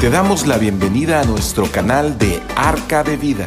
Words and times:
Te 0.00 0.08
damos 0.08 0.46
la 0.46 0.56
bienvenida 0.56 1.20
a 1.20 1.24
nuestro 1.24 1.70
canal 1.70 2.16
de 2.16 2.40
Arca 2.56 3.04
de 3.04 3.18
Vida. 3.18 3.46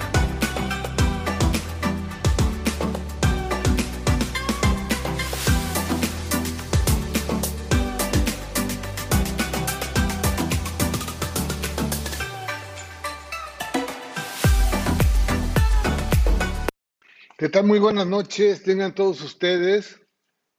¿Qué 17.35 17.49
tal? 17.49 17.65
Muy 17.65 17.79
buenas 17.79 18.05
noches, 18.05 18.61
tengan 18.61 18.93
todos 18.93 19.23
ustedes. 19.23 19.99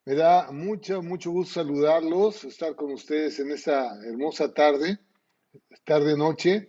Me 0.05 0.17
da 0.17 0.51
mucho, 0.51 1.03
mucho 1.03 1.31
gusto 1.31 1.61
saludarlos, 1.61 2.43
estar 2.43 2.75
con 2.75 2.93
ustedes 2.93 3.39
en 3.39 3.53
esta 3.53 3.95
hermosa 4.05 4.53
tarde, 4.53 4.99
tarde-noche. 5.85 6.69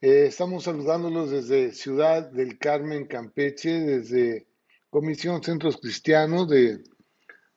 Eh, 0.00 0.26
estamos 0.26 0.64
saludándolos 0.64 1.30
desde 1.30 1.72
Ciudad 1.72 2.30
del 2.30 2.58
Carmen, 2.58 3.06
Campeche, 3.06 3.70
desde 3.80 4.48
Comisión 4.90 5.42
Centros 5.42 5.76
Cristianos 5.76 6.48
de, 6.48 6.82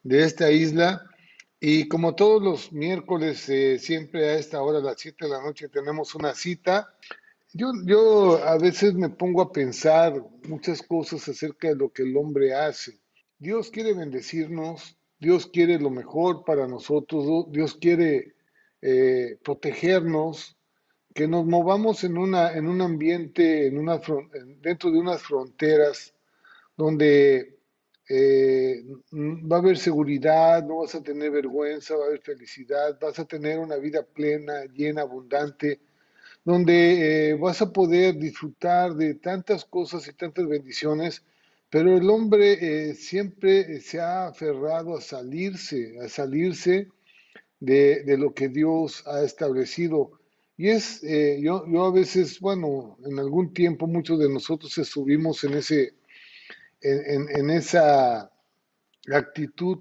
de 0.04 0.22
esta 0.22 0.50
isla. 0.50 1.02
Y 1.58 1.88
como 1.88 2.14
todos 2.14 2.40
los 2.40 2.72
miércoles, 2.72 3.48
eh, 3.48 3.78
siempre 3.78 4.28
a 4.28 4.34
esta 4.38 4.62
hora, 4.62 4.78
a 4.78 4.82
las 4.82 5.00
7 5.00 5.24
de 5.24 5.30
la 5.30 5.42
noche, 5.42 5.68
tenemos 5.68 6.14
una 6.14 6.34
cita. 6.34 6.94
Yo, 7.52 7.72
yo 7.84 8.44
a 8.44 8.58
veces 8.58 8.94
me 8.94 9.08
pongo 9.08 9.42
a 9.42 9.50
pensar 9.50 10.22
muchas 10.46 10.82
cosas 10.82 11.28
acerca 11.28 11.68
de 11.68 11.74
lo 11.76 11.90
que 11.90 12.02
el 12.02 12.16
hombre 12.16 12.54
hace. 12.54 13.00
Dios 13.38 13.70
quiere 13.70 13.94
bendecirnos, 13.94 14.96
Dios 15.18 15.46
quiere 15.46 15.80
lo 15.80 15.90
mejor 15.90 16.44
para 16.44 16.68
nosotros, 16.68 17.46
Dios 17.50 17.74
quiere 17.74 18.35
eh, 18.88 19.36
protegernos, 19.42 20.56
que 21.12 21.26
nos 21.26 21.44
movamos 21.44 22.04
en, 22.04 22.16
una, 22.18 22.52
en 22.52 22.68
un 22.68 22.80
ambiente, 22.80 23.66
en 23.66 23.78
una, 23.78 24.00
dentro 24.60 24.92
de 24.92 24.98
unas 24.98 25.22
fronteras 25.22 26.14
donde 26.76 27.58
eh, 28.08 28.84
va 29.12 29.56
a 29.56 29.58
haber 29.58 29.76
seguridad, 29.76 30.62
no 30.64 30.76
vas 30.82 30.94
a 30.94 31.02
tener 31.02 31.32
vergüenza, 31.32 31.96
va 31.96 32.04
a 32.04 32.06
haber 32.08 32.20
felicidad, 32.20 32.96
vas 33.00 33.18
a 33.18 33.24
tener 33.24 33.58
una 33.58 33.76
vida 33.76 34.04
plena, 34.04 34.66
llena, 34.66 35.02
abundante, 35.02 35.80
donde 36.44 37.30
eh, 37.30 37.34
vas 37.34 37.60
a 37.62 37.72
poder 37.72 38.16
disfrutar 38.16 38.94
de 38.94 39.14
tantas 39.14 39.64
cosas 39.64 40.06
y 40.06 40.12
tantas 40.12 40.46
bendiciones, 40.46 41.24
pero 41.70 41.96
el 41.96 42.08
hombre 42.08 42.58
eh, 42.60 42.94
siempre 42.94 43.80
se 43.80 43.98
ha 43.98 44.28
aferrado 44.28 44.96
a 44.96 45.00
salirse, 45.00 45.98
a 46.00 46.08
salirse 46.08 46.88
de, 47.60 48.02
de 48.04 48.18
lo 48.18 48.34
que 48.34 48.48
Dios 48.48 49.06
ha 49.06 49.22
establecido. 49.22 50.12
Y 50.56 50.68
es, 50.68 51.02
eh, 51.04 51.38
yo, 51.40 51.64
yo 51.68 51.84
a 51.84 51.92
veces, 51.92 52.40
bueno, 52.40 52.96
en 53.04 53.18
algún 53.18 53.52
tiempo 53.52 53.86
muchos 53.86 54.18
de 54.18 54.28
nosotros 54.28 54.76
estuvimos 54.78 55.44
en, 55.44 55.54
ese, 55.54 55.94
en, 56.80 57.28
en, 57.28 57.50
esa 57.50 58.30
actitud 59.12 59.78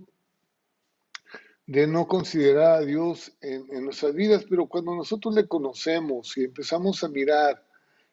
de 1.65 1.87
no 1.87 2.07
considerar 2.07 2.81
a 2.81 2.85
Dios 2.85 3.35
en, 3.41 3.85
nuestras 3.85 4.13
vidas, 4.13 4.45
pero 4.49 4.67
cuando 4.67 4.95
nosotros 4.95 5.33
le 5.33 5.47
conocemos 5.47 6.37
y 6.37 6.43
empezamos 6.43 7.03
a 7.03 7.09
mirar 7.09 7.65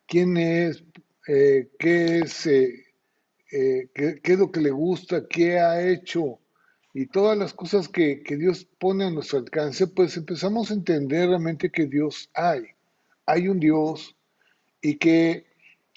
quién 0.07 0.37
es, 0.37 0.85
eh, 1.27 1.71
qué 1.79 2.21
es, 2.21 2.47
eh, 2.47 2.85
qué, 3.51 4.21
qué, 4.23 4.33
es 4.33 4.39
lo 4.39 4.51
que 4.51 4.61
le 4.61 4.71
gusta, 4.71 5.27
qué 5.29 5.59
ha 5.59 5.87
hecho 5.87 6.39
y 6.95 7.07
todas 7.07 7.39
las 7.39 7.55
cosas 7.55 7.89
que, 7.89 8.23
que, 8.23 8.37
Dios 8.37 8.67
pone 8.79 9.05
a 9.05 9.11
nuestro 9.11 9.39
alcance, 9.39 9.87
pues 9.87 10.17
empezamos 10.17 10.71
a 10.71 10.75
entender 10.75 11.29
realmente 11.29 11.71
que 11.71 11.87
Dios 11.87 12.29
hay, 12.35 12.65
hay 13.25 13.49
un 13.49 13.59
Dios 13.59 14.15
y 14.83 14.97
que 14.97 15.47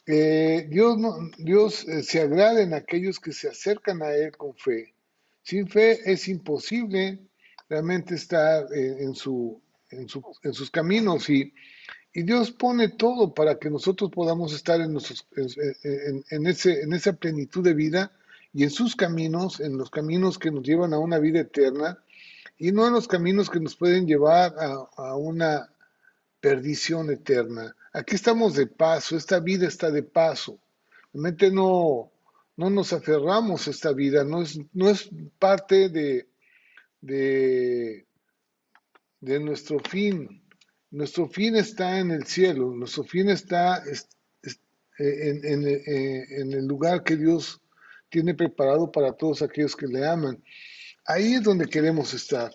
eh, 0.07 0.67
Dios, 0.69 0.97
Dios 1.37 1.87
eh, 1.87 2.03
se 2.03 2.21
agrada 2.21 2.61
en 2.61 2.73
aquellos 2.73 3.19
que 3.19 3.33
se 3.33 3.49
acercan 3.49 4.03
a 4.03 4.13
Él 4.13 4.31
con 4.37 4.55
fe. 4.55 4.93
Sin 5.41 5.67
fe 5.67 5.99
es 6.09 6.27
imposible 6.27 7.19
realmente 7.67 8.15
estar 8.15 8.65
en, 8.71 8.99
en, 8.99 9.15
su, 9.15 9.61
en, 9.89 10.07
su, 10.07 10.23
en 10.43 10.53
sus 10.53 10.71
caminos 10.71 11.29
y, 11.29 11.53
y, 12.13 12.23
Dios 12.23 12.51
pone 12.51 12.89
todo 12.89 13.33
para 13.33 13.57
que 13.57 13.69
nosotros 13.69 14.11
podamos 14.11 14.53
estar 14.53 14.79
en, 14.79 14.93
nuestros, 14.93 15.27
en, 16.29 16.47
ese, 16.47 16.81
en 16.81 16.93
esa 16.93 17.13
plenitud 17.13 17.63
de 17.63 17.73
vida 17.73 18.11
y 18.55 18.63
en 18.63 18.69
sus 18.69 18.95
caminos, 18.95 19.59
en 19.59 19.77
los 19.77 19.89
caminos 19.89 20.39
que 20.39 20.49
nos 20.49 20.63
llevan 20.63 20.93
a 20.93 20.97
una 20.97 21.19
vida 21.19 21.41
eterna 21.41 21.99
y 22.57 22.71
no 22.71 22.87
en 22.87 22.93
los 22.93 23.05
caminos 23.05 23.49
que 23.49 23.59
nos 23.59 23.75
pueden 23.75 24.07
llevar 24.07 24.55
a, 24.95 25.15
una 25.17 25.69
perdición 26.39 27.11
eterna. 27.11 27.75
Aquí 27.91 28.15
estamos 28.15 28.55
de 28.55 28.67
paso, 28.67 29.17
esta 29.17 29.41
vida 29.41 29.67
está 29.67 29.91
de 29.91 30.03
paso. 30.03 30.57
Realmente 31.11 31.51
no, 31.51 32.13
no 32.55 32.69
nos 32.69 32.93
aferramos 32.93 33.67
a 33.67 33.71
esta 33.71 33.91
vida, 33.91 34.23
no 34.23 34.41
es, 34.41 34.57
no 34.71 34.89
es 34.89 35.09
parte 35.37 35.89
de, 35.89 36.29
de, 37.01 38.05
de 39.19 39.39
nuestro 39.41 39.79
fin. 39.79 40.41
Nuestro 40.91 41.27
fin 41.27 41.57
está 41.57 41.99
en 41.99 42.09
el 42.09 42.25
cielo, 42.25 42.73
nuestro 42.73 43.03
fin 43.03 43.27
está 43.27 43.83
en, 44.97 45.43
en, 45.43 45.67
en, 45.67 46.53
el 46.53 46.65
lugar 46.65 47.03
que 47.03 47.17
Dios 47.17 47.59
tiene 48.09 48.33
preparado 48.33 48.91
para 48.91 49.13
todos 49.13 49.41
aquellos 49.41 49.75
que 49.75 49.87
le 49.87 50.05
aman. 50.07 50.43
Ahí 51.05 51.33
es 51.33 51.43
donde 51.43 51.67
queremos 51.67 52.13
estar. 52.13 52.51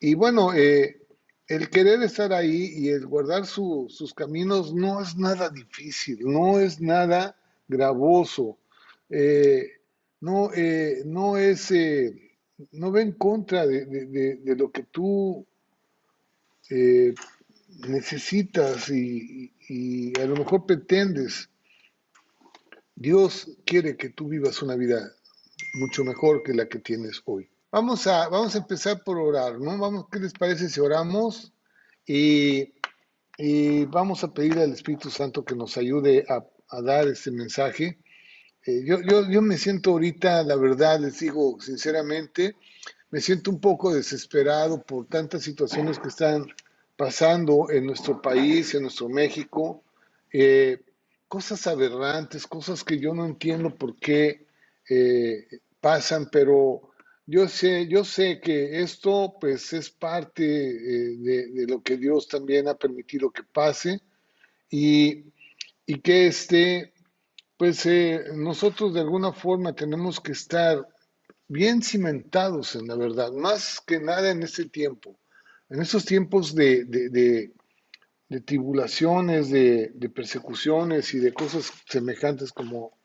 Y 0.00 0.14
bueno, 0.14 0.52
eh, 0.52 1.00
el 1.46 1.70
querer 1.70 2.02
estar 2.02 2.32
ahí 2.32 2.72
y 2.76 2.88
el 2.88 3.06
guardar 3.06 3.46
su, 3.46 3.86
sus 3.88 4.12
caminos 4.12 4.74
no 4.74 5.00
es 5.00 5.16
nada 5.16 5.48
difícil, 5.48 6.18
no 6.22 6.58
es 6.58 6.80
nada 6.80 7.36
gravoso, 7.68 8.58
eh, 9.10 9.68
no, 10.20 10.50
eh, 10.54 11.02
no 11.04 11.36
es 11.38 11.72
no 12.72 12.92
va 12.92 13.02
en 13.02 13.12
contra 13.12 13.66
de, 13.66 13.84
de, 13.86 14.56
lo 14.56 14.70
que 14.70 14.84
tú 14.84 15.46
necesitas 17.88 18.88
y, 18.90 20.12
a 20.20 20.24
lo 20.26 20.36
mejor 20.36 20.66
pretendes. 20.66 21.50
Dios 22.96 23.48
quiere 23.64 23.96
que 23.96 24.10
tú 24.10 24.28
vivas 24.28 24.62
una 24.62 24.76
vida 24.76 25.12
mucho 25.74 26.04
mejor 26.04 26.42
que 26.42 26.54
la 26.54 26.68
que 26.68 26.78
tienes 26.78 27.22
hoy. 27.24 27.48
Vamos 27.70 28.06
a, 28.06 28.28
vamos 28.28 28.54
a 28.54 28.58
empezar 28.58 29.02
por 29.02 29.18
orar, 29.18 29.58
¿no? 29.60 29.76
Vamos, 29.78 30.06
¿qué 30.10 30.20
les 30.20 30.32
parece 30.32 30.68
si 30.68 30.80
oramos? 30.80 31.52
Y, 32.06 32.74
y 33.36 33.84
vamos 33.86 34.22
a 34.22 34.32
pedir 34.32 34.58
al 34.58 34.72
Espíritu 34.72 35.10
Santo 35.10 35.44
que 35.44 35.56
nos 35.56 35.76
ayude 35.76 36.24
a, 36.28 36.44
dar 36.82 37.06
este 37.06 37.30
mensaje 37.30 38.00
eh, 38.66 38.82
yo, 38.84 39.00
yo, 39.02 39.28
yo 39.28 39.42
me 39.42 39.58
siento 39.58 39.90
ahorita, 39.90 40.42
la 40.42 40.56
verdad, 40.56 40.98
les 40.98 41.20
digo 41.20 41.60
sinceramente, 41.60 42.56
me 43.10 43.20
siento 43.20 43.50
un 43.50 43.60
poco 43.60 43.94
desesperado 43.94 44.82
por 44.82 45.06
tantas 45.06 45.42
situaciones 45.42 45.98
que 45.98 46.08
están 46.08 46.46
pasando 46.96 47.70
en 47.70 47.86
nuestro 47.86 48.22
país, 48.22 48.74
en 48.74 48.82
nuestro 48.82 49.08
México, 49.08 49.82
eh, 50.32 50.80
cosas 51.34 51.66
aberrantes, 51.66 52.46
cosas 52.46 52.84
que 52.84 53.00
yo 53.00 53.12
no 53.12 53.26
entiendo 53.26 53.74
por 53.74 53.96
qué 53.96 54.46
eh, 54.88 55.48
pasan, 55.80 56.28
pero 56.30 56.92
yo 57.26 57.48
sé, 57.48 57.88
yo 57.88 58.04
sé 58.04 58.40
que 58.40 58.80
esto 58.80 59.34
pues 59.40 59.72
es 59.72 59.90
parte 59.90 60.44
eh, 60.44 61.16
de, 61.18 61.66
lo 61.66 61.82
que 61.82 61.96
Dios 61.96 62.28
también 62.28 62.68
ha 62.68 62.76
permitido 62.76 63.32
que 63.32 63.42
pase 63.42 64.00
y, 64.70 65.24
y 65.84 65.98
que 66.02 66.28
este 66.28 66.92
pues 67.56 67.84
eh, 67.84 68.26
nosotros 68.36 68.94
de 68.94 69.00
alguna 69.00 69.32
forma 69.32 69.74
tenemos 69.74 70.20
que 70.20 70.30
estar 70.30 70.86
bien 71.48 71.82
cimentados 71.82 72.76
en 72.76 72.86
la 72.86 72.94
verdad, 72.94 73.32
más 73.32 73.80
que 73.84 73.98
nada 73.98 74.30
en 74.30 74.44
este 74.44 74.66
tiempo, 74.66 75.18
en 75.68 75.82
estos 75.82 76.04
tiempos 76.04 76.54
de, 76.54 77.50
de 78.28 78.40
tribulaciones, 78.40 79.50
de, 79.50 79.92
persecuciones 80.14 81.14
y 81.14 81.18
de 81.18 81.32
cosas 81.32 81.72
semejantes 81.88 82.52
como, 82.52 82.98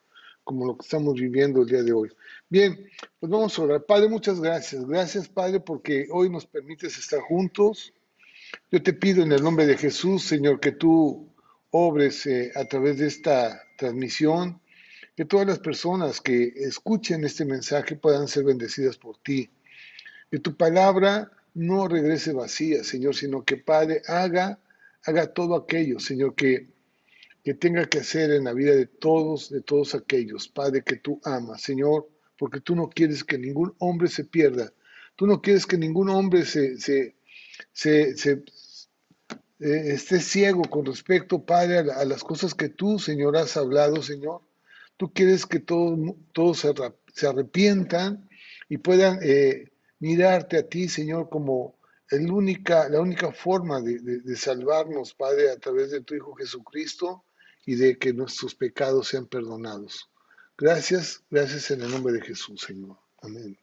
como 0.43 0.65
lo 0.65 0.77
que 0.77 0.83
estamos 0.83 1.15
viviendo 1.15 1.61
el 1.61 1.67
día 1.67 1.83
de 1.83 1.93
hoy. 1.93 2.09
Bien, 2.49 2.89
pues 3.19 3.29
vamos 3.29 3.57
a 3.57 3.61
orar. 3.61 3.85
Padre, 3.85 4.09
muchas 4.09 4.39
gracias. 4.39 4.85
Gracias, 4.85 5.27
Padre, 5.27 5.59
porque 5.59 6.07
hoy 6.11 6.29
nos 6.29 6.45
permites 6.45 6.97
estar 6.97 7.19
juntos. 7.21 7.93
Yo 8.71 8.81
te 8.81 8.93
pido 8.93 9.23
en 9.23 9.31
el 9.31 9.43
nombre 9.43 9.65
de 9.65 9.77
Jesús, 9.77 10.23
Señor, 10.23 10.59
que 10.59 10.71
tú 10.71 11.29
obres 11.71 12.25
eh, 12.25 12.51
a 12.55 12.65
través 12.65 12.97
de 12.97 13.07
esta 13.07 13.61
transmisión, 13.77 14.59
que 15.15 15.25
todas 15.25 15.45
las 15.45 15.59
personas 15.59 16.21
que 16.21 16.53
escuchen 16.55 17.23
este 17.23 17.45
mensaje 17.45 17.95
puedan 17.95 18.27
ser 18.27 18.45
bendecidas 18.45 18.97
por 18.97 19.17
ti. 19.17 19.51
Que 20.31 20.39
tu 20.39 20.55
palabra 20.55 21.31
no 21.53 21.87
regrese 21.87 22.33
vacía, 22.33 22.83
Señor, 22.83 23.15
sino 23.15 23.43
que 23.43 23.57
Padre 23.57 24.01
haga, 24.07 24.59
haga 25.05 25.33
todo 25.33 25.55
aquello, 25.55 25.99
Señor, 25.99 26.35
que, 26.35 26.69
que 27.43 27.53
tenga 27.53 27.85
que 27.85 27.99
hacer 27.99 28.31
en 28.31 28.45
la 28.45 28.53
vida 28.53 28.75
de 28.75 28.85
todos, 28.85 29.49
de 29.49 29.61
todos 29.61 29.95
aquellos, 29.95 30.47
Padre, 30.47 30.83
que 30.83 30.97
tú 30.97 31.19
amas, 31.23 31.61
Señor, 31.61 32.09
porque 32.37 32.61
tú 32.61 32.75
no 32.75 32.89
quieres 32.89 33.23
que 33.23 33.37
ningún 33.37 33.73
hombre 33.79 34.07
se 34.07 34.25
pierda. 34.25 34.73
Tú 35.15 35.27
no 35.27 35.41
quieres 35.41 35.65
que 35.65 35.77
ningún 35.77 36.09
hombre 36.09 36.45
se, 36.45 36.77
se, 36.77 37.15
se, 37.73 38.15
se 38.17 38.43
eh, 39.59 39.93
esté 39.93 40.21
ciego 40.21 40.61
con 40.63 40.85
respecto, 40.85 41.43
Padre, 41.43 41.79
a, 41.79 42.05
las 42.05 42.23
cosas 42.23 42.55
que 42.55 42.69
tú, 42.69 42.97
Señor, 42.97 43.35
has 43.35 43.57
hablado, 43.57 44.01
Señor. 44.01 44.41
Tú 44.95 45.11
quieres 45.11 45.45
que 45.45 45.59
todos, 45.59 46.59
se, 47.13 47.27
arrepientan 47.27 48.29
y 48.69 48.77
puedan 48.77 49.19
eh, 49.21 49.71
mirarte 49.99 50.57
a 50.57 50.67
ti, 50.67 50.87
Señor, 50.87 51.29
como 51.29 51.78
la 52.11 53.01
única 53.01 53.31
forma 53.31 53.81
de, 53.81 54.35
salvarnos, 54.35 55.13
Padre, 55.13 55.51
a 55.51 55.57
través 55.57 55.91
de 55.91 56.01
tu 56.01 56.15
Hijo 56.15 56.33
Jesucristo 56.35 57.23
y 57.65 57.75
de 57.75 57.97
que 57.97 58.13
nuestros 58.13 58.55
pecados 58.55 59.09
sean 59.09 59.27
perdonados. 59.27 60.09
Gracias, 60.57 61.23
gracias 61.29 61.71
en 61.71 61.81
el 61.81 61.91
nombre 61.91 62.13
de 62.13 62.21
Jesús, 62.21 62.61
Señor. 62.61 62.97
Amén. 63.21 63.57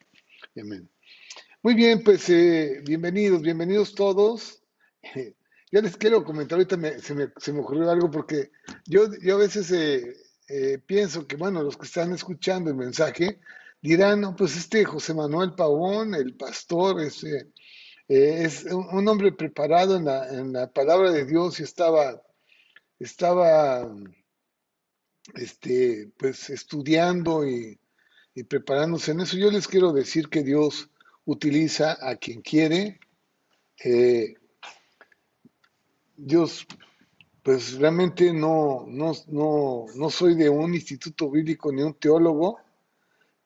Amén. 0.57 0.89
Muy 1.63 1.75
bien, 1.75 2.03
pues 2.05 2.29
eh, 2.31 2.81
bienvenidos, 2.85 3.43
bienvenidos 3.43 3.95
todos. 3.95 4.63
Yo 5.73 5.83
les 5.83 5.97
quiero 5.97 6.23
comentar, 6.23 6.57
ahorita 6.57 6.77
se, 7.01 7.15
me, 7.15 7.33
se, 7.37 7.53
me, 7.53 7.61
ocurrió 7.61 7.91
algo 7.91 8.09
porque 8.09 8.53
yo, 8.87 9.09
yo 9.21 9.35
a 9.35 9.39
veces 9.39 9.73
eh, 9.73 10.15
eh, 10.49 10.79
pienso 10.87 11.27
que, 11.27 11.35
bueno, 11.35 11.61
los 11.65 11.77
que 11.77 11.87
están 11.87 12.13
escuchando 12.13 12.71
el 12.71 12.77
mensaje 12.77 13.41
dirán, 13.83 14.21
no, 14.21 14.37
pues 14.37 14.57
este 14.57 14.85
José 14.85 15.13
Manuel 15.13 15.55
Pavón, 15.55 16.15
el 16.15 16.35
pastor, 16.35 17.01
ese, 17.01 17.49
es 18.09 18.65
un, 18.65 19.09
hombre 19.09 19.33
preparado 19.33 19.97
en 19.97 20.05
la, 20.05 20.29
en 20.29 20.53
la, 20.53 20.73
palabra 20.73 21.11
de 21.11 21.25
Dios 21.25 21.61
y 21.61 21.65
estaba, 21.65 22.23
estaba 22.99 23.93
este, 25.35 26.11
pues 26.17 26.51
estudiando 26.51 27.47
y, 27.47 27.79
y 28.35 28.45
preparándose 28.45 29.13
en 29.13 29.21
eso. 29.21 29.37
Yo 29.37 29.51
les 29.51 29.67
quiero 29.67 29.93
decir 29.93 30.29
que 30.29 30.43
Dios 30.43 30.91
utiliza 31.25 31.99
a 32.01 32.17
quien 32.17 32.41
quiere. 32.41 33.01
Eh, 33.85 34.35
Dios, 36.17 36.67
pues 37.43 37.79
realmente 37.79 38.33
no, 38.33 38.85
no, 38.87 39.13
no, 39.29 40.11
soy 40.11 40.35
de 40.35 40.49
un 40.49 40.75
instituto 40.75 41.31
bíblico 41.31 41.71
ni 41.73 41.83
un 41.83 41.95
teólogo, 41.95 42.59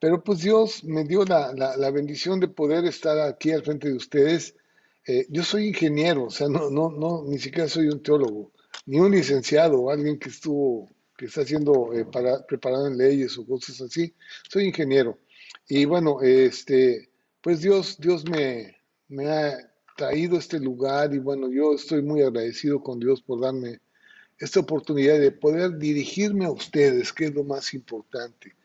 pero 0.01 0.23
pues 0.23 0.39
Dios 0.39 0.83
me 0.83 1.03
dio 1.03 1.23
la, 1.25 1.91
bendición 1.91 2.39
de 2.39 2.47
poder 2.47 2.85
estar 2.85 3.19
aquí 3.19 3.51
al 3.51 3.63
frente 3.63 3.87
de 3.87 3.93
ustedes. 3.93 4.55
Eh, 5.05 5.27
yo 5.29 5.43
soy 5.43 5.67
ingeniero, 5.67 6.23
o 6.25 6.31
sea, 6.31 6.49
no, 6.49 6.71
no, 6.71 6.89
no, 6.89 7.23
ni 7.27 7.37
siquiera 7.37 7.69
soy 7.69 7.87
un 7.87 8.01
teólogo, 8.01 8.51
ni 8.87 8.99
un 8.99 9.11
licenciado, 9.11 9.91
alguien 9.91 10.17
que 10.17 10.29
estuvo, 10.29 10.89
que 11.15 11.25
está 11.25 11.41
haciendo, 11.41 11.93
eh, 11.93 12.03
para, 12.05 12.43
preparado 12.47 12.87
en 12.87 12.97
leyes 12.97 13.37
o 13.37 13.45
cosas 13.45 13.79
así. 13.79 14.11
Soy 14.49 14.65
ingeniero. 14.65 15.19
Y 15.67 15.85
bueno, 15.85 16.19
este, 16.23 17.11
pues 17.39 17.61
Dios, 17.61 17.99
Dios 17.99 18.27
me, 18.27 18.75
me 19.07 19.29
ha 19.29 19.71
traído 19.95 20.37
a 20.37 20.39
este 20.39 20.59
lugar 20.59 21.13
y 21.13 21.19
bueno, 21.19 21.47
yo 21.51 21.75
estoy 21.75 22.01
muy 22.01 22.23
agradecido 22.23 22.81
con 22.81 22.99
Dios 22.99 23.21
por 23.21 23.39
darme 23.39 23.81
esta 24.39 24.61
oportunidad 24.61 25.19
de 25.19 25.31
poder 25.31 25.77
dirigirme 25.77 26.45
a 26.45 26.51
ustedes, 26.51 27.13
que 27.13 27.25
es 27.25 27.35
lo 27.35 27.43
más 27.43 27.75
importante. 27.75 28.55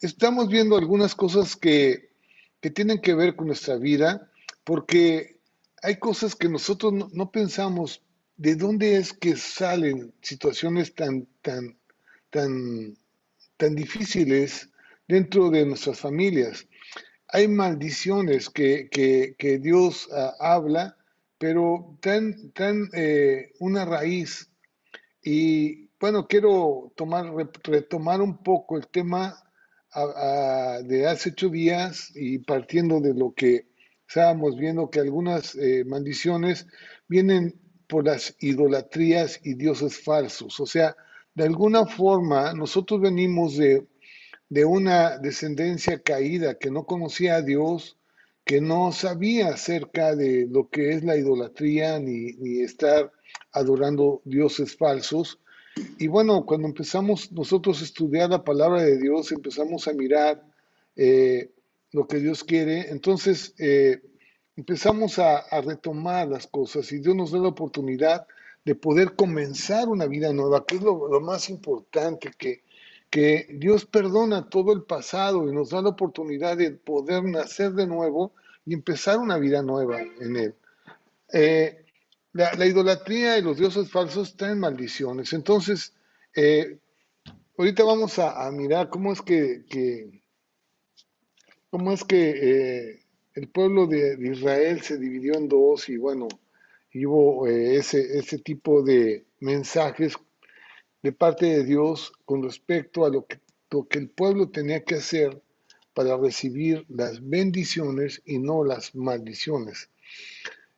Estamos 0.00 0.48
viendo 0.48 0.76
algunas 0.76 1.14
cosas 1.14 1.56
que, 1.56 2.10
que 2.60 2.70
tienen 2.70 3.00
que 3.00 3.14
ver 3.14 3.36
con 3.36 3.46
nuestra 3.46 3.76
vida, 3.76 4.30
porque 4.64 5.40
hay 5.82 5.98
cosas 5.98 6.34
que 6.34 6.48
nosotros 6.48 6.92
no, 7.12 7.30
pensamos 7.30 8.02
de 8.36 8.54
dónde 8.56 8.96
es 8.96 9.12
que 9.12 9.36
salen 9.36 10.12
situaciones 10.20 10.94
tan, 10.94 11.26
tan, 11.42 11.78
tan, 12.30 12.96
tan 13.56 13.74
difíciles 13.74 14.68
dentro 15.08 15.50
de 15.50 15.64
nuestras 15.64 15.98
familias 15.98 16.66
hay 17.28 17.48
maldiciones 17.48 18.50
que, 18.50 18.88
que, 18.90 19.58
Dios 19.58 20.08
ah, 20.12 20.34
habla, 20.40 20.96
pero 21.38 21.98
tan, 22.00 22.52
tan 22.52 22.88
eh, 22.92 23.52
una 23.58 23.84
raíz. 23.84 24.50
Y 25.22 25.88
bueno, 25.98 26.26
quiero 26.26 26.92
tomar, 26.96 27.32
retomar 27.64 28.20
un 28.20 28.42
poco 28.42 28.76
el 28.76 28.86
tema 28.88 29.36
de 30.84 31.06
hace 31.06 31.30
ocho 31.30 31.48
días 31.48 32.12
y 32.14 32.38
partiendo 32.38 33.00
de 33.00 33.14
lo 33.14 33.32
que 33.34 33.66
estábamos 34.06 34.56
viendo, 34.56 34.90
que 34.90 35.00
algunas 35.00 35.54
eh, 35.54 35.84
maldiciones 35.84 36.66
vienen 37.08 37.58
por 37.86 38.04
las 38.04 38.36
idolatrías 38.40 39.40
y 39.42 39.54
dioses 39.54 40.02
falsos. 40.02 40.60
O 40.60 40.66
sea, 40.66 40.96
de 41.34 41.44
alguna 41.44 41.86
forma 41.86 42.52
nosotros 42.52 43.00
venimos 43.00 43.56
de 43.56 43.86
de 44.48 44.64
una 44.64 45.18
descendencia 45.18 46.00
caída 46.02 46.58
que 46.58 46.70
no 46.70 46.84
conocía 46.86 47.36
a 47.36 47.42
Dios, 47.42 47.98
que 48.44 48.60
no 48.60 48.92
sabía 48.92 49.48
acerca 49.48 50.14
de 50.14 50.46
lo 50.48 50.68
que 50.68 50.92
es 50.92 51.02
la 51.02 51.16
idolatría 51.16 51.98
ni, 51.98 52.60
estar 52.60 53.12
adorando 53.52 54.22
dioses 54.24 54.76
falsos. 54.76 55.40
Y 55.98 56.08
bueno, 56.08 56.44
cuando 56.44 56.68
empezamos 56.68 57.32
nosotros 57.32 57.80
a 57.80 57.84
estudiar 57.84 58.30
la 58.30 58.44
palabra 58.44 58.82
de 58.82 58.98
Dios, 58.98 59.32
empezamos 59.32 59.88
a 59.88 59.92
mirar 59.92 60.42
eh, 60.96 61.50
lo 61.92 62.06
que 62.06 62.18
Dios 62.18 62.44
quiere, 62.44 62.90
entonces 62.90 63.54
eh, 63.58 64.00
empezamos 64.56 65.18
a, 65.18 65.44
retomar 65.60 66.28
las 66.28 66.46
cosas 66.46 66.90
y 66.92 66.98
Dios 66.98 67.14
nos 67.14 67.30
da 67.30 67.38
la 67.38 67.48
oportunidad 67.48 68.26
de 68.64 68.74
poder 68.74 69.14
comenzar 69.14 69.88
una 69.88 70.06
vida 70.06 70.32
nueva, 70.32 70.64
que 70.66 70.76
es 70.76 70.82
lo 70.82 71.20
más 71.20 71.48
importante 71.50 72.30
que, 72.36 72.62
que 73.10 73.46
Dios 73.50 73.86
perdona 73.86 74.48
todo 74.48 74.72
el 74.72 74.82
pasado 74.82 75.48
y 75.48 75.54
nos 75.54 75.70
da 75.70 75.82
la 75.82 75.90
oportunidad 75.90 76.56
de 76.56 76.72
poder 76.72 77.24
nacer 77.24 77.72
de 77.72 77.86
nuevo 77.86 78.32
y 78.64 78.74
empezar 78.74 79.18
una 79.18 79.38
vida 79.38 79.62
nueva 79.62 80.00
en 80.00 80.36
Él. 80.36 80.54
Eh, 81.32 81.85
la, 82.36 82.66
idolatría 82.66 83.38
y 83.38 83.42
los 83.42 83.58
dioses 83.58 83.90
falsos 83.90 84.36
traen 84.36 84.60
maldiciones. 84.60 85.32
Entonces, 85.32 85.94
eh, 86.34 86.78
ahorita 87.56 87.84
vamos 87.84 88.18
a, 88.18 88.50
mirar 88.50 88.90
cómo 88.90 89.12
es 89.12 89.22
que, 89.22 89.64
cómo 91.70 91.92
es 91.92 92.04
que 92.04 92.30
eh, 92.30 93.00
el 93.34 93.48
pueblo 93.48 93.86
de, 93.86 94.18
Israel 94.20 94.82
se 94.82 94.98
dividió 94.98 95.34
en 95.34 95.48
dos 95.48 95.88
y 95.88 95.96
bueno, 95.96 96.28
hubo 96.94 97.46
ese, 97.46 98.18
ese 98.18 98.38
tipo 98.38 98.82
de 98.82 99.26
mensajes 99.40 100.14
de 101.02 101.12
parte 101.12 101.46
de 101.46 101.64
Dios 101.64 102.12
con 102.24 102.42
respecto 102.42 103.04
a 103.04 103.10
lo 103.10 103.26
que, 103.26 103.40
que 103.90 103.98
el 103.98 104.10
pueblo 104.10 104.48
tenía 104.50 104.84
que 104.84 104.96
hacer 104.96 105.42
para 105.94 106.16
recibir 106.16 106.84
las 106.88 107.26
bendiciones 107.26 108.20
y 108.24 108.38
no 108.38 108.64
las 108.64 108.94
maldiciones. 108.94 109.90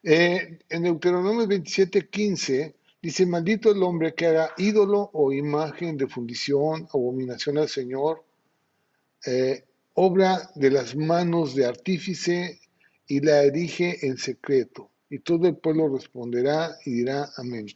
Eh, 0.02 0.58
en 0.68 0.82
Deuteronomio 0.82 1.46
27:15 1.46 2.74
dice, 3.02 3.26
maldito 3.26 3.72
el 3.72 3.82
hombre 3.82 4.14
que 4.14 4.26
haga 4.26 4.52
ídolo 4.56 5.10
o 5.12 5.32
imagen 5.32 5.96
de 5.96 6.06
fundición, 6.06 6.88
abominación 6.92 7.58
al 7.58 7.68
Señor, 7.68 8.24
eh, 9.26 9.64
obra 9.94 10.50
de 10.54 10.70
las 10.70 10.94
manos 10.94 11.54
de 11.54 11.66
artífice 11.66 12.60
y 13.08 13.20
la 13.20 13.42
erige 13.42 14.06
en 14.06 14.18
secreto. 14.18 14.90
Y 15.10 15.20
todo 15.20 15.48
el 15.48 15.56
pueblo 15.56 15.88
responderá 15.88 16.76
y 16.84 16.92
dirá 16.92 17.30
amén. 17.36 17.66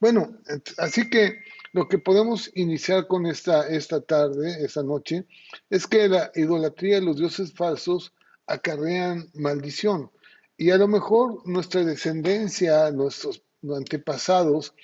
Bueno, 0.00 0.38
así 0.78 1.08
que 1.08 1.38
lo 1.72 1.88
que 1.88 1.98
podemos 1.98 2.50
iniciar 2.54 3.06
con 3.06 3.24
esta, 3.26 3.68
esta 3.68 4.00
tarde, 4.00 4.62
esta 4.64 4.82
noche, 4.82 5.26
es 5.70 5.86
que 5.86 6.08
la 6.08 6.30
idolatría 6.34 6.96
de 6.96 7.06
los 7.06 7.16
dioses 7.16 7.52
falsos 7.54 8.12
acarrean 8.46 9.30
maldición. 9.34 10.10
Y 10.56 10.70
a 10.70 10.78
lo 10.78 10.88
mejor 10.88 11.46
nuestra 11.46 11.84
descendencia, 11.84 12.90
nuestros 12.90 13.42
antepasados, 13.76 14.74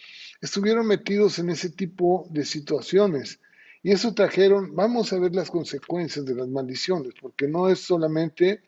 estuvieron 0.41 0.87
metidos 0.87 1.39
en 1.39 1.51
ese 1.51 1.71
tipo 1.71 2.27
de 2.31 2.45
situaciones. 2.45 3.41
Y 3.83 3.93
eso 3.93 4.15
trajeron, 4.15 4.75
vamos 4.75 5.13
a 5.13 5.19
ver 5.19 5.35
las 5.35 5.51
consecuencias 5.51 6.25
de 6.25 6.35
las 6.35 6.49
maldiciones, 6.49 7.15
porque 7.21 7.47
no 7.47 7.69
es 7.69 7.81
solamente 7.81 8.63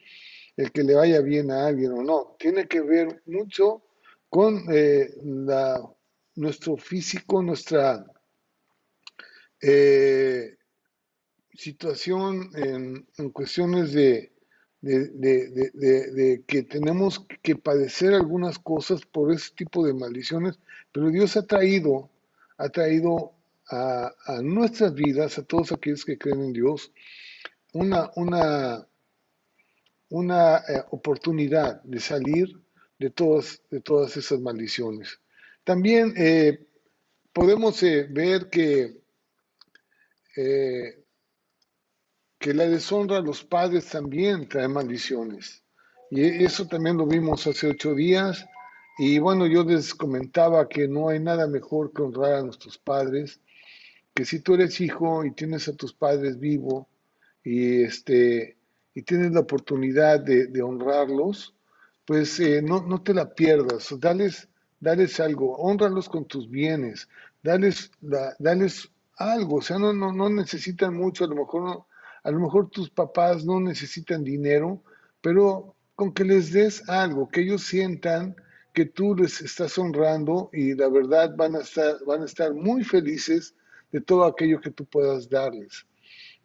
el 0.57 0.73
que 0.73 0.85
le 0.85 0.95
vaya 0.95 1.21
bien 1.21 1.51
a 1.51 1.67
alguien 1.67 1.93
o 1.93 2.03
no, 2.03 2.37
tiene 2.39 2.69
que 2.69 2.81
ver 2.81 3.23
mucho 3.27 3.83
con 4.29 4.65
eh, 4.73 5.11
nuestro 6.37 6.77
físico, 6.77 7.43
nuestra 7.43 8.05
eh, 9.61 10.57
situación 11.53 12.51
en, 12.55 13.31
cuestiones 13.31 13.93
de, 13.93 14.33
de, 14.83 16.43
que 16.47 16.63
tenemos 16.63 17.27
que 17.43 17.57
padecer 17.57 18.15
algunas 18.15 18.59
cosas 18.59 19.05
por 19.05 19.33
ese 19.33 19.53
tipo 19.55 19.85
de 19.85 19.93
maldiciones, 19.93 20.59
pero 20.93 21.11
Dios 21.11 21.37
ha 21.37 21.47
traído, 21.47 22.11
ha 22.57 22.69
traído 22.69 23.33
a, 23.69 24.41
nuestras 24.43 24.95
vidas, 24.95 25.39
a 25.39 25.43
todos 25.43 25.73
aquellos 25.73 26.05
que 26.05 26.19
creen 26.19 26.41
en 26.41 26.53
Dios, 26.53 26.93
una, 27.73 28.11
una, 28.17 28.87
una 30.09 30.57
eh, 30.57 30.85
oportunidad 30.91 31.83
de 31.83 32.01
salir 32.01 32.61
de 32.99 33.11
todas, 33.11 33.63
de 33.71 33.81
todas 33.81 34.17
esas 34.17 34.41
maldiciones. 34.41 35.21
También 35.63 36.15
eh, 36.17 36.67
podemos 37.33 37.81
eh, 37.83 38.09
ver 38.11 38.51
que, 38.51 38.99
que 42.41 42.55
la 42.55 42.67
deshonra 42.67 43.19
a 43.19 43.21
los 43.21 43.45
padres 43.45 43.91
también 43.91 44.49
trae 44.49 44.67
maldiciones. 44.67 45.63
Y 46.11 46.23
eso 46.43 46.67
también 46.67 46.97
lo 46.97 47.07
vimos 47.07 47.47
hace 47.47 47.69
ocho 47.69 47.95
días. 47.95 48.47
Y 48.99 49.19
bueno, 49.19 49.47
yo 49.47 49.63
les 49.63 49.95
comentaba 49.95 50.67
que 50.67 50.89
no 50.89 51.11
hay 51.11 51.21
nada 51.21 51.47
mejor 51.47 51.93
que 51.93 52.01
honrar 52.01 52.35
a 52.35 52.43
nuestros 52.43 52.79
padres, 52.79 53.41
que 54.15 54.25
si 54.25 54.41
tú 54.41 54.55
eres 54.55 54.81
hijo 54.81 55.23
y 55.25 55.33
tienes 55.33 55.69
a 55.69 55.77
tus 55.77 55.93
padres 55.93 56.41
vivo 56.41 56.89
y, 57.45 57.83
este, 57.83 58.57
y 58.95 59.03
tienes 59.03 59.33
la 59.33 59.41
oportunidad 59.41 60.21
de, 60.21 60.63
honrarlos, 60.63 61.55
pues 62.07 62.41
eh, 62.41 62.63
no, 62.63 62.83
no, 62.83 63.03
te 63.03 63.13
la 63.13 63.35
pierdas, 63.35 63.95
dales, 64.01 64.49
dales 64.81 65.21
algo, 65.21 65.57
honralos 65.59 66.09
con 66.09 66.25
tus 66.25 66.49
bienes, 66.51 67.07
dales, 67.43 67.91
algo, 69.17 69.57
o 69.57 69.63
sea, 69.63 69.79
no, 69.79 69.93
no, 69.93 70.11
no 70.11 70.31
necesitan 70.31 70.97
mucho, 70.97 71.25
a 71.25 71.29
lo 71.29 71.37
mejor 71.37 71.63
no, 71.63 71.87
a 72.23 72.31
lo 72.31 72.41
mejor 72.41 72.71
tus 72.71 72.91
papás 72.91 73.45
no 73.45 73.61
necesitan 73.61 74.25
dinero, 74.25 74.83
pero 75.21 75.75
con 75.95 76.13
que 76.13 76.25
les 76.25 76.53
des 76.53 76.89
algo, 76.89 77.29
que 77.29 77.43
ellos 77.43 77.63
sientan 77.63 78.37
que 78.73 78.87
tú 78.87 79.15
les 79.15 79.41
estás 79.41 79.77
honrando 79.79 80.51
y 80.53 80.75
la 80.75 80.89
verdad 80.89 81.35
van 81.37 81.57
a 81.57 81.61
estar, 81.61 81.97
van 82.07 82.23
a 82.23 82.27
estar 82.27 82.55
muy 82.55 82.85
felices 82.85 83.55
de 83.93 84.01
todo 84.01 84.25
aquello 84.25 84.61
que 84.61 84.71
tú 84.71 84.85
puedas 84.85 85.29
darles. 85.29 85.87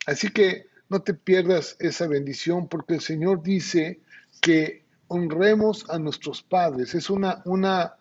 Así 0.06 0.30
que 0.30 0.66
no 0.90 1.02
te 1.02 1.14
pierdas 1.14 1.76
esa 1.80 2.08
bendición 2.08 2.68
porque 2.68 2.96
el 2.96 3.02
Señor 3.02 3.44
dice 3.44 4.02
que 4.42 4.86
honremos 5.08 5.90
a 5.90 6.00
nuestros 6.00 6.42
padres. 6.42 6.96
Es 6.96 7.10
una, 7.10 7.42
una, 7.46 7.96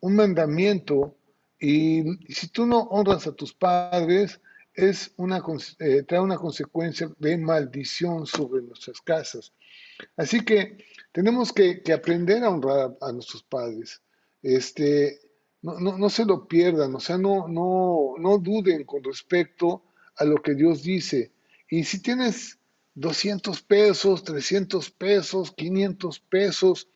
un 0.00 0.16
mandamiento 0.16 1.16
y 1.58 2.02
si 2.32 2.48
tú 2.48 2.66
no 2.66 2.80
honras 2.84 3.26
a 3.26 3.32
tus 3.32 3.52
padres, 3.52 4.40
es 4.74 5.12
una, 5.16 5.42
eh, 5.78 6.02
trae 6.04 6.20
una 6.20 6.36
consecuencia 6.36 7.10
de 7.18 7.36
maldición 7.36 8.26
sobre 8.26 8.62
nuestras 8.62 9.00
casas. 9.00 9.52
Así 10.16 10.44
que 10.44 10.78
tenemos 11.12 11.52
que, 11.52 11.82
aprender 11.92 12.44
a 12.44 12.50
honrar 12.50 12.96
a, 13.00 13.12
nuestros 13.12 13.42
padres. 13.42 14.00
Este, 14.42 15.20
no, 15.62 15.78
no, 15.78 16.08
se 16.08 16.24
lo 16.24 16.46
pierdan, 16.46 16.94
o 16.94 17.00
sea, 17.00 17.18
no, 17.18 17.48
no, 17.48 18.14
no 18.18 18.38
duden 18.38 18.84
con 18.84 19.04
respecto 19.04 19.82
a 20.16 20.24
lo 20.24 20.36
que 20.36 20.54
Dios 20.54 20.82
dice. 20.82 21.32
Y 21.68 21.84
si 21.84 22.00
tienes 22.00 22.58
200 22.94 23.62
pesos, 23.62 24.24
300 24.24 24.90
pesos, 24.90 25.52
500 25.52 26.20
pesos, 26.20 26.88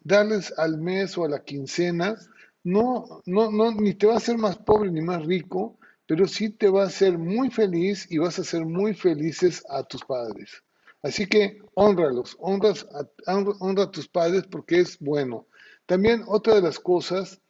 darles 0.00 0.52
al 0.56 0.78
mes 0.78 1.16
o 1.18 1.24
a 1.24 1.28
la 1.28 1.42
quincena, 1.42 2.16
no, 2.62 3.22
no, 3.26 3.50
no, 3.50 3.72
ni 3.72 3.94
te 3.94 4.06
va 4.06 4.14
a 4.14 4.18
hacer 4.18 4.38
más 4.38 4.56
pobre 4.56 4.90
ni 4.90 5.00
más 5.00 5.24
rico, 5.24 5.78
pero 6.06 6.26
sí 6.26 6.50
te 6.50 6.68
va 6.68 6.84
a 6.84 6.86
hacer 6.86 7.18
muy 7.18 7.50
feliz 7.50 8.06
y 8.10 8.18
vas 8.18 8.38
a 8.38 8.44
ser 8.44 8.64
muy 8.64 8.94
felices 8.94 9.64
a 9.68 9.82
tus 9.82 10.04
padres. 10.04 10.62
Así 11.02 11.26
que 11.26 11.60
honralos, 11.74 12.36
honras 12.40 12.86
honra 13.26 13.82
a 13.84 13.90
tus 13.90 14.08
padres 14.08 14.44
porque 14.50 14.80
es 14.80 14.98
bueno. 14.98 15.46
También 15.86 16.24
otra 16.26 16.54
de 16.54 16.62
las 16.62 16.78
cosas 16.78 17.40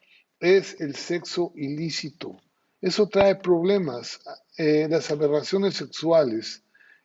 es 0.41 0.81
el 0.81 0.97
sexo 0.97 1.53
ilícito. 1.55 2.37
Eso 2.81 3.09
trae 3.09 3.37
problemas, 3.37 4.21
eh, 4.59 4.87
las 4.91 5.11
aberraciones 5.11 5.75
sexuales. 5.75 6.65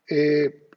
Eh, 0.10 0.68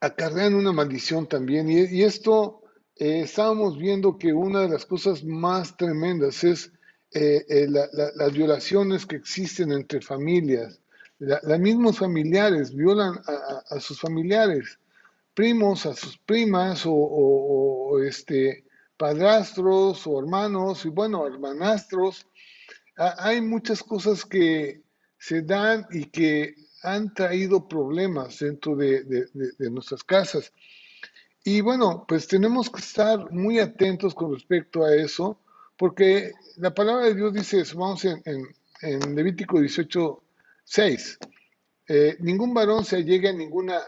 acarrean 0.00 0.54
una 0.54 0.72
maldición 0.72 1.26
también. 1.26 1.70
Y, 1.70 2.02
esto 2.02 2.62
eh, 2.96 3.20
estábamos 3.20 3.78
viendo 3.78 4.18
que 4.18 4.32
una 4.32 4.62
de 4.62 4.68
las 4.68 4.84
cosas 4.84 5.24
más 5.24 5.76
tremendas 5.76 6.44
es 6.44 6.72
eh, 7.14 7.44
eh, 7.48 7.68
las 7.68 8.32
violaciones 8.32 9.06
que 9.06 9.16
existen 9.16 9.72
entre 9.72 10.00
familias. 10.00 10.80
Los 11.18 11.60
mismos 11.60 11.98
familiares 11.98 12.74
violan 12.74 13.20
a, 13.70 13.80
sus 13.80 14.00
familiares, 14.00 14.78
primos 15.32 15.86
a 15.86 15.94
sus 15.94 16.18
primas 16.18 16.82
o, 16.84 18.00
este, 18.04 18.64
padrastros 18.96 20.06
o 20.06 20.18
hermanos 20.18 20.84
y 20.84 20.88
bueno, 20.88 21.26
hermanastros. 21.26 22.26
hay 22.96 23.40
muchas 23.40 23.82
cosas 23.82 24.24
que 24.24 24.82
se 25.16 25.42
dan 25.42 25.86
y 25.92 26.06
que 26.06 26.54
han 26.82 27.14
traído 27.14 27.68
problemas 27.68 28.40
dentro 28.40 28.76
de 28.76 29.28
nuestras 29.70 30.02
casas. 30.02 30.52
Y 31.44 31.60
bueno, 31.60 32.06
pues 32.08 32.26
tenemos 32.26 32.70
que 32.70 32.80
estar 32.80 33.30
muy 33.30 33.58
atentos 33.58 34.14
con 34.14 34.32
respecto 34.32 34.82
a 34.82 34.96
eso, 34.96 35.38
porque 35.76 36.32
la 36.56 36.74
palabra 36.74 37.06
de 37.06 37.14
Dios 37.14 37.32
dice 37.32 37.60
eso, 37.60 37.78
vamos 37.78 38.04
en, 38.04 38.22
en, 38.82 39.14
Levítico 39.14 39.60
18, 39.60 40.22
6. 40.64 41.18
Eh, 41.88 42.16
ningún 42.20 42.54
varón 42.54 42.84
se 42.84 43.04
llegue 43.04 43.28
a 43.28 43.32
ninguna, 43.32 43.80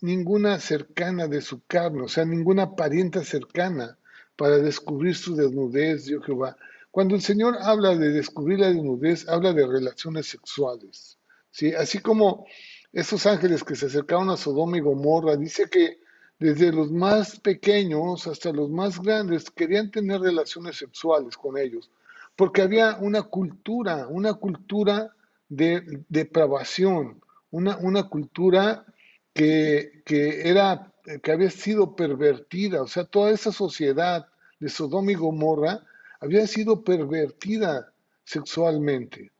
ninguna 0.00 0.58
cercana 0.58 1.26
de 1.26 1.40
su 1.40 1.64
carne, 1.66 2.02
o 2.02 2.08
sea, 2.08 2.24
ninguna 2.24 2.74
parienta 2.74 3.24
cercana 3.24 3.98
para 4.36 4.58
descubrir 4.58 5.14
su 5.14 5.34
desnudez, 5.34 6.06
Dios 6.06 6.24
Jehová. 6.24 6.56
Cuando 6.90 7.14
el 7.14 7.22
Señor 7.22 7.56
habla 7.60 7.96
de 7.96 8.10
descubrir 8.10 8.60
la 8.60 8.68
desnudez, 8.68 9.28
habla 9.28 9.52
de 9.52 9.66
relaciones 9.66 10.28
sexuales. 10.28 11.18
¿sí? 11.50 11.74
Así 11.74 11.98
como 11.98 12.46
esos 12.92 13.26
ángeles 13.26 13.64
que 13.64 13.76
se 13.76 13.86
acercaron 13.86 14.30
a 14.30 14.36
Sodoma 14.36 14.78
y 14.78 14.80
Gomorra, 14.80 15.36
dice 15.36 15.68
que 15.70 15.98
desde 16.38 16.72
los 16.72 16.90
más 16.90 17.40
pequeños 17.40 18.26
hasta 18.26 18.52
los 18.52 18.70
más 18.70 19.00
grandes 19.00 19.50
querían 19.50 19.90
tener 19.90 20.20
relaciones 20.20 20.76
sexuales 20.76 21.36
con 21.36 21.56
ellos, 21.56 21.90
porque 22.36 22.62
había 22.62 22.96
una 22.96 23.22
cultura, 23.22 24.06
una 24.08 24.34
cultura 24.34 25.14
de 25.48 26.04
depravación, 26.08 27.20
una, 27.50 27.76
una 27.78 28.04
cultura 28.04 28.84
que, 29.32 30.02
era, 30.44 30.92
que 31.22 31.32
había 31.32 31.50
sido 31.50 31.94
pervertida, 31.94 32.82
o 32.82 32.86
sea, 32.86 33.04
toda 33.04 33.30
esa 33.30 33.52
sociedad 33.52 34.26
de 34.58 34.68
Sodoma 34.68 35.12
y 35.12 35.14
Gomorra 35.14 35.82
había 36.20 36.46
sido 36.46 36.82
pervertida 36.82 37.92
sexualmente. 38.24 39.30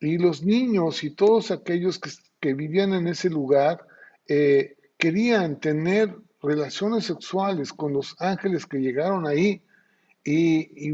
Y 0.00 0.18
los 0.18 0.42
niños 0.42 1.02
y 1.04 1.10
todos 1.10 1.50
aquellos 1.50 1.98
que, 2.40 2.54
vivían 2.54 2.92
en 2.92 3.06
ese 3.06 3.30
lugar 3.30 3.86
eh, 4.26 4.76
querían 5.02 5.58
tener 5.58 6.16
relaciones 6.40 7.06
sexuales 7.06 7.72
con 7.72 7.92
los 7.92 8.14
ángeles 8.20 8.64
que 8.66 8.78
llegaron 8.78 9.26
ahí 9.26 9.60
y, 10.22 10.92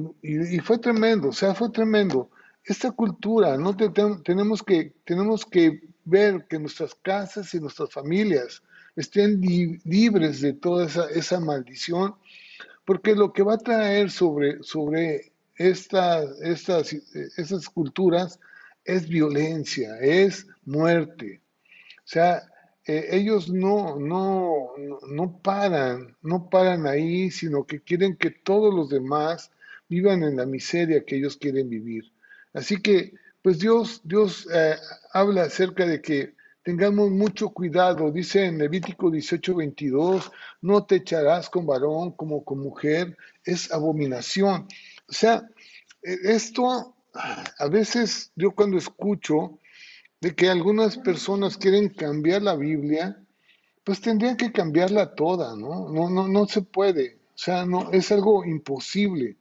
fue 0.62 0.78
tremendo, 0.78 1.28
o 1.28 1.32
sea, 1.32 1.54
fue 1.54 1.68
tremendo. 1.68 2.30
Esta 2.64 2.90
cultura, 2.90 3.58
no 3.58 3.76
tenemos, 3.76 4.62
que, 4.62 4.94
tenemos 5.04 5.44
que 5.44 5.82
ver 6.06 6.46
que 6.48 6.58
nuestras 6.58 6.94
casas 6.94 7.52
y 7.52 7.60
nuestras 7.60 7.92
familias 7.92 8.62
estén 8.96 9.42
libres 9.84 10.40
de 10.40 10.54
toda 10.54 10.86
esa, 10.86 11.10
esa, 11.10 11.38
maldición, 11.38 12.14
porque 12.86 13.14
lo 13.14 13.34
que 13.34 13.42
va 13.42 13.54
a 13.56 13.58
traer 13.58 14.10
sobre, 14.10 14.62
sobre 14.62 15.32
estas, 15.56 16.30
estas 16.40 17.68
culturas 17.68 18.40
es 18.86 19.06
violencia, 19.06 19.98
es 20.00 20.46
muerte. 20.64 21.42
O 21.98 22.10
sea, 22.10 22.42
eh, 22.88 23.06
ellos 23.10 23.50
no, 23.50 23.98
no, 23.98 24.72
no 25.10 25.38
paran, 25.42 26.16
no 26.22 26.48
paran 26.48 26.86
ahí, 26.86 27.30
sino 27.30 27.66
que 27.66 27.82
quieren 27.82 28.16
que 28.16 28.30
todos 28.30 28.74
los 28.74 28.88
demás 28.88 29.52
vivan 29.90 30.22
en 30.22 30.36
la 30.36 30.46
miseria 30.46 31.04
que 31.04 31.16
ellos 31.16 31.36
quieren 31.36 31.68
vivir. 31.68 32.10
Así 32.54 32.80
que, 32.80 33.12
pues 33.42 33.58
Dios, 33.58 34.00
Dios 34.04 34.48
eh, 34.50 34.76
habla 35.12 35.42
acerca 35.42 35.84
de 35.84 36.00
que 36.00 36.34
tengamos 36.62 37.10
mucho 37.10 37.50
cuidado. 37.50 38.10
Dice 38.10 38.46
en 38.46 38.56
Levítico 38.56 39.10
18, 39.10 39.54
22, 39.54 40.32
no 40.62 40.84
te 40.84 40.96
echarás 40.96 41.50
con 41.50 41.66
varón 41.66 42.12
como 42.12 42.42
con 42.42 42.58
mujer, 42.58 43.18
es 43.44 43.70
abominación. 43.70 44.66
O 45.06 45.12
sea, 45.12 45.46
e, 46.02 46.16
esto 46.24 46.94
a 47.12 47.68
veces 47.68 48.32
yo 48.34 48.52
cuando 48.52 48.78
escucho, 48.78 49.58
de 50.20 50.34
que 50.34 50.48
algunas 50.48 50.96
personas 50.96 51.56
quieren 51.56 51.88
cambiar 51.90 52.42
la 52.42 52.56
Biblia, 52.56 53.22
pues 53.84 54.00
tendrían 54.00 54.36
que 54.36 54.52
cambiarla 54.52 55.14
toda, 55.14 55.56
¿no? 55.56 55.88
No, 55.88 56.10
no, 56.10 56.28
no 56.28 56.46
se 56.46 56.62
puede. 56.62 57.18
O 57.34 57.38
sea, 57.38 57.64
no, 57.64 57.90
es 57.92 58.10
algo 58.10 58.44
imposible. 58.44 59.36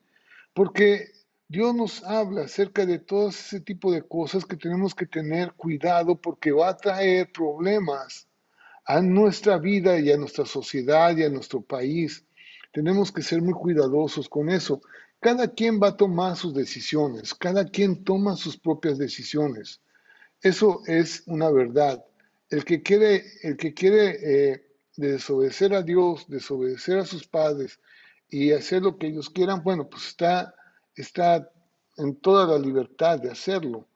Porque 0.53 1.07
Dios 1.49 1.73
nos 1.73 2.03
habla 2.03 2.43
acerca 2.43 2.85
de 2.85 2.99
todo 2.99 3.29
ese 3.29 3.61
tipo 3.61 3.91
de 3.91 4.03
cosas 4.03 4.45
que 4.45 4.57
tenemos 4.57 4.93
que 4.93 5.05
tener 5.05 5.53
cuidado 5.53 6.15
porque 6.15 6.51
va 6.51 6.69
a 6.69 6.77
traer 6.77 7.31
problemas 7.31 8.27
a 8.85 9.01
nuestra 9.01 9.57
vida 9.57 9.99
y 9.99 10.11
a 10.11 10.17
nuestra 10.17 10.45
sociedad 10.45 11.15
y 11.17 11.23
a 11.23 11.29
nuestro 11.29 11.61
país. 11.61 12.23
Tenemos 12.71 13.11
que 13.11 13.21
ser 13.21 13.41
muy 13.41 13.53
cuidadosos 13.53 14.29
con 14.29 14.49
eso. 14.49 14.81
Cada 15.19 15.47
quien 15.47 15.81
va 15.81 15.89
a 15.89 15.97
tomar 15.97 16.35
sus 16.35 16.53
decisiones, 16.53 17.33
cada 17.33 17.65
quien 17.65 18.03
toma 18.03 18.35
sus 18.35 18.57
propias 18.57 18.97
decisiones. 18.97 19.81
Eso 20.47 20.81
es 20.87 21.23
una 21.25 21.51
verdad. 21.51 22.05
El 22.49 22.63
que 22.63 22.81
quiere, 22.81 23.25
el 23.43 23.57
que 23.57 23.73
quiere 23.73 24.53
eh, 24.53 24.65
desobedecer 24.95 25.73
a 25.73 25.81
Dios, 25.81 26.25
desobedecer 26.29 26.99
a 26.99 27.05
sus 27.05 27.27
padres 27.27 27.81
y 28.29 28.53
hacer 28.53 28.83
lo 28.83 28.97
que 28.97 29.07
ellos 29.07 29.29
quieran, 29.29 29.61
bueno, 29.61 29.89
pues 29.89 30.07
está, 30.07 30.55
está 30.95 31.51
en 31.97 32.15
toda 32.21 32.47
la 32.47 32.65
libertad 32.65 33.19
de 33.19 33.29
hacerlo. 33.29 33.89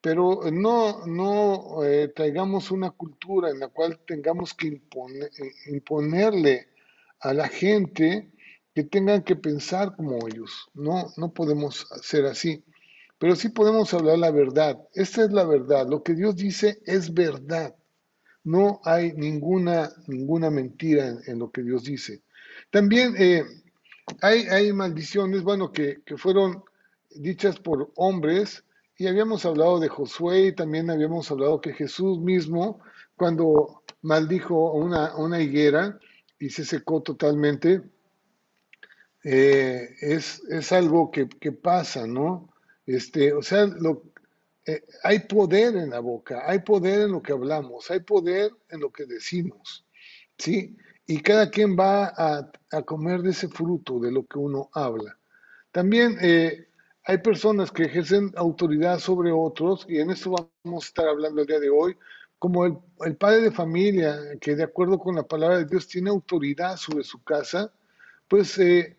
Pero 0.00 0.40
no, 0.50 1.04
no 1.06 1.84
eh, 1.84 2.08
traigamos 2.08 2.70
una 2.70 2.90
cultura 2.90 3.50
en 3.50 3.58
la 3.58 3.68
cual 3.68 4.00
tengamos 4.06 4.54
que 4.54 4.80
imponerle 5.66 6.68
a 7.20 7.34
la 7.34 7.48
gente 7.48 8.30
que 8.74 8.84
tengan 8.84 9.22
que 9.24 9.36
pensar 9.36 9.94
como 9.94 10.26
ellos. 10.26 10.70
No, 10.72 11.12
no 11.18 11.34
podemos 11.34 11.86
hacer 11.92 12.24
así. 12.24 12.64
Pero 13.18 13.34
sí 13.36 13.48
podemos 13.48 13.92
hablar 13.94 14.18
la 14.18 14.30
verdad. 14.30 14.78
Esta 14.94 15.24
es 15.24 15.32
la 15.32 15.44
verdad. 15.44 15.88
Lo 15.88 16.02
que 16.02 16.14
Dios 16.14 16.36
dice 16.36 16.80
es 16.86 17.12
verdad. 17.12 17.74
No 18.44 18.80
hay 18.84 19.12
ninguna, 19.12 19.90
ninguna 20.06 20.50
mentira 20.50 21.18
en, 21.26 21.38
lo 21.38 21.50
que 21.50 21.62
Dios 21.62 21.84
dice. 21.84 22.22
También 22.70 23.14
eh, 23.18 23.44
hay, 24.22 24.42
hay, 24.48 24.72
maldiciones, 24.72 25.42
bueno, 25.42 25.72
que, 25.72 26.02
que, 26.06 26.16
fueron 26.16 26.62
dichas 27.10 27.58
por 27.58 27.92
hombres, 27.96 28.64
y 28.96 29.06
habíamos 29.06 29.44
hablado 29.44 29.78
de 29.78 29.88
Josué 29.88 30.46
y 30.46 30.54
también 30.54 30.90
habíamos 30.90 31.30
hablado 31.30 31.60
que 31.60 31.72
Jesús 31.72 32.18
mismo, 32.18 32.80
cuando 33.16 33.84
maldijo 34.02 34.72
una, 34.72 35.14
una 35.16 35.40
higuera 35.40 35.98
y 36.38 36.50
se 36.50 36.64
secó 36.64 37.02
totalmente, 37.02 37.82
eh, 39.24 39.88
es, 40.00 40.42
es, 40.48 40.72
algo 40.72 41.10
que, 41.10 41.28
que, 41.28 41.52
pasa, 41.52 42.06
¿no? 42.06 42.48
Este, 42.88 43.34
o 43.34 43.42
sea, 43.42 43.66
lo, 43.66 44.02
eh, 44.64 44.82
hay 45.02 45.18
poder 45.20 45.76
en 45.76 45.90
la 45.90 46.00
boca, 46.00 46.42
hay 46.46 46.60
poder 46.60 47.02
en 47.02 47.12
lo 47.12 47.20
que 47.20 47.32
hablamos, 47.32 47.90
hay 47.90 48.00
poder 48.00 48.50
en 48.70 48.80
lo 48.80 48.90
que 48.90 49.04
decimos, 49.04 49.84
¿sí? 50.38 50.74
Y 51.06 51.20
cada 51.20 51.50
quien 51.50 51.76
va 51.78 52.06
a, 52.16 52.50
a 52.70 52.82
comer 52.82 53.20
de 53.20 53.30
ese 53.32 53.48
fruto 53.48 54.00
de 54.00 54.10
lo 54.10 54.26
que 54.26 54.38
uno 54.38 54.70
habla. 54.72 55.18
También 55.70 56.16
eh, 56.22 56.68
hay 57.04 57.18
personas 57.18 57.70
que 57.70 57.82
ejercen 57.84 58.32
autoridad 58.36 58.98
sobre 59.00 59.32
otros, 59.32 59.84
y 59.86 59.98
en 59.98 60.10
esto 60.10 60.34
vamos 60.64 60.84
a 60.84 60.88
estar 60.88 61.08
hablando 61.08 61.42
el 61.42 61.46
día 61.46 61.60
de 61.60 61.68
hoy, 61.68 61.94
como 62.38 62.64
el, 62.64 62.78
el 63.04 63.16
padre 63.16 63.42
de 63.42 63.50
familia, 63.50 64.18
que 64.40 64.56
de 64.56 64.64
acuerdo 64.64 64.98
con 64.98 65.14
la 65.14 65.24
palabra 65.24 65.58
de 65.58 65.66
Dios 65.66 65.88
tiene 65.88 66.08
autoridad 66.08 66.78
sobre 66.78 67.04
su 67.04 67.22
casa, 67.22 67.70
pues 68.28 68.58
eh, 68.58 68.96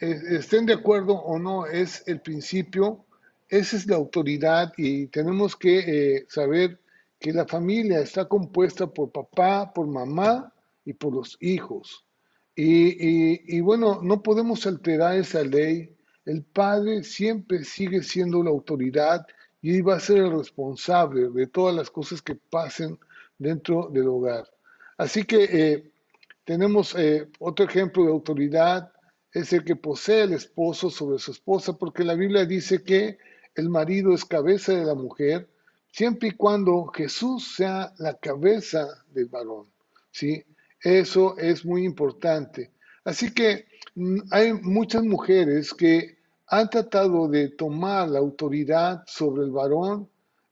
estén 0.00 0.64
de 0.64 0.72
acuerdo 0.72 1.14
o 1.16 1.38
no, 1.38 1.66
es 1.66 2.02
el 2.06 2.22
principio 2.22 3.05
esa 3.48 3.76
es 3.76 3.86
la 3.86 3.96
autoridad 3.96 4.72
y 4.76 5.06
tenemos 5.06 5.54
que 5.56 5.78
eh, 5.78 6.26
saber 6.28 6.80
que 7.18 7.32
la 7.32 7.46
familia 7.46 8.00
está 8.00 8.26
compuesta 8.26 8.86
por 8.86 9.12
papá, 9.12 9.72
por 9.72 9.86
mamá 9.86 10.52
y 10.84 10.92
por 10.92 11.14
los 11.14 11.36
hijos. 11.40 12.04
Y, 12.58 13.60
bueno, 13.60 14.00
no 14.02 14.22
podemos 14.22 14.66
alterar 14.66 15.16
esa 15.16 15.42
ley. 15.42 15.94
El 16.24 16.42
padre 16.42 17.04
siempre 17.04 17.62
sigue 17.64 18.02
siendo 18.02 18.42
la 18.42 18.50
autoridad 18.50 19.26
y 19.60 19.82
va 19.82 19.96
a 19.96 20.00
ser 20.00 20.18
el 20.18 20.38
responsable 20.38 21.28
de 21.28 21.46
todas 21.46 21.74
las 21.74 21.90
cosas 21.90 22.22
que 22.22 22.34
pasen 22.34 22.98
dentro 23.38 23.90
del 23.92 24.08
hogar. 24.08 24.48
Así 24.96 25.24
que 25.24 25.44
eh, 25.44 25.90
tenemos 26.44 26.94
eh, 26.96 27.28
otro 27.38 27.66
ejemplo 27.66 28.04
de 28.04 28.12
autoridad, 28.12 28.90
es 29.32 29.52
el 29.52 29.62
que 29.64 29.76
posee 29.76 30.22
el 30.22 30.32
esposo 30.32 30.88
sobre 30.88 31.18
su 31.18 31.32
esposa, 31.32 31.74
porque 31.74 32.04
la 32.04 32.14
Biblia 32.14 32.46
dice 32.46 32.82
que 32.82 33.18
el 33.56 33.68
marido 33.68 34.14
es 34.14 34.24
cabeza 34.24 34.72
de 34.72 34.84
la 34.84 34.94
mujer, 34.94 35.48
siempre 35.90 36.28
y 36.28 36.32
cuando 36.32 36.86
Jesús 36.86 37.56
sea 37.56 37.92
la 37.98 38.14
cabeza 38.14 38.86
del 39.12 39.26
varón. 39.26 39.66
¿sí? 40.10 40.44
Eso 40.80 41.36
es 41.38 41.64
muy 41.64 41.84
importante. 41.84 42.70
Así 43.04 43.32
que 43.32 43.66
mm, 43.94 44.18
hay 44.30 44.52
muchas 44.52 45.02
mujeres 45.02 45.74
que 45.74 46.18
han 46.48 46.70
tratado 46.70 47.28
de 47.28 47.48
tomar 47.48 48.08
la 48.08 48.20
autoridad 48.20 49.02
sobre 49.06 49.44
el 49.44 49.50
varón 49.50 50.08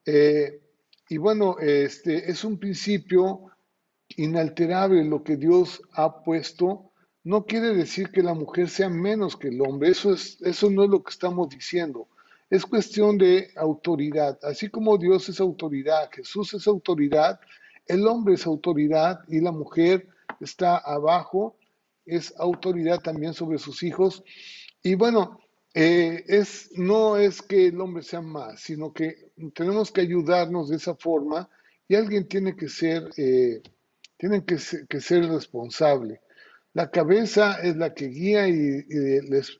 eh, 0.06 0.60
y 1.08 1.18
bueno, 1.18 1.58
este 1.60 2.30
es 2.30 2.44
un 2.44 2.58
principio 2.58 3.50
inalterable 4.16 5.04
lo 5.04 5.22
que 5.22 5.36
Dios 5.36 5.82
ha 5.92 6.22
puesto. 6.22 6.90
No 7.22 7.44
quiere 7.44 7.74
decir 7.74 8.10
que 8.10 8.22
la 8.22 8.34
mujer 8.34 8.68
sea 8.68 8.88
menos 8.88 9.36
que 9.36 9.48
el 9.48 9.60
hombre, 9.60 9.90
eso, 9.90 10.12
es, 10.12 10.40
eso 10.42 10.70
no 10.70 10.84
es 10.84 10.90
lo 10.90 11.02
que 11.02 11.10
estamos 11.10 11.48
diciendo. 11.48 12.08
Es 12.50 12.66
cuestión 12.66 13.18
de 13.18 13.48
autoridad. 13.56 14.38
Así 14.42 14.68
como 14.68 14.98
Dios 14.98 15.28
es 15.28 15.40
autoridad, 15.40 16.10
Jesús 16.12 16.54
es 16.54 16.66
autoridad, 16.66 17.40
el 17.86 18.06
hombre 18.06 18.34
es 18.34 18.46
autoridad 18.46 19.20
y 19.28 19.40
la 19.40 19.52
mujer 19.52 20.08
está 20.40 20.76
abajo, 20.76 21.56
es 22.06 22.34
autoridad 22.38 23.00
también 23.00 23.34
sobre 23.34 23.58
sus 23.58 23.82
hijos. 23.82 24.22
Y 24.82 24.94
bueno, 24.94 25.40
eh, 25.74 26.24
es, 26.28 26.70
no 26.76 27.16
es 27.16 27.42
que 27.42 27.66
el 27.66 27.80
hombre 27.80 28.02
sea 28.02 28.20
más, 28.20 28.60
sino 28.60 28.92
que 28.92 29.32
tenemos 29.54 29.90
que 29.90 30.02
ayudarnos 30.02 30.68
de 30.68 30.76
esa 30.76 30.94
forma 30.94 31.48
y 31.88 31.96
alguien 31.96 32.28
tiene 32.28 32.54
que 32.54 32.68
ser, 32.68 33.10
eh, 33.16 33.60
que 34.16 35.00
ser, 35.00 35.28
responsable. 35.28 36.20
La 36.72 36.90
cabeza 36.90 37.60
es 37.62 37.76
la 37.76 37.92
que 37.92 38.06
guía 38.06 38.48
y, 38.48 38.84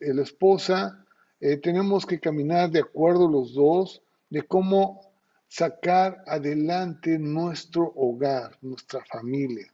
la 0.01 0.23
esposa 0.23 1.04
eh, 1.45 1.59
tenemos 1.59 2.07
que 2.07 2.19
caminar 2.19 2.71
de 2.71 2.81
acuerdo 2.81 3.29
los 3.29 3.53
dos 3.53 4.01
de 4.31 4.41
cómo 4.41 5.13
sacar 5.47 6.25
adelante 6.27 7.19
nuestro 7.19 7.93
hogar, 7.97 8.57
nuestra 8.63 9.05
familia, 9.05 9.67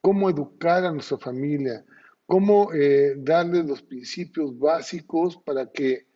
cómo 0.00 0.30
educar 0.30 0.84
a 0.84 0.92
nuestra 0.92 1.18
familia, 1.18 1.84
cómo 2.26 2.72
eh, 2.72 3.16
darles 3.16 3.64
los 3.64 3.82
principios 3.82 4.56
básicos 4.56 5.36
para 5.38 5.66
que 5.72 6.06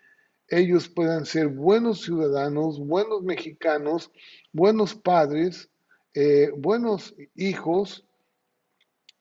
ellos 0.47 0.89
puedan 0.89 1.27
ser 1.27 1.49
buenos 1.49 2.03
ciudadanos, 2.03 2.79
buenos 2.79 3.25
mexicanos, 3.25 4.13
buenos 4.53 4.95
padres, 4.95 5.71
eh, 6.15 6.53
buenos 6.57 7.17
hijos 7.35 8.07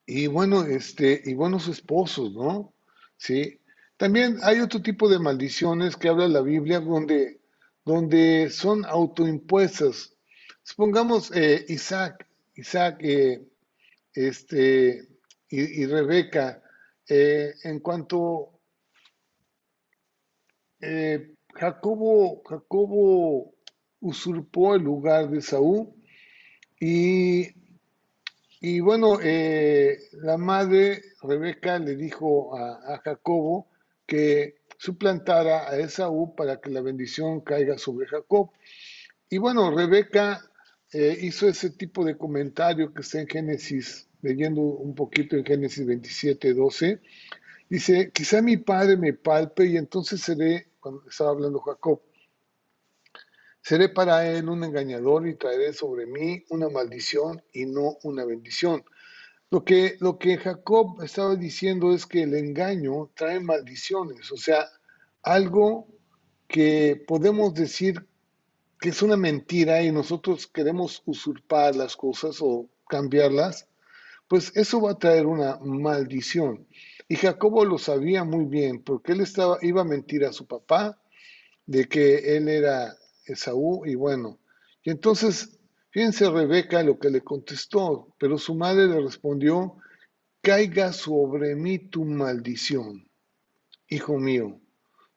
y, 0.05 0.27
bueno, 0.27 0.65
este, 0.65 1.19
y 1.25 1.33
buenos 1.33 1.67
esposos, 1.67 2.31
¿no? 2.31 2.75
Sí, 3.17 3.59
también 3.97 4.37
hay 4.41 4.59
otro 4.59 4.81
tipo 4.81 5.07
de 5.07 5.19
maldiciones 5.19 5.95
que 5.95 6.09
habla 6.09 6.27
la 6.27 6.41
Biblia 6.41 6.79
donde, 6.79 7.39
donde 7.85 8.49
son 8.49 8.85
autoimpuestas. 8.85 10.15
Supongamos 10.63 11.31
eh, 11.35 11.63
Isaac, 11.67 12.27
Isaac 12.55 12.97
eh, 13.01 13.45
este, 14.13 15.07
y, 15.47 15.85
Rebeca, 15.85 16.63
eh, 17.07 17.53
en 17.63 17.79
cuanto 17.79 18.49
Jacobo, 21.53 22.41
Jacobo 22.43 23.53
usurpó 24.01 24.75
el 24.75 24.81
lugar 24.81 25.29
de 25.29 25.41
Saúl 25.41 25.93
y, 26.79 27.47
y 28.59 28.79
bueno, 28.81 29.19
la 29.21 30.37
madre 30.37 31.03
Rebeca 31.21 31.79
le 31.79 31.95
dijo 31.95 32.57
a 32.57 32.97
Jacobo, 32.97 33.69
que 34.13 34.57
suplantara 34.77 35.67
a 35.67 35.79
Esaú 35.79 36.35
para 36.35 36.61
que 36.61 36.69
la 36.69 36.81
bendición 36.81 37.41
caiga 37.41 37.79
sobre 37.79 38.05
Jacob. 38.05 38.51
Y 39.27 39.39
bueno, 39.39 39.75
Rebeca 39.75 40.39
eh, 40.91 41.17
hizo 41.19 41.47
ese 41.47 41.71
tipo 41.71 42.05
de 42.05 42.15
comentario 42.15 42.93
que 42.93 43.01
está 43.01 43.21
en 43.21 43.27
Génesis, 43.27 44.07
leyendo 44.21 44.61
un 44.61 44.93
poquito 44.93 45.35
en 45.35 45.43
Génesis 45.43 45.83
27, 45.87 46.53
12. 46.53 47.01
Dice, 47.67 48.11
quizá 48.13 48.43
mi 48.43 48.57
padre 48.57 48.97
me 48.97 49.13
palpe 49.13 49.65
y 49.65 49.77
entonces 49.77 50.21
seré, 50.21 50.67
cuando 50.79 51.01
estaba 51.09 51.31
hablando 51.31 51.59
Jacob, 51.61 51.99
seré 53.63 53.89
para 53.89 54.29
él 54.29 54.47
un 54.47 54.63
engañador 54.63 55.27
y 55.27 55.33
traeré 55.37 55.73
sobre 55.73 56.05
mí 56.05 56.45
una 56.51 56.69
maldición 56.69 57.41
y 57.51 57.65
no 57.65 57.97
una 58.03 58.25
bendición. 58.25 58.85
Lo 59.53 59.63
que, 59.63 59.97
lo 59.99 60.17
que 60.17 60.37
Jacob 60.37 61.03
estaba 61.03 61.35
diciendo 61.35 61.93
es 61.93 62.07
que 62.07 62.23
el 62.23 62.33
engaño 62.33 63.11
trae 63.13 63.39
maldiciones, 63.39 64.31
o 64.31 64.35
sea, 64.35 64.67
algo 65.21 65.87
que 66.47 67.03
podemos 67.07 67.53
decir 67.53 68.03
que 68.79 68.89
es 68.89 69.03
una 69.03 69.15
mentira 69.15 69.83
y 69.83 69.91
nosotros 69.91 70.47
queremos 70.47 71.03
usurpar 71.05 71.75
las 71.75 71.95
cosas 71.95 72.39
o 72.41 72.67
cambiarlas, 72.89 73.67
pues 74.27 74.51
eso 74.55 74.81
va 74.81 74.93
a 74.93 74.97
traer 74.97 75.27
una 75.27 75.59
maldición. 75.59 76.67
Y 77.07 77.15
Jacobo 77.15 77.63
lo 77.63 77.77
sabía 77.77 78.23
muy 78.23 78.45
bien 78.45 78.81
porque 78.81 79.11
él 79.11 79.21
estaba, 79.21 79.59
iba 79.61 79.81
a 79.81 79.85
mentir 79.85 80.25
a 80.25 80.33
su 80.33 80.47
papá 80.47 80.99
de 81.67 81.87
que 81.87 82.37
él 82.37 82.49
era 82.49 82.95
Esaú 83.27 83.85
y 83.85 83.93
bueno, 83.93 84.39
y 84.81 84.89
entonces 84.89 85.59
Fíjense 85.93 86.27
Rebeca 86.27 86.81
lo 86.81 86.97
que 86.97 87.11
le 87.11 87.21
contestó, 87.21 88.15
pero 88.17 88.39
su 88.39 88.55
madre 88.55 88.87
le 88.87 88.99
respondió, 88.99 89.77
caiga 90.41 90.91
sobre 90.91 91.55
mí 91.55 91.77
tu 91.77 92.03
maldición, 92.03 93.07
hijo 93.89 94.17
mío, 94.17 94.59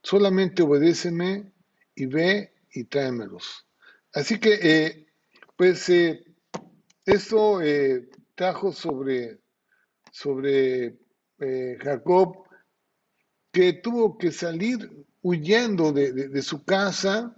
solamente 0.03 0.63
obedéceme 0.63 1.51
y 1.95 2.05
ve 2.05 2.53
y 2.73 2.85
tráemelos. 2.85 3.67
Así 4.13 4.39
que, 4.39 4.59
eh, 4.63 5.07
pues, 5.57 5.89
eh, 5.89 6.23
esto 7.07 7.63
eh, 7.63 8.11
trajo 8.35 8.71
sobre, 8.71 9.41
sobre 10.13 10.99
Jacob, 11.39 12.45
que 13.51 13.73
tuvo 13.73 14.19
que 14.19 14.31
salir 14.31 15.07
huyendo 15.23 15.93
de, 15.93 16.13
de 16.13 16.43
su 16.43 16.65
casa, 16.65 17.35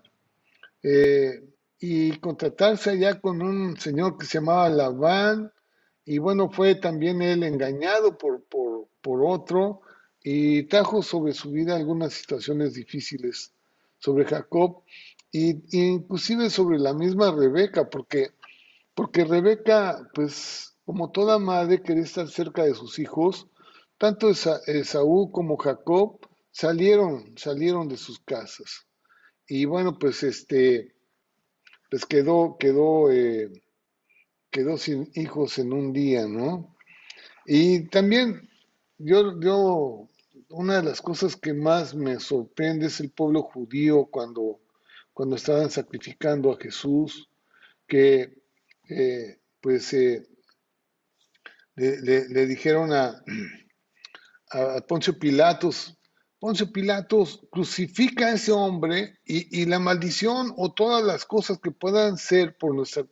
y 1.80 2.18
contratarse 2.18 2.90
allá 2.90 3.20
con 3.20 3.40
un 3.42 3.78
señor 3.78 4.18
que 4.18 4.26
se 4.26 4.38
llamaba 4.38 4.68
Labán, 4.68 5.52
y 6.04 6.18
bueno, 6.18 6.50
fue 6.50 6.74
también 6.74 7.22
él 7.22 7.42
engañado 7.42 8.16
por, 8.16 8.42
por, 8.44 9.24
otro, 9.24 9.82
y 10.22 10.64
trajo 10.64 11.02
sobre 11.02 11.32
su 11.32 11.50
vida 11.50 11.76
algunas 11.76 12.14
situaciones 12.14 12.74
difíciles 12.74 13.52
sobre 13.98 14.24
Jacob 14.24 14.82
y, 15.30 15.62
inclusive 15.70 16.50
sobre 16.50 16.78
la 16.78 16.94
misma 16.94 17.30
Rebeca, 17.30 17.88
porque, 17.90 18.30
porque 18.94 19.24
Rebeca, 19.24 20.08
pues 20.14 20.76
como 20.84 21.10
toda 21.10 21.38
madre 21.38 21.82
quería 21.82 22.04
estar 22.04 22.28
cerca 22.28 22.64
de 22.64 22.74
sus 22.74 22.98
hijos, 22.98 23.46
tanto 23.98 24.30
Esaú 24.30 25.30
como 25.30 25.56
Jacob 25.56 26.20
salieron, 26.50 27.34
salieron 27.36 27.88
de 27.88 27.98
sus 27.98 28.18
casas. 28.20 28.86
Y 29.46 29.66
bueno, 29.66 29.98
pues 29.98 30.22
este, 30.22 30.94
pues 31.90 32.06
quedó, 32.06 32.56
quedó, 32.58 33.10
eh, 33.10 33.50
quedó 34.50 34.76
sin 34.76 35.10
hijos 35.14 35.58
en 35.58 35.72
un 35.72 35.92
día, 35.92 36.26
¿no? 36.26 36.76
Y 37.46 37.88
también 37.88 38.48
yo, 38.98 39.40
yo, 39.40 40.08
una 40.50 40.76
de 40.76 40.82
las 40.82 41.00
cosas 41.00 41.36
que 41.36 41.54
más 41.54 41.94
me 41.94 42.20
sorprende 42.20 42.86
es 42.86 43.00
el 43.00 43.10
pueblo 43.10 43.42
judío 43.42 44.06
cuando, 44.06 44.60
cuando 45.12 45.36
estaban 45.36 45.70
sacrificando 45.70 46.52
a 46.52 46.58
Jesús, 46.58 47.28
que 47.86 48.42
eh, 48.88 49.38
pues 49.60 49.92
eh, 49.92 50.26
le, 51.76 52.46
dijeron 52.46 52.92
a, 52.92 53.22
a 54.50 54.80
Poncio 54.86 55.18
Pilatos, 55.18 55.97
Poncio 56.40 56.70
Pilatos 56.72 57.40
crucifica 57.50 58.26
a 58.26 58.34
ese 58.34 58.52
hombre 58.52 59.18
y, 59.24 59.60
y, 59.60 59.64
la 59.66 59.80
maldición 59.80 60.52
o 60.56 60.72
todas 60.72 61.04
las 61.04 61.24
cosas 61.24 61.58
que 61.58 61.72
puedan 61.72 62.16
ser 62.16 62.56
por 62.56 62.74
nuestra, 62.74 63.04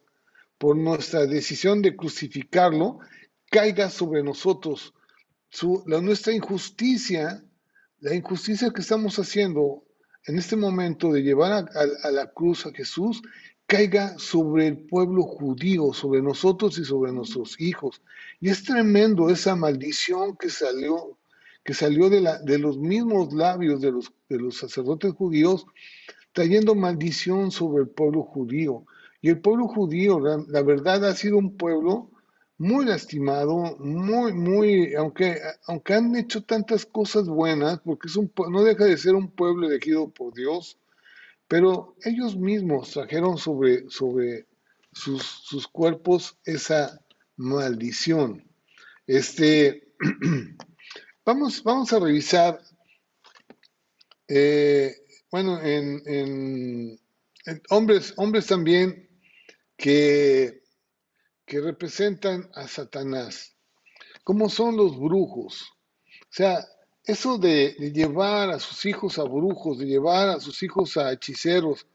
por 0.59 0.77
nuestra 0.77 1.27
decisión 1.27 1.83
de 1.83 1.97
crucificarlo 1.97 3.01
caiga 3.51 3.91
sobre 3.91 4.23
nosotros. 4.23 4.95
Su, 5.51 5.83
la, 5.87 6.01
nuestra 6.01 6.33
injusticia, 6.33 7.45
la 7.99 8.15
injusticia 8.15 8.71
que 8.71 8.81
estamos 8.81 9.19
haciendo 9.19 9.83
en 10.27 10.39
este 10.39 10.55
momento 10.55 11.13
de 11.13 11.23
llevar 11.23 11.53
a, 11.53 11.67
a, 12.03 12.11
la 12.11 12.31
cruz 12.33 12.67
a 12.67 12.73
Jesús, 12.73 13.23
caiga 13.67 14.17
sobre 14.19 14.69
el 14.69 14.79
pueblo 14.87 15.23
judío, 15.23 15.93
sobre 15.93 16.23
nosotros 16.23 16.79
y 16.79 16.85
sobre 16.85 17.11
nuestros 17.11 17.61
hijos. 17.61 18.03
Y 18.41 18.51
es 18.51 18.63
tremendo 18.63 19.31
esa 19.31 19.57
maldición 19.57 20.37
que 20.37 20.51
salió, 20.51 21.19
que 21.67 21.75
salió 21.75 22.09
de, 22.09 22.59
los 22.59 22.79
mismos 22.79 23.35
labios 23.35 23.81
de 23.81 23.91
los, 23.91 24.57
sacerdotes 24.57 25.13
judíos, 25.15 25.67
trayendo 26.33 26.77
maldición 26.77 27.51
sobre 27.51 27.83
el 27.83 27.89
pueblo 27.89 28.23
judío. 28.23 28.87
Y 29.21 29.31
el 29.31 29.41
pueblo 29.41 29.67
judío, 29.67 30.21
la, 30.21 30.63
verdad, 30.63 31.05
ha 31.05 31.15
sido 31.17 31.39
un 31.39 31.57
pueblo 31.57 32.13
muy 32.57 32.87
lastimado, 32.87 33.77
muy, 33.81 34.33
muy, 34.33 34.95
aunque, 34.95 35.41
aunque 35.67 35.95
han 35.95 36.15
hecho 36.15 36.45
tantas 36.45 36.87
cosas 36.87 37.29
buenas, 37.29 37.81
porque 37.81 38.07
es 38.07 38.17
un, 38.17 38.33
no 38.49 38.63
deja 38.63 38.85
de 38.85 38.97
ser 38.97 39.17
un 39.17 39.29
pueblo 39.29 39.67
elegido 39.67 40.09
por 40.09 40.35
Dios, 40.35 40.79
pero 41.49 41.97
ellos 42.05 42.37
mismos 42.37 42.93
trajeron 42.93 43.39
sobre, 43.39 43.91
sobre 43.91 44.47
sus 44.93 45.67
cuerpos 45.67 46.39
esa 46.45 47.01
maldición. 47.37 48.45
Este, 49.09 49.89
vamos, 51.27 51.63
vamos 51.63 51.93
a 51.93 51.99
revisar, 51.99 52.63
eh, 54.29 54.97
bueno, 55.31 55.61
en, 55.61 56.03
en, 56.07 57.01
hombres, 57.69 58.15
hombres 58.17 58.47
también 58.47 59.09
que 59.77 60.63
que 61.47 61.61
representan 61.61 62.51
a 62.55 62.67
Satanás, 62.67 63.55
como 64.25 64.51
son 64.51 64.77
los 64.77 64.99
brujos. 64.99 65.63
O 66.23 66.29
sea, 66.31 66.67
eso 67.05 67.39
de, 67.39 67.77
llevar 67.95 68.51
a 68.51 68.59
sus 68.59 68.85
hijos 68.85 69.19
a 69.19 69.23
brujos, 69.23 69.79
de 69.79 69.87
llevar 69.87 70.29
a 70.29 70.41
sus 70.41 70.63
hijos 70.65 70.97
a 70.97 71.13
hechiceros, 71.13 71.87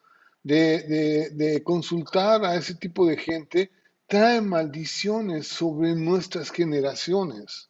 de, 0.41 1.61
consultar 1.65 2.45
a 2.45 2.55
ese 2.55 2.75
tipo 2.75 3.05
de 3.05 3.17
gente, 3.17 3.71
trae 4.07 4.41
maldiciones 4.41 5.47
sobre 5.47 5.95
nuestras 5.95 6.49
generaciones. 6.49 7.69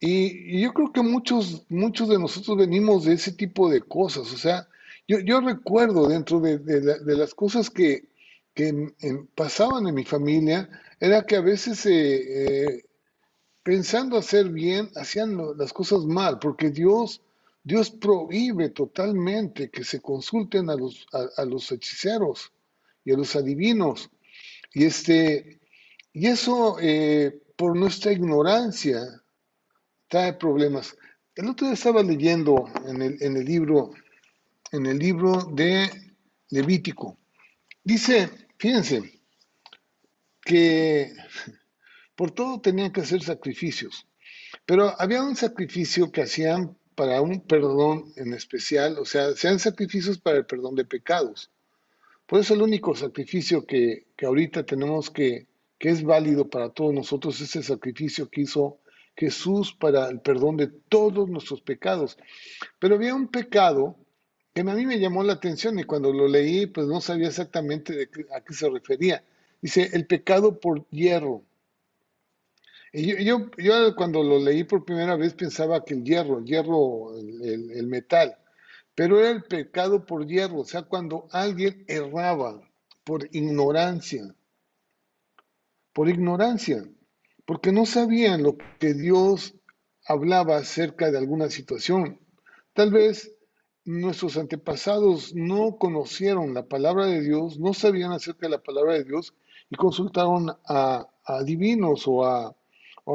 Y, 0.00 0.60
yo 0.60 0.72
creo 0.72 0.92
que 0.92 1.02
muchos, 1.02 1.64
muchos 1.68 2.08
de 2.08 2.18
nosotros 2.18 2.56
venimos 2.56 3.04
de 3.04 3.14
ese 3.14 3.32
tipo 3.32 3.68
de 3.68 3.80
cosas. 3.80 4.32
O 4.32 4.36
sea, 4.36 4.68
yo, 5.06 5.18
yo 5.20 5.40
recuerdo 5.40 6.08
dentro 6.08 6.40
de, 6.40 7.16
las 7.16 7.34
cosas 7.34 7.70
que, 7.70 8.08
que 8.54 8.92
pasaban 9.34 9.86
en 9.86 9.94
mi 9.94 10.04
familia 10.04 10.68
era 11.00 11.24
que 11.24 11.36
a 11.36 11.40
veces 11.40 11.84
eh, 11.86 12.64
eh, 12.64 12.84
pensando 13.62 14.16
hacer 14.16 14.48
bien 14.50 14.90
hacían 14.96 15.36
las 15.56 15.72
cosas 15.72 16.04
mal, 16.04 16.38
porque 16.38 16.70
Dios, 16.70 17.22
Dios 17.62 17.90
prohíbe 17.90 18.70
totalmente 18.70 19.70
que 19.70 19.84
se 19.84 20.00
consulten 20.00 20.70
a 20.70 20.74
los, 20.76 21.06
a, 21.36 21.44
los 21.44 21.70
hechiceros 21.72 22.52
y 23.04 23.12
a 23.12 23.16
los 23.16 23.34
adivinos. 23.36 24.10
Y, 24.72 24.84
este, 24.84 25.60
y 26.12 26.26
eso 26.26 26.76
eh, 26.80 27.42
por 27.56 27.76
nuestra 27.76 28.12
ignorancia 28.12 29.22
trae 30.08 30.32
problemas. 30.32 30.96
El 31.34 31.48
otro 31.48 31.66
día 31.66 31.74
estaba 31.74 32.02
leyendo 32.02 32.68
en 32.86 33.02
el, 33.02 33.22
en 33.22 33.36
el 33.36 33.44
libro, 33.44 33.92
en 34.72 34.86
el 34.86 34.98
libro 34.98 35.44
de 35.52 35.88
Levítico. 36.50 37.16
Dice, 37.84 38.28
Fíjense 38.58 39.22
que 40.44 41.12
por 42.16 42.32
todo 42.32 42.60
tenían 42.60 42.92
que 42.92 43.02
hacer 43.02 43.22
sacrificios, 43.22 44.08
pero 44.66 45.00
había 45.00 45.22
un 45.22 45.36
sacrificio 45.36 46.10
que 46.10 46.22
hacían 46.22 46.76
para 46.96 47.20
un 47.22 47.40
perdón 47.40 48.12
en 48.16 48.34
especial, 48.34 48.98
o 48.98 49.04
sea, 49.04 49.36
sean 49.36 49.60
sacrificios 49.60 50.18
para 50.18 50.38
el 50.38 50.46
perdón 50.46 50.74
de 50.74 50.84
pecados. 50.84 51.52
Por 52.26 52.40
eso 52.40 52.54
el 52.54 52.62
único 52.62 52.96
sacrificio 52.96 53.64
que, 53.64 54.08
que 54.16 54.26
ahorita 54.26 54.66
tenemos 54.66 55.10
que, 55.10 55.46
que 55.78 55.90
es 55.90 56.02
válido 56.02 56.50
para 56.50 56.70
todos 56.70 56.92
nosotros 56.92 57.40
es 57.40 57.54
el 57.54 57.62
sacrificio 57.62 58.28
que 58.28 58.40
hizo 58.40 58.80
Jesús 59.18 59.74
para 59.74 60.08
el 60.08 60.20
perdón 60.20 60.56
de 60.56 60.68
todos 60.68 61.28
nuestros 61.28 61.60
pecados. 61.60 62.16
Pero 62.78 62.94
había 62.94 63.16
un 63.16 63.26
pecado 63.26 63.96
que 64.54 64.60
a 64.60 64.64
mí 64.64 64.86
me 64.86 65.00
llamó 65.00 65.24
la 65.24 65.32
atención 65.32 65.78
y 65.78 65.84
cuando 65.84 66.12
lo 66.12 66.28
leí, 66.28 66.66
pues 66.66 66.86
no 66.86 67.00
sabía 67.00 67.26
exactamente 67.26 68.08
a 68.34 68.40
qué 68.40 68.54
se 68.54 68.70
refería. 68.70 69.24
Dice, 69.60 69.90
el 69.92 70.06
pecado 70.06 70.60
por 70.60 70.88
hierro. 70.90 71.42
Y 72.92 73.24
yo, 73.24 73.50
cuando 73.96 74.22
lo 74.22 74.38
leí 74.38 74.62
por 74.62 74.84
primera 74.84 75.16
vez 75.16 75.34
pensaba 75.34 75.84
que 75.84 75.94
el 75.94 76.04
hierro, 76.04 76.38
el 76.38 76.44
hierro, 76.44 77.18
el 77.18 77.86
metal, 77.88 78.38
pero 78.94 79.18
era 79.18 79.30
el 79.30 79.42
pecado 79.42 80.06
por 80.06 80.26
hierro, 80.26 80.60
o 80.60 80.64
sea, 80.64 80.82
cuando 80.82 81.28
alguien 81.32 81.84
erraba 81.86 82.60
por 83.04 83.28
ignorancia, 83.32 84.34
por 85.92 86.08
ignorancia, 86.08 86.84
porque 87.48 87.72
no 87.72 87.86
sabían 87.86 88.42
lo 88.42 88.58
que 88.78 88.92
Dios 88.92 89.54
hablaba 90.06 90.58
acerca 90.58 91.10
de 91.10 91.16
alguna 91.16 91.48
situación. 91.48 92.20
Tal 92.74 92.90
vez 92.90 93.34
nuestros 93.86 94.36
antepasados 94.36 95.34
no 95.34 95.78
conocieron 95.78 96.52
la 96.52 96.68
palabra 96.68 97.06
de 97.06 97.22
Dios, 97.22 97.58
no 97.58 97.72
sabían 97.72 98.12
acerca 98.12 98.46
de 98.46 98.50
la 98.50 98.62
palabra 98.62 98.92
de 98.92 99.04
Dios 99.04 99.32
y 99.70 99.76
consultaron 99.76 100.58
a, 100.66 101.08
divinos 101.46 102.02
o 102.06 102.26
a, 102.26 102.54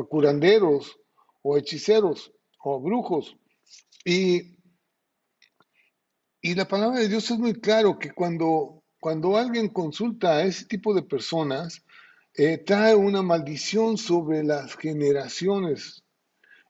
curanderos 0.09 0.97
o 1.43 1.55
hechiceros 1.55 2.33
o 2.57 2.81
brujos. 2.81 3.37
Y, 4.03 4.57
y 6.41 6.55
la 6.55 6.67
palabra 6.67 7.01
de 7.01 7.07
Dios 7.07 7.29
es 7.29 7.37
muy 7.37 7.53
claro 7.53 7.99
que 7.99 8.09
cuando, 8.09 8.81
cuando 8.99 9.37
alguien 9.37 9.69
consulta 9.69 10.37
a 10.37 10.43
ese 10.43 10.65
tipo 10.65 10.91
de 10.95 11.03
personas, 11.03 11.83
eh, 12.35 12.57
trae 12.57 12.95
una 12.95 13.21
maldición 13.21 13.97
sobre 13.97 14.43
las 14.43 14.75
generaciones. 14.75 16.03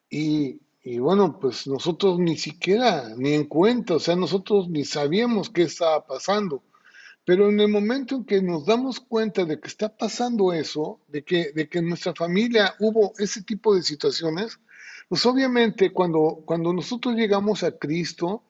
Y 0.10 0.60
y 0.86 0.99
bueno, 0.99 1.39
pues 1.39 1.65
nosotros 1.65 2.19
ni 2.19 2.36
siquiera, 2.36 3.13
ni 3.15 3.34
en 3.34 3.45
cuenta, 3.45 3.95
o 3.95 3.99
sea, 3.99 4.17
nosotros 4.17 4.67
ni 4.67 4.84
sabíamos 4.84 5.49
qué 5.49 5.63
estaba 5.63 6.06
pasando. 6.06 6.62
Pero 7.23 7.49
en 7.49 7.62
el 7.62 7.69
momento 7.69 8.15
en 8.15 8.26
que 8.26 8.41
nos 8.41 8.65
damos 8.65 8.99
cuenta 8.99 9.45
de 9.45 9.62
que 9.62 9.69
está 9.69 9.95
pasando 9.95 10.52
eso, 10.52 10.99
de 11.08 11.23
que, 11.23 11.54
de 11.54 11.69
que 11.69 11.80
en 11.80 11.88
nuestra 11.88 12.13
familia 12.13 12.76
hubo 12.82 13.13
ese 13.17 13.43
tipo 13.43 13.73
de 13.73 13.82
situaciones, 13.82 14.60
pues 15.08 15.26
obviamente 15.26 15.93
cuando, 15.93 16.43
cuando 16.45 16.73
nosotros 16.73 17.15
llegamos 17.15 17.63
a 17.63 17.78
Cristo 17.78 18.43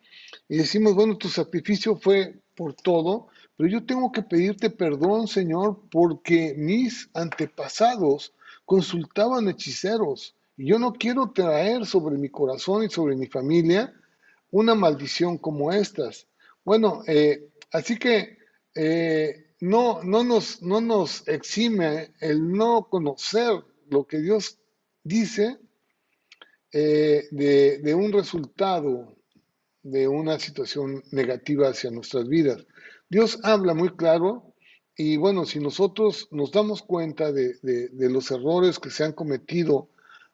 y 0.50 0.58
decimos, 0.58 0.96
bueno, 0.96 1.18
tu 1.18 1.30
sacrificio 1.30 1.96
fue 1.98 2.42
por 2.56 2.74
todo, 2.74 3.28
pero 3.58 3.70
yo 3.70 3.86
tengo 3.86 4.12
que 4.12 4.24
pedirte 4.24 4.70
perdón, 4.70 5.28
Señor, 5.28 5.82
porque 5.92 6.56
mis 6.58 7.10
antepasados 7.14 8.34
consultaban 8.66 9.48
hechiceros, 9.48 10.36
y 10.56 10.68
yo 10.68 10.80
no 10.80 10.94
quiero 10.94 11.32
traer 11.32 11.86
sobre 11.86 12.18
mi 12.18 12.30
corazón 12.30 12.84
y 12.84 12.90
sobre 12.90 13.16
mi 13.16 13.28
familia 13.28 13.94
una 14.52 14.76
maldición 14.76 15.38
como 15.38 15.72
estas. 15.72 16.28
Bueno, 16.64 17.02
eh, 17.08 17.50
así 17.72 17.98
que 17.98 18.38
eh, 18.76 19.54
no, 19.62 20.04
no, 20.04 20.24
nos, 20.24 20.62
no 20.62 20.80
nos 20.80 21.28
exime 21.28 22.14
el 22.20 22.52
no 22.52 22.88
conocer 22.90 23.52
lo 23.90 24.06
que 24.06 24.20
Dios 24.20 24.60
dice 25.04 25.58
eh, 26.72 27.28
de, 27.32 27.80
de 27.80 27.94
un 27.96 28.12
resultado 28.12 29.16
de 29.82 30.08
una 30.08 30.40
situación 30.40 31.04
negativa 31.12 31.70
hacia 31.70 31.92
nuestras 31.92 32.28
vidas. 32.28 32.66
Dios 33.14 33.38
habla 33.44 33.76
muy 33.76 33.90
claro 33.96 34.56
y 34.98 35.18
bueno, 35.18 35.46
si 35.46 35.60
nosotros 35.60 36.28
nos 36.32 36.52
damos 36.52 36.82
cuenta 36.82 37.32
de, 37.32 37.60
los 37.94 38.32
errores 38.32 38.80
que 38.80 38.90
se 38.90 39.04
han 39.04 39.14
cometido 39.14 39.88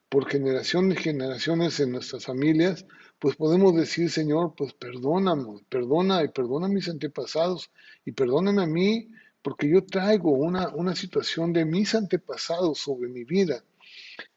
por 0.07 0.29
generaciones 0.29 0.97
y 0.97 1.03
generaciones 1.03 1.81
en 1.81 1.91
nuestras 1.91 2.25
familias, 2.25 2.85
pues 3.19 3.35
podemos 3.35 3.75
decir, 3.75 4.09
Señor, 4.09 4.53
pues 4.55 4.71
perdóname, 4.71 5.59
perdona 5.67 6.23
y 6.23 6.29
perdona 6.29 6.67
a 6.67 6.69
mis 6.69 6.87
antepasados 6.87 7.69
y 8.05 8.13
perdóname 8.13 8.63
a 8.63 8.65
mí, 8.65 9.09
porque 9.41 9.69
yo 9.69 9.85
traigo 9.85 10.31
una, 10.31 10.69
una 10.69 10.95
situación 10.95 11.51
de 11.51 11.65
mis 11.65 11.95
antepasados 11.95 12.79
sobre 12.79 13.09
mi 13.09 13.25
vida. 13.25 13.61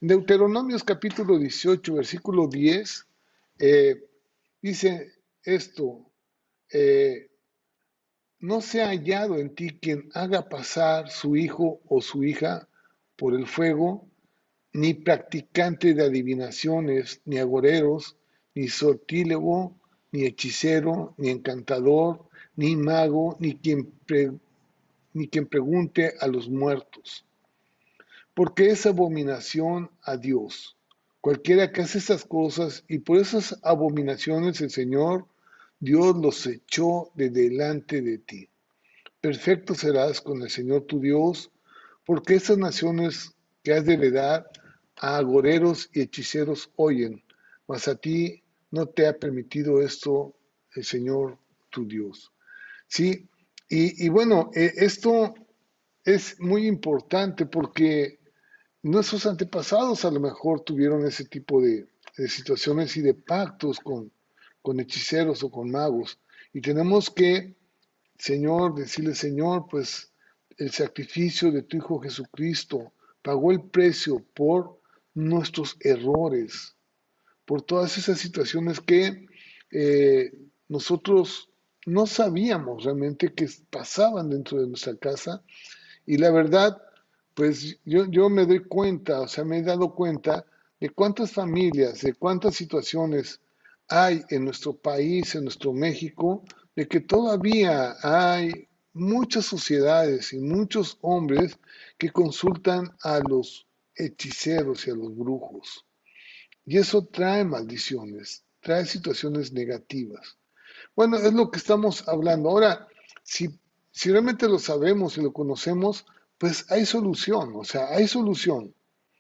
Deuteronomios 0.00 0.82
capítulo 0.82 1.38
18, 1.38 1.94
versículo 1.94 2.48
10, 2.48 3.06
eh, 3.60 4.04
Dice 4.60 5.12
esto, 5.44 6.10
eh, 6.72 7.31
no 8.42 8.60
se 8.60 8.82
ha 8.82 8.88
hallado 8.88 9.38
en 9.38 9.54
ti 9.54 9.70
quien 9.70 10.10
haga 10.12 10.50
pasar 10.50 11.10
su 11.10 11.34
hijo 11.36 11.80
o 11.88 12.02
su 12.02 12.24
hija 12.24 12.68
por 13.16 13.34
el 13.34 13.46
fuego, 13.46 14.06
ni 14.74 14.92
practicante 14.92 15.94
de 15.94 16.04
adivinaciones, 16.04 17.22
ni 17.24 17.38
agoreros, 17.38 18.16
ni 18.54 18.68
sortílego, 18.68 19.74
ni 20.10 20.24
hechicero, 20.24 21.14
ni 21.16 21.30
encantador, 21.30 22.28
ni 22.56 22.76
mago, 22.76 23.36
ni 23.40 23.56
quien, 23.56 23.90
ni 25.14 25.28
quien 25.28 25.46
pregunte 25.46 26.14
a 26.20 26.26
los 26.26 26.50
muertos. 26.50 27.24
Porque 28.34 28.66
es 28.66 28.84
abominación 28.84 29.90
a 30.02 30.18
Dios 30.18 30.76
Cualquiera 31.22 31.70
que 31.70 31.82
hace 31.82 31.98
esas 31.98 32.24
cosas 32.24 32.84
y 32.88 32.98
por 32.98 33.16
esas 33.16 33.56
abominaciones 33.62 34.60
el 34.60 34.70
Señor 34.70 35.28
Dios 35.82 36.16
los 36.16 36.46
echó 36.46 37.10
de 37.16 37.28
delante 37.28 38.02
de 38.02 38.18
ti. 38.18 38.48
Perfecto 39.20 39.74
serás 39.74 40.20
con 40.20 40.40
el 40.40 40.48
Señor 40.48 40.82
tu 40.82 41.00
Dios, 41.00 41.50
porque 42.06 42.36
esas 42.36 42.56
naciones 42.56 43.34
que 43.64 43.72
has 43.72 43.84
de 43.84 43.94
heredar 43.94 44.48
a 44.96 45.16
agoreros 45.16 45.90
y 45.92 46.02
hechiceros 46.02 46.70
oyen, 46.76 47.24
mas 47.66 47.88
a 47.88 47.96
ti 47.96 48.44
no 48.70 48.86
te 48.86 49.08
ha 49.08 49.18
permitido 49.18 49.82
esto 49.82 50.36
el 50.76 50.84
Señor 50.84 51.36
tu 51.70 51.84
Dios. 51.84 52.30
Sí, 52.86 53.28
y, 53.68 54.08
bueno, 54.08 54.52
eh, 54.54 54.72
esto 54.76 55.34
es 56.04 56.38
muy 56.38 56.68
importante 56.68 57.46
porque 57.46 58.20
nuestros 58.82 59.26
antepasados 59.26 60.04
a 60.04 60.12
lo 60.12 60.20
mejor 60.20 60.60
tuvieron 60.60 61.04
ese 61.04 61.24
tipo 61.24 61.60
de, 61.60 61.88
situaciones 62.28 62.96
y 62.96 63.00
de 63.00 63.14
pactos 63.14 63.80
con, 63.80 64.12
con, 64.62 64.80
hechiceros 64.80 65.42
o 65.42 65.50
con 65.50 65.70
magos. 65.70 66.18
Y 66.52 66.60
tenemos 66.60 67.10
que, 67.10 67.56
Señor, 68.18 68.74
decirle, 68.74 69.14
Señor, 69.14 69.66
pues 69.70 70.12
el 70.56 70.70
sacrificio 70.70 71.50
de 71.50 71.62
tu 71.62 71.76
Hijo 71.76 72.00
Jesucristo 72.00 72.92
pagó 73.22 73.52
el 73.52 73.62
precio 73.62 74.24
por 74.34 74.80
nuestros 75.14 75.76
errores, 75.80 76.76
por 77.44 77.62
todas 77.62 77.98
esas 77.98 78.18
situaciones 78.18 78.80
que 78.80 79.26
eh, 79.70 80.32
nosotros 80.68 81.48
no 81.86 82.06
sabíamos 82.06 82.84
realmente 82.84 83.32
que 83.34 83.48
pasaban 83.70 84.30
dentro 84.30 84.60
de 84.60 84.68
nuestra 84.68 84.96
casa. 84.96 85.42
Y 86.06 86.16
la 86.16 86.30
verdad, 86.30 86.80
pues 87.34 87.78
yo, 87.84 88.06
yo 88.06 88.28
me 88.28 88.46
doy 88.46 88.60
cuenta, 88.60 89.20
o 89.20 89.28
sea, 89.28 89.44
me 89.44 89.58
he 89.58 89.62
dado 89.62 89.94
cuenta 89.94 90.44
de 90.80 90.90
cuántas 90.90 91.32
familias, 91.32 92.00
de 92.02 92.14
cuántas 92.14 92.54
situaciones 92.54 93.40
hay 93.88 94.22
en 94.30 94.44
nuestro 94.44 94.76
país, 94.76 95.34
en 95.34 95.44
nuestro 95.44 95.72
México, 95.72 96.44
de 96.74 96.88
que 96.88 97.00
todavía 97.00 97.96
hay 98.02 98.68
muchas 98.92 99.46
sociedades 99.46 100.32
y 100.32 100.38
muchos 100.38 100.98
hombres 101.00 101.58
que 101.98 102.10
consultan 102.10 102.94
a 103.02 103.20
los 103.20 103.66
hechiceros 103.94 104.86
y 104.86 104.90
a 104.90 104.94
los 104.94 105.16
brujos. 105.16 105.86
Y 106.64 106.78
eso 106.78 107.06
trae 107.06 107.44
maldiciones, 107.44 108.44
trae 108.60 108.86
situaciones 108.86 109.52
negativas. 109.52 110.38
Bueno, 110.94 111.16
es 111.16 111.32
lo 111.32 111.50
que 111.50 111.58
estamos 111.58 112.06
hablando. 112.08 112.50
Ahora, 112.50 112.86
si, 113.22 113.58
si 113.90 114.10
realmente 114.10 114.48
lo 114.48 114.58
sabemos 114.58 115.16
y 115.16 115.22
lo 115.22 115.32
conocemos, 115.32 116.04
pues 116.38 116.70
hay 116.70 116.86
solución, 116.86 117.52
o 117.56 117.64
sea, 117.64 117.88
hay 117.90 118.08
solución. 118.08 118.74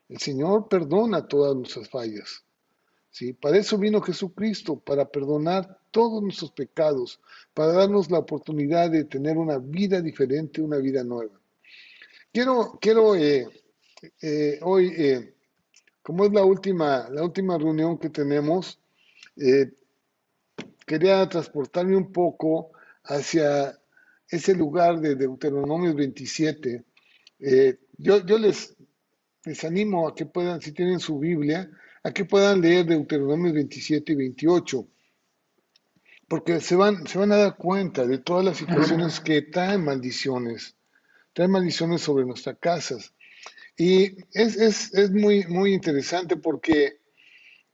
El 0.08 0.18
Señor 0.18 0.68
perdona 0.68 1.26
todas 1.26 1.56
nuestras 1.56 1.88
fallas. 1.88 2.44
¿Sí? 3.12 3.32
Para 3.32 3.58
eso 3.58 3.78
vino 3.78 4.00
Jesucristo, 4.00 4.80
para 4.80 5.08
perdonar 5.08 5.78
todos 5.92 6.20
nuestros 6.20 6.50
pecados, 6.50 7.20
para 7.54 7.72
darnos 7.72 8.10
la 8.10 8.18
oportunidad 8.18 8.90
de 8.90 9.04
tener 9.04 9.38
una 9.38 9.58
vida 9.58 10.00
diferente, 10.00 10.60
una 10.60 10.78
vida 10.78 11.04
nueva. 11.04 11.38
Quiero, 12.32 12.76
quiero 12.80 13.14
eh, 13.14 13.46
eh, 14.20 14.58
hoy, 14.62 14.92
eh, 14.96 15.34
como 16.02 16.24
es 16.24 16.32
la 16.32 16.44
última, 16.44 17.08
la 17.10 17.22
última 17.22 17.56
reunión 17.56 17.98
que 17.98 18.10
tenemos, 18.10 18.80
quería 20.84 21.28
transportarme 21.28 21.96
un 21.96 22.10
poco 22.12 22.72
hacia 23.04 23.78
ese 24.28 24.54
lugar 24.54 25.00
de 25.00 25.14
Deuteronomio 25.14 25.94
27, 25.94 26.84
eh, 27.40 27.78
yo, 27.98 28.24
yo 28.24 28.38
les, 28.38 28.74
les 29.44 29.64
animo 29.64 30.08
a 30.08 30.14
que 30.14 30.26
puedan, 30.26 30.60
si 30.60 30.72
tienen 30.72 31.00
su 31.00 31.18
Biblia, 31.18 31.70
a 32.02 32.12
que 32.12 32.24
puedan 32.24 32.60
leer 32.60 32.86
Deuteronomio 32.86 33.52
27 33.52 34.12
y 34.12 34.16
28, 34.16 34.88
porque 36.28 36.60
se 36.60 36.76
van, 36.76 37.06
se 37.06 37.18
van 37.18 37.32
a 37.32 37.36
dar 37.36 37.56
cuenta 37.56 38.06
de 38.06 38.18
todas 38.18 38.44
las 38.44 38.56
situaciones 38.56 39.20
que 39.20 39.42
traen 39.42 39.84
maldiciones, 39.84 40.76
traen 41.32 41.50
maldiciones 41.50 42.02
sobre 42.02 42.24
nuestras 42.24 42.56
casas. 42.58 43.12
Y 43.76 44.16
es, 44.32 44.56
es, 44.56 44.94
es 44.94 45.10
muy, 45.10 45.44
muy 45.46 45.72
interesante 45.72 46.36
porque, 46.36 47.00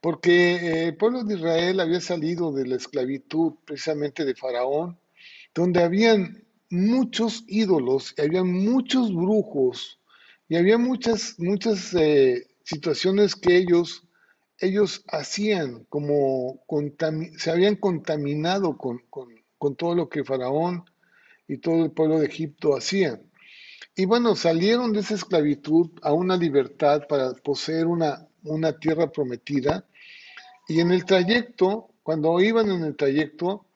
porque 0.01 0.57
eh, 0.57 0.85
el 0.89 0.97
pueblo 0.97 1.25
de 1.25 1.35
Israel 1.37 1.81
había 1.81 2.01
salido 2.01 2.53
de 2.53 2.67
la 2.67 2.77
esclavitud 2.77 3.55
precisamente 3.65 4.25
de 4.25 4.35
Faraón, 4.35 4.99
donde 5.55 5.83
habían 5.83 6.45
muchos 6.71 7.45
ídolos, 7.47 8.15
y 8.17 8.23
había 8.23 8.45
muchos 8.45 9.15
brujos 9.15 9.99
y 10.49 10.57
había 10.57 10.79
muchas, 10.79 11.35
muchas 11.39 11.95
eh, 11.95 12.47
situaciones 12.65 13.37
que 13.37 13.57
ellos, 13.57 14.05
ellos 14.61 15.05
hacían, 15.09 15.85
como 15.89 16.65
se 17.37 17.51
habían 17.51 17.77
contaminado 17.77 18.77
con, 18.77 19.03
con, 19.11 19.77
todo 19.77 19.95
lo 19.95 20.09
que 20.09 20.25
Faraón 20.25 20.85
y 21.47 21.59
todo 21.59 21.85
el 21.85 21.91
pueblo 21.93 22.19
de 22.19 22.27
Egipto 22.27 22.77
hacían. 22.77 23.23
Y 23.95 24.05
bueno, 24.05 24.37
salieron 24.37 24.93
de 24.93 25.01
esa 25.01 25.15
esclavitud 25.15 25.91
a 26.03 26.13
una 26.13 26.37
libertad 26.37 27.07
para 27.09 27.33
poseer 27.35 27.87
una, 27.87 28.29
una 28.45 28.79
tierra 28.79 29.11
prometida. 29.11 29.85
Y 30.69 30.81
en 30.81 30.93
el 30.93 31.05
trayecto, 31.05 31.91
cuando 32.03 32.41
iban 32.41 32.71
en 32.71 32.85
el 32.85 32.97
trayecto, 32.97 33.67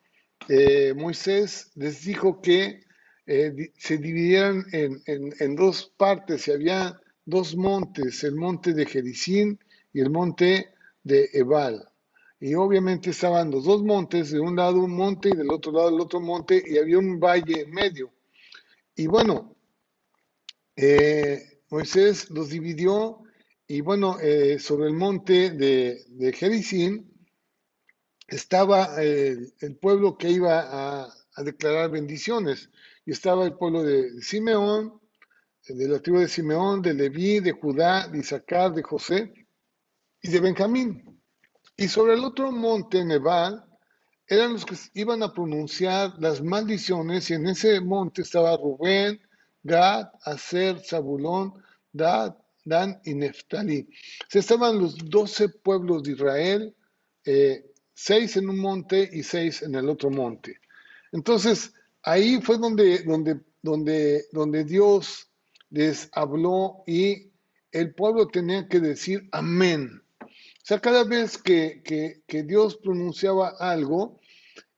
eh, 0.49 0.93
Moisés 0.95 1.71
les 1.75 2.03
dijo 2.03 2.41
que 2.41 2.83
eh, 3.25 3.71
se 3.77 3.97
dividieran 3.97 4.65
en, 4.73 5.55
dos 5.55 5.93
partes 5.95 6.47
y 6.47 6.51
había 6.51 6.99
dos 7.25 7.55
montes, 7.55 8.23
el 8.23 8.35
monte 8.35 8.73
de 8.73 8.85
Jericín 8.85 9.59
y 9.93 10.01
el 10.01 10.09
monte 10.09 10.72
de 11.03 11.29
Ebal. 11.33 11.87
Y 12.39 12.55
obviamente 12.55 13.11
estaban 13.11 13.51
los 13.51 13.65
dos 13.65 13.83
montes, 13.83 14.31
de 14.31 14.39
un 14.39 14.55
lado 14.55 14.79
un 14.79 14.95
monte 14.95 15.29
y 15.29 15.37
del 15.37 15.51
otro 15.51 15.71
lado 15.71 15.89
el 15.89 16.01
otro 16.01 16.19
monte, 16.19 16.61
y 16.65 16.77
había 16.77 16.97
un 16.99 17.19
valle 17.19 17.61
en 17.61 17.71
medio. 17.71 18.11
Y 18.95 19.07
bueno, 19.07 19.55
eh, 20.75 21.61
Moisés 21.69 22.29
los 22.29 22.49
dividió, 22.49 23.19
y 23.65 23.81
bueno, 23.81 24.17
sobre 24.59 24.87
el 24.87 24.93
monte 24.93 25.51
de, 25.51 26.03
de 26.09 26.33
Jericín, 26.33 27.09
estaba 28.27 29.01
el 29.01 29.77
pueblo 29.81 30.17
que 30.17 30.29
iba 30.29 31.05
a, 31.05 31.13
declarar 31.43 31.89
bendiciones. 31.89 32.69
Y 33.05 33.11
estaba 33.11 33.45
el 33.45 33.53
pueblo 33.53 33.83
de 33.83 34.21
Simeón, 34.21 34.99
de 35.67 35.87
la 35.87 35.99
tribu 35.99 36.19
de 36.19 36.27
Simeón, 36.27 36.81
de 36.81 36.93
Leví, 36.93 37.39
de 37.39 37.53
Judá, 37.53 38.07
de 38.07 38.19
Isaacar, 38.19 38.73
de 38.73 38.83
José 38.83 39.42
y 40.23 40.29
de 40.29 40.39
Benjamín. 40.39 41.21
Y 41.77 41.87
sobre 41.87 42.13
el 42.13 42.23
otro 42.23 42.51
monte, 42.51 43.03
Nebal, 43.03 43.63
eran 44.27 44.53
los 44.53 44.65
que 44.65 44.75
iban 44.93 45.21
a 45.21 45.33
pronunciar 45.33 46.13
las 46.17 46.41
maldiciones, 46.41 47.29
y 47.29 47.33
en 47.33 47.47
ese 47.47 47.79
monte 47.81 48.21
estaba 48.21 48.57
Rubén, 48.57 49.21
Gad, 49.61 50.07
Aser, 50.23 50.79
Zabulón, 50.79 51.53
Dan 51.91 53.01
y 53.03 53.13
Neftali. 53.13 53.87
Se 54.29 54.39
estaban 54.39 54.79
los 54.79 54.97
doce 54.97 55.49
pueblos 55.49 56.03
de 56.03 56.13
Israel, 56.13 56.75
eh, 57.25 57.65
seis 57.93 58.37
en 58.37 58.49
un 58.49 58.59
monte 58.59 59.09
y 59.11 59.23
seis 59.23 59.61
en 59.61 59.75
el 59.75 59.89
otro 59.89 60.09
monte. 60.09 60.57
Entonces, 61.11 61.73
ahí 62.01 62.41
fue 62.41 62.57
donde, 62.57 63.03
donde, 63.03 63.41
donde, 63.61 64.25
donde 64.31 64.63
Dios 64.63 65.29
les 65.69 66.09
habló 66.13 66.83
y 66.87 67.31
el 67.71 67.93
pueblo 67.93 68.27
tenía 68.27 68.67
que 68.67 68.79
decir 68.79 69.27
amén. 69.31 70.02
O 70.63 70.65
sea, 70.65 70.79
cada 70.79 71.03
vez 71.03 71.37
que, 71.37 71.83
que 71.83 72.43
Dios 72.43 72.77
pronunciaba 72.77 73.49
algo, 73.59 74.19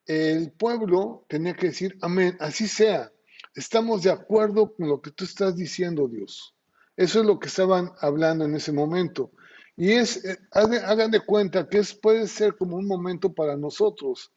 el 0.08 0.52
pueblo 0.52 1.26
tenía 1.28 1.56
que 1.56 1.68
decir, 1.68 1.98
amén, 2.02 2.36
así 2.40 2.68
sea. 2.68 3.12
Estamos 3.56 4.04
de 4.04 4.12
acuerdo 4.12 4.74
con 4.74 4.88
lo 4.88 5.02
que 5.02 5.12
tú 5.12 5.26
estás 5.26 5.56
diciendo, 5.56 6.08
Dios. 6.08 6.56
Eso 6.98 7.20
es 7.20 7.26
lo 7.26 7.40
que 7.40 7.48
estaban 7.48 7.92
hablando 8.02 8.46
en 8.46 8.56
ese 8.56 8.72
momento. 8.72 9.32
Y 9.78 9.92
es, 9.92 10.24
eh, 10.26 10.38
hagan 10.52 11.12
de 11.12 11.20
cuenta 11.20 11.68
que 11.68 11.80
es, 11.80 11.94
puede 11.94 12.28
ser 12.28 12.56
como 12.56 12.78
un 12.78 12.88
momento 12.88 13.34
para 13.34 13.58
nosotros. 13.58 14.32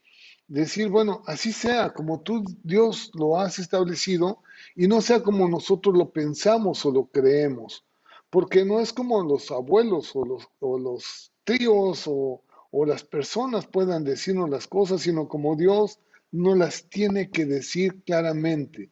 Decir, 0.49 0.89
bueno, 0.89 1.23
así 1.27 1.53
sea, 1.53 1.93
como 1.93 2.21
tú, 2.21 2.45
Dios, 2.63 3.11
lo 3.15 3.39
has 3.39 3.59
establecido, 3.59 4.43
y 4.75 4.89
no 4.89 5.01
sea 5.01 5.23
como 5.23 5.49
nosotros 5.49 5.97
lo 5.97 6.11
pensamos 6.11 6.85
o 6.85 6.91
lo 6.91 7.07
creemos. 7.07 7.85
Porque 8.31 8.65
no 8.65 8.81
es 8.81 8.93
como 8.93 9.23
los 9.23 9.51
abuelos 9.51 10.11
o 10.15 10.25
los, 10.25 10.49
o 10.61 10.79
los 10.79 11.33
tíos 11.49 12.05
o, 12.07 12.43
o 12.71 12.85
las 12.85 13.05
personas 13.05 13.67
puedan 13.67 14.05
decirnos 14.05 14.51
las 14.51 14.67
cosas, 14.67 15.01
sino 15.03 15.29
como 15.29 15.57
Dios 15.57 15.99
no 16.31 16.55
las 16.55 16.89
tiene 16.91 17.31
que 17.31 17.47
decir 17.47 18.03
claramente. 18.05 18.91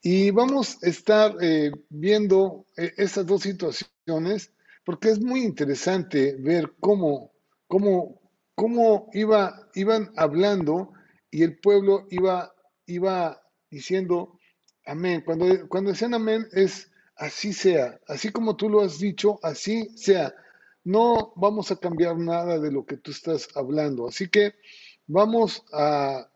Y 0.00 0.30
vamos 0.30 0.78
a 0.82 0.88
estar 0.88 1.34
eh, 1.40 1.72
viendo 1.88 2.66
eh, 2.76 2.92
estas 2.96 3.26
dos 3.26 3.42
situaciones 3.42 4.52
porque 4.84 5.10
es 5.10 5.20
muy 5.20 5.42
interesante 5.42 6.36
ver 6.38 6.72
cómo, 6.80 7.32
cómo, 7.66 8.20
cómo 8.54 9.10
iba, 9.12 9.68
iban 9.74 10.12
hablando 10.16 10.92
y 11.30 11.42
el 11.42 11.58
pueblo 11.58 12.06
iba, 12.10 12.52
iba 12.86 13.42
diciendo 13.70 14.38
amén. 14.86 15.22
Cuando, 15.24 15.68
cuando 15.68 15.90
decían 15.90 16.14
amén 16.14 16.46
es 16.52 16.90
así 17.16 17.52
sea, 17.52 17.98
así 18.06 18.30
como 18.30 18.56
tú 18.56 18.68
lo 18.68 18.82
has 18.82 18.98
dicho, 18.98 19.38
así 19.42 19.88
sea 19.96 20.32
no 20.84 21.32
vamos 21.36 21.70
a 21.70 21.76
cambiar 21.76 22.18
nada 22.18 22.58
de 22.58 22.72
lo 22.72 22.84
que 22.84 22.96
tú 22.96 23.10
estás 23.10 23.48
hablando. 23.54 24.08
Así 24.08 24.28
que 24.28 24.54
vamos 25.06 25.64
a, 25.72 26.28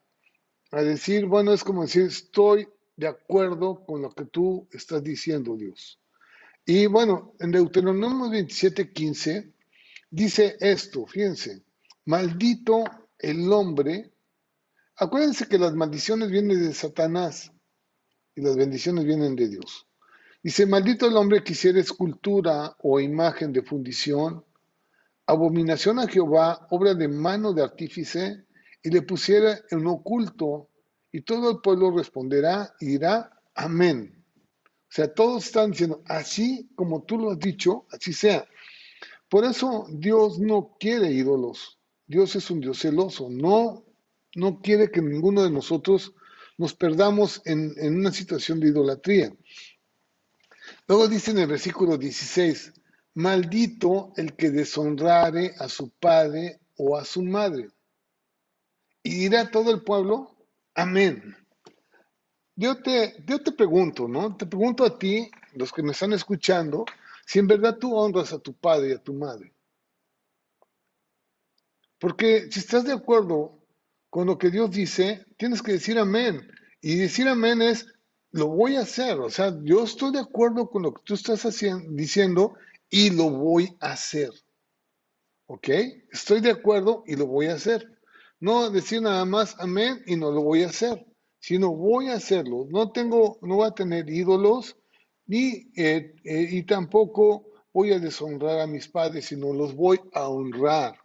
decir, 0.70 1.26
bueno, 1.26 1.52
es 1.52 1.64
como 1.64 1.82
decir, 1.82 2.02
estoy 2.02 2.68
de 2.96 3.08
acuerdo 3.08 3.84
con 3.84 4.02
lo 4.02 4.10
que 4.10 4.26
tú 4.26 4.68
estás 4.72 5.02
diciendo, 5.02 5.56
Dios. 5.56 6.00
Y 6.64 6.86
bueno, 6.86 7.34
en 7.40 7.52
Deuteronomio 7.52 8.30
27, 8.30 8.92
15, 8.92 9.52
dice 10.10 10.56
esto, 10.60 11.06
fíjense, 11.06 11.62
maldito 12.04 12.84
el 13.18 13.50
hombre. 13.52 14.12
Acuérdense 14.96 15.48
que 15.48 15.58
las 15.58 15.74
maldiciones 15.74 16.30
vienen 16.30 16.62
de 16.62 16.74
Satanás 16.74 17.52
y 18.34 18.42
las 18.42 18.56
bendiciones 18.56 19.04
vienen 19.04 19.36
de 19.36 19.48
Dios. 19.48 19.86
Dice, 20.46 20.64
maldito 20.64 21.08
el 21.08 21.16
hombre 21.16 21.42
que 21.42 21.54
hiciera 21.54 21.80
escultura 21.80 22.76
o 22.80 23.00
imagen 23.00 23.52
de 23.52 23.62
fundición, 23.62 24.44
abominación 25.26 25.98
a 25.98 26.06
Jehová, 26.06 26.68
obra 26.70 26.94
de 26.94 27.08
mano 27.08 27.52
de 27.52 27.64
artífice, 27.64 28.44
y 28.80 28.90
le 28.90 29.02
pusiera 29.02 29.58
en 29.72 29.84
oculto, 29.88 30.68
y 31.10 31.22
todo 31.22 31.50
el 31.50 31.58
pueblo 31.60 31.90
responderá 31.90 32.72
y 32.78 32.86
dirá, 32.86 33.28
amén. 33.56 34.24
O 34.82 34.88
sea, 34.88 35.12
todos 35.12 35.46
están 35.46 35.72
diciendo, 35.72 36.04
así 36.06 36.70
como 36.76 37.02
tú 37.02 37.18
lo 37.18 37.32
has 37.32 37.40
dicho, 37.40 37.84
así 37.90 38.12
sea. 38.12 38.46
Por 39.28 39.44
eso 39.44 39.88
Dios 39.90 40.38
no 40.38 40.76
quiere 40.78 41.10
ídolos. 41.10 41.80
Dios 42.06 42.36
es 42.36 42.48
un 42.52 42.60
Dios 42.60 42.78
celoso. 42.78 43.28
No, 43.28 43.84
no 44.36 44.60
quiere 44.60 44.92
que 44.92 45.02
ninguno 45.02 45.42
de 45.42 45.50
nosotros 45.50 46.14
nos 46.56 46.72
perdamos 46.72 47.42
en, 47.46 47.74
en 47.78 47.96
una 47.96 48.12
situación 48.12 48.60
de 48.60 48.68
idolatría. 48.68 49.32
Luego 50.88 51.08
dice 51.08 51.32
en 51.32 51.38
el 51.38 51.48
versículo 51.48 51.98
16, 51.98 52.72
maldito 53.14 54.12
el 54.16 54.34
que 54.36 54.50
deshonrare 54.50 55.54
a 55.58 55.68
su 55.68 55.90
padre 55.90 56.60
o 56.76 56.96
a 56.96 57.04
su 57.04 57.22
madre. 57.22 57.68
Y 59.02 59.16
dirá 59.16 59.50
todo 59.50 59.70
el 59.72 59.82
pueblo, 59.82 60.36
amén. 60.74 61.36
Yo 62.54 62.80
te, 62.82 63.22
yo 63.26 63.42
te 63.42 63.52
pregunto, 63.52 64.06
¿no? 64.06 64.36
Te 64.36 64.46
pregunto 64.46 64.84
a 64.84 64.98
ti, 64.98 65.30
los 65.54 65.72
que 65.72 65.82
me 65.82 65.92
están 65.92 66.12
escuchando, 66.12 66.84
si 67.26 67.38
en 67.38 67.48
verdad 67.48 67.76
tú 67.78 67.94
honras 67.94 68.32
a 68.32 68.38
tu 68.38 68.54
padre 68.54 68.90
y 68.90 68.92
a 68.92 69.02
tu 69.02 69.12
madre. 69.12 69.52
Porque 71.98 72.48
si 72.50 72.60
estás 72.60 72.84
de 72.84 72.92
acuerdo 72.92 73.58
con 74.10 74.26
lo 74.26 74.38
que 74.38 74.50
Dios 74.50 74.70
dice, 74.70 75.26
tienes 75.36 75.62
que 75.62 75.72
decir 75.72 75.98
amén. 75.98 76.48
Y 76.80 76.96
decir 76.96 77.26
amén 77.26 77.62
es, 77.62 77.86
lo 78.36 78.48
voy 78.48 78.76
a 78.76 78.82
hacer. 78.82 79.18
O 79.18 79.30
sea, 79.30 79.56
yo 79.62 79.84
estoy 79.84 80.12
de 80.12 80.20
acuerdo 80.20 80.68
con 80.68 80.82
lo 80.82 80.92
que 80.92 81.02
tú 81.04 81.14
estás 81.14 81.46
diciendo 81.88 82.54
y 82.90 83.10
lo 83.10 83.30
voy 83.30 83.76
a 83.80 83.92
hacer. 83.92 84.30
¿Ok? 85.46 85.68
Estoy 86.10 86.40
de 86.40 86.50
acuerdo 86.50 87.02
y 87.06 87.16
lo 87.16 87.26
voy 87.26 87.46
a 87.46 87.54
hacer. 87.54 87.98
No 88.38 88.70
decir 88.70 89.00
nada 89.00 89.24
más 89.24 89.56
amén 89.58 90.02
y 90.06 90.16
no 90.16 90.30
lo 90.30 90.42
voy 90.42 90.62
a 90.62 90.68
hacer, 90.68 91.06
sino 91.38 91.74
voy 91.74 92.08
a 92.08 92.14
hacerlo. 92.14 92.66
No 92.68 92.92
tengo, 92.92 93.38
no 93.40 93.56
voy 93.56 93.68
a 93.68 93.74
tener 93.74 94.10
ídolos 94.10 94.76
ni 95.26 95.70
eh, 95.76 96.14
eh, 96.24 96.48
y 96.50 96.62
tampoco 96.64 97.46
voy 97.72 97.92
a 97.92 97.98
deshonrar 97.98 98.60
a 98.60 98.66
mis 98.66 98.88
padres, 98.88 99.26
sino 99.26 99.54
los 99.54 99.74
voy 99.74 100.00
a 100.12 100.28
honrar. 100.28 100.98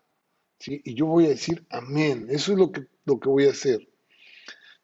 ¿sí? 0.59 0.81
Y 0.83 0.95
yo 0.95 1.05
voy 1.05 1.25
a 1.25 1.29
decir 1.29 1.65
amén. 1.69 2.27
Eso 2.29 2.51
es 2.51 2.57
lo 2.57 2.71
que, 2.71 2.87
lo 3.05 3.19
que 3.19 3.29
voy 3.29 3.47
a 3.47 3.51
hacer. 3.51 3.90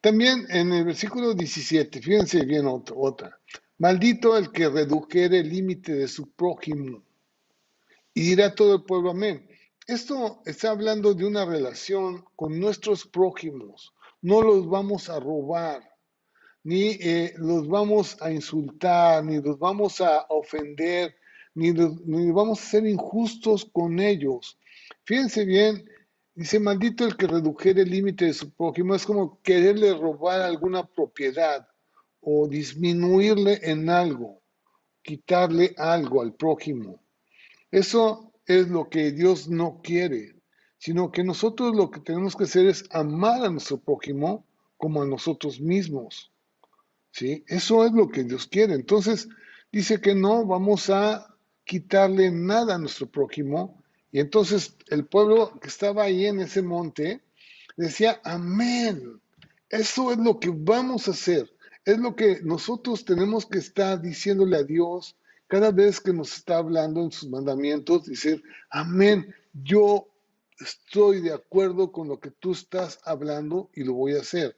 También 0.00 0.46
en 0.48 0.72
el 0.72 0.84
versículo 0.84 1.34
17, 1.34 2.00
fíjense 2.00 2.44
bien 2.44 2.66
otra. 2.66 3.40
Maldito 3.78 4.36
el 4.36 4.52
que 4.52 4.68
redujere 4.68 5.40
el 5.40 5.48
límite 5.48 5.92
de 5.92 6.06
su 6.06 6.30
prójimo. 6.30 7.02
Y 8.14 8.22
dirá 8.22 8.54
todo 8.54 8.76
el 8.76 8.84
pueblo 8.84 9.10
amén. 9.10 9.48
Esto 9.86 10.42
está 10.44 10.70
hablando 10.70 11.14
de 11.14 11.24
una 11.24 11.44
relación 11.44 12.24
con 12.36 12.60
nuestros 12.60 13.06
prójimos. 13.06 13.92
No 14.22 14.42
los 14.42 14.68
vamos 14.68 15.08
a 15.08 15.18
robar, 15.18 15.82
ni 16.62 16.90
eh, 17.00 17.34
los 17.36 17.66
vamos 17.66 18.16
a 18.20 18.30
insultar, 18.30 19.24
ni 19.24 19.40
los 19.40 19.58
vamos 19.58 20.00
a 20.00 20.26
ofender, 20.28 21.16
ni, 21.54 21.72
ni 21.72 22.30
vamos 22.30 22.60
a 22.60 22.70
ser 22.70 22.86
injustos 22.86 23.64
con 23.72 23.98
ellos. 23.98 24.58
Fíjense 25.04 25.44
bien 25.44 25.88
Dice, 26.38 26.60
maldito 26.60 27.04
el 27.04 27.16
que 27.16 27.26
redujere 27.26 27.82
el 27.82 27.90
límite 27.90 28.26
de 28.26 28.32
su 28.32 28.52
prójimo. 28.52 28.94
Es 28.94 29.04
como 29.04 29.42
quererle 29.42 29.92
robar 29.92 30.40
alguna 30.40 30.86
propiedad 30.86 31.66
o 32.20 32.46
disminuirle 32.46 33.58
en 33.60 33.90
algo, 33.90 34.40
quitarle 35.02 35.74
algo 35.76 36.22
al 36.22 36.34
prójimo. 36.34 37.02
Eso 37.72 38.32
es 38.46 38.68
lo 38.68 38.88
que 38.88 39.10
Dios 39.10 39.48
no 39.48 39.80
quiere, 39.82 40.36
sino 40.78 41.10
que 41.10 41.24
nosotros 41.24 41.74
lo 41.74 41.90
que 41.90 41.98
tenemos 41.98 42.36
que 42.36 42.44
hacer 42.44 42.66
es 42.66 42.84
amar 42.92 43.44
a 43.44 43.50
nuestro 43.50 43.80
prójimo 43.80 44.46
como 44.76 45.02
a 45.02 45.06
nosotros 45.06 45.60
mismos. 45.60 46.30
¿Sí? 47.10 47.42
Eso 47.48 47.84
es 47.84 47.90
lo 47.90 48.10
que 48.10 48.22
Dios 48.22 48.46
quiere. 48.46 48.74
Entonces, 48.74 49.28
dice 49.72 50.00
que 50.00 50.14
no 50.14 50.46
vamos 50.46 50.88
a 50.88 51.34
quitarle 51.64 52.30
nada 52.30 52.76
a 52.76 52.78
nuestro 52.78 53.08
prójimo, 53.08 53.77
y 54.10 54.20
entonces 54.20 54.74
el 54.88 55.04
pueblo 55.04 55.58
que 55.60 55.68
estaba 55.68 56.04
ahí 56.04 56.26
en 56.26 56.40
ese 56.40 56.62
monte 56.62 57.20
decía, 57.76 58.20
amén, 58.24 59.20
eso 59.68 60.12
es 60.12 60.18
lo 60.18 60.40
que 60.40 60.50
vamos 60.54 61.08
a 61.08 61.10
hacer, 61.10 61.50
es 61.84 61.98
lo 61.98 62.16
que 62.16 62.40
nosotros 62.42 63.04
tenemos 63.04 63.44
que 63.46 63.58
estar 63.58 64.00
diciéndole 64.00 64.56
a 64.56 64.62
Dios 64.62 65.16
cada 65.46 65.70
vez 65.70 66.00
que 66.00 66.12
nos 66.12 66.34
está 66.34 66.58
hablando 66.58 67.02
en 67.02 67.12
sus 67.12 67.28
mandamientos, 67.28 68.06
decir, 68.06 68.42
amén, 68.70 69.34
yo 69.52 70.08
estoy 70.58 71.20
de 71.20 71.32
acuerdo 71.32 71.92
con 71.92 72.08
lo 72.08 72.18
que 72.18 72.30
tú 72.30 72.52
estás 72.52 72.98
hablando 73.04 73.70
y 73.74 73.84
lo 73.84 73.94
voy 73.94 74.14
a 74.14 74.20
hacer. 74.20 74.56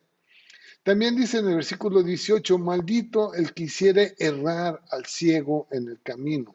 También 0.83 1.15
dice 1.15 1.39
en 1.39 1.49
el 1.49 1.57
versículo 1.57 2.03
18, 2.03 2.57
maldito 2.59 3.35
el 3.35 3.53
que 3.53 3.65
hiciere 3.65 4.15
errar 4.19 4.81
al 4.91 5.05
ciego 5.07 5.69
en 5.71 5.89
el 5.89 6.01
camino 6.01 6.55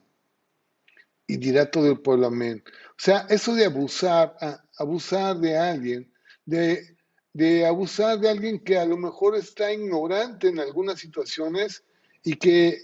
y 1.26 1.36
dirá 1.36 1.70
todo 1.70 1.90
el 1.90 2.00
pueblo 2.00 2.28
amén. 2.28 2.62
O 2.90 2.98
sea, 2.98 3.26
eso 3.28 3.54
de 3.54 3.64
abusar, 3.64 4.36
abusar 4.78 5.38
de 5.38 5.56
alguien, 5.56 6.12
de, 6.44 7.66
abusar 7.66 8.18
de 8.18 8.30
alguien 8.30 8.60
que 8.60 8.78
a 8.78 8.84
lo 8.84 8.96
mejor 8.96 9.36
está 9.36 9.72
ignorante 9.72 10.48
en 10.48 10.60
algunas 10.60 11.00
situaciones 11.00 11.84
y 12.22 12.36
que 12.36 12.78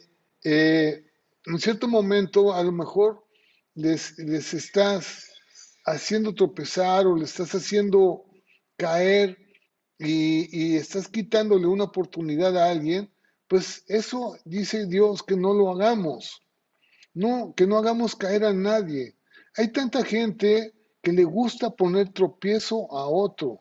eh, 0.45 1.05
en 1.47 1.59
cierto 1.59 1.88
momento 1.88 2.53
a 2.53 2.62
lo 2.62 2.72
mejor 2.72 3.24
les, 3.74 4.18
les 4.18 4.53
estás 4.55 5.30
haciendo 5.84 6.34
tropezar 6.34 7.07
o 7.07 7.16
le 7.16 7.24
estás 7.24 7.55
haciendo 7.55 8.24
caer 8.76 9.38
y, 9.99 10.49
y, 10.51 10.76
estás 10.76 11.09
quitándole 11.09 11.66
una 11.66 11.84
oportunidad 11.84 12.57
a 12.57 12.70
alguien, 12.70 13.12
pues 13.47 13.84
eso 13.86 14.36
dice 14.45 14.86
Dios 14.86 15.22
que 15.22 15.36
no 15.36 15.55
lo 15.55 15.70
hagamos. 15.70 16.43
No, 17.14 17.54
que 17.54 17.66
no 17.66 17.76
hagamos 17.76 18.16
caer 18.16 18.44
a 18.44 18.52
nadie. 18.52 19.14
Hay 19.56 19.68
tanta 19.72 20.04
gente 20.04 20.72
que 21.02 21.12
le 21.12 21.24
gusta 21.24 21.70
poner 21.70 22.10
tropiezo 22.10 22.90
a 22.92 23.06
otro. 23.06 23.60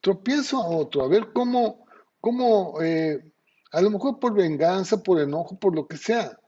Tropiezo 0.00 0.58
a 0.58 0.68
otro, 0.68 1.02
a 1.02 1.08
ver 1.08 1.32
cómo, 1.32 1.86
cómo 2.20 2.80
eh, 2.80 3.24
a 3.72 3.80
lo 3.80 3.90
mejor 3.90 4.20
por 4.20 4.34
venganza, 4.34 5.02
por 5.02 5.20
enojo, 5.20 5.58
por 5.58 5.74
lo 5.74 5.88
que 5.88 5.96
sea. 5.96 6.38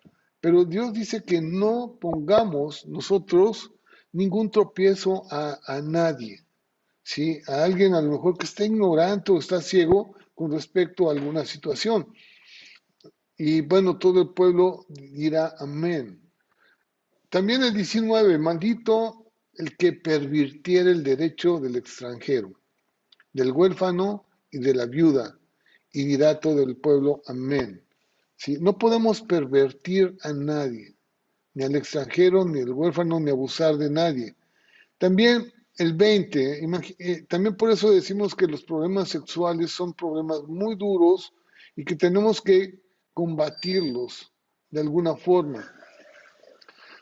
Pero 0.40 0.64
Dios 0.64 0.92
dice 0.92 1.22
que 1.24 1.40
no 1.40 1.98
pongamos 2.00 2.86
nosotros 2.86 3.72
ningún 4.12 4.50
tropiezo 4.50 5.24
a, 5.30 5.58
a 5.66 5.82
nadie, 5.82 6.44
¿sí? 7.02 7.40
A 7.48 7.64
alguien 7.64 7.94
a 7.94 8.00
lo 8.00 8.12
mejor 8.12 8.38
que 8.38 8.46
está 8.46 8.64
ignorante 8.64 9.32
o 9.32 9.38
está 9.38 9.60
ciego 9.60 10.14
con 10.34 10.52
respecto 10.52 11.08
a 11.08 11.12
alguna 11.12 11.44
situación. 11.44 12.12
Y 13.42 13.62
bueno, 13.62 13.96
todo 13.96 14.20
el 14.20 14.28
pueblo 14.34 14.84
dirá 14.90 15.54
amén. 15.60 16.20
También 17.30 17.62
el 17.62 17.72
19, 17.72 18.36
maldito 18.36 19.32
el 19.54 19.78
que 19.78 19.94
pervirtiera 19.94 20.90
el 20.90 21.02
derecho 21.02 21.58
del 21.58 21.76
extranjero, 21.76 22.52
del 23.32 23.52
huérfano 23.52 24.26
y 24.50 24.58
de 24.58 24.74
la 24.74 24.84
viuda, 24.84 25.38
y 25.90 26.04
dirá 26.04 26.38
todo 26.38 26.62
el 26.62 26.76
pueblo 26.76 27.22
amén. 27.28 27.82
¿Sí? 28.36 28.58
No 28.60 28.76
podemos 28.76 29.22
pervertir 29.22 30.18
a 30.20 30.34
nadie, 30.34 30.94
ni 31.54 31.64
al 31.64 31.76
extranjero, 31.76 32.44
ni 32.44 32.60
al 32.60 32.72
huérfano, 32.72 33.20
ni 33.20 33.30
abusar 33.30 33.78
de 33.78 33.88
nadie. 33.88 34.36
También 34.98 35.50
el 35.78 35.94
20, 35.94 36.60
eh, 36.98 37.22
también 37.22 37.56
por 37.56 37.70
eso 37.70 37.90
decimos 37.90 38.34
que 38.34 38.46
los 38.46 38.64
problemas 38.64 39.08
sexuales 39.08 39.70
son 39.70 39.94
problemas 39.94 40.42
muy 40.42 40.76
duros 40.76 41.32
y 41.74 41.86
que 41.86 41.96
tenemos 41.96 42.42
que 42.42 42.89
combatirlos 43.14 44.32
de 44.70 44.80
alguna 44.80 45.16
forma. 45.16 45.70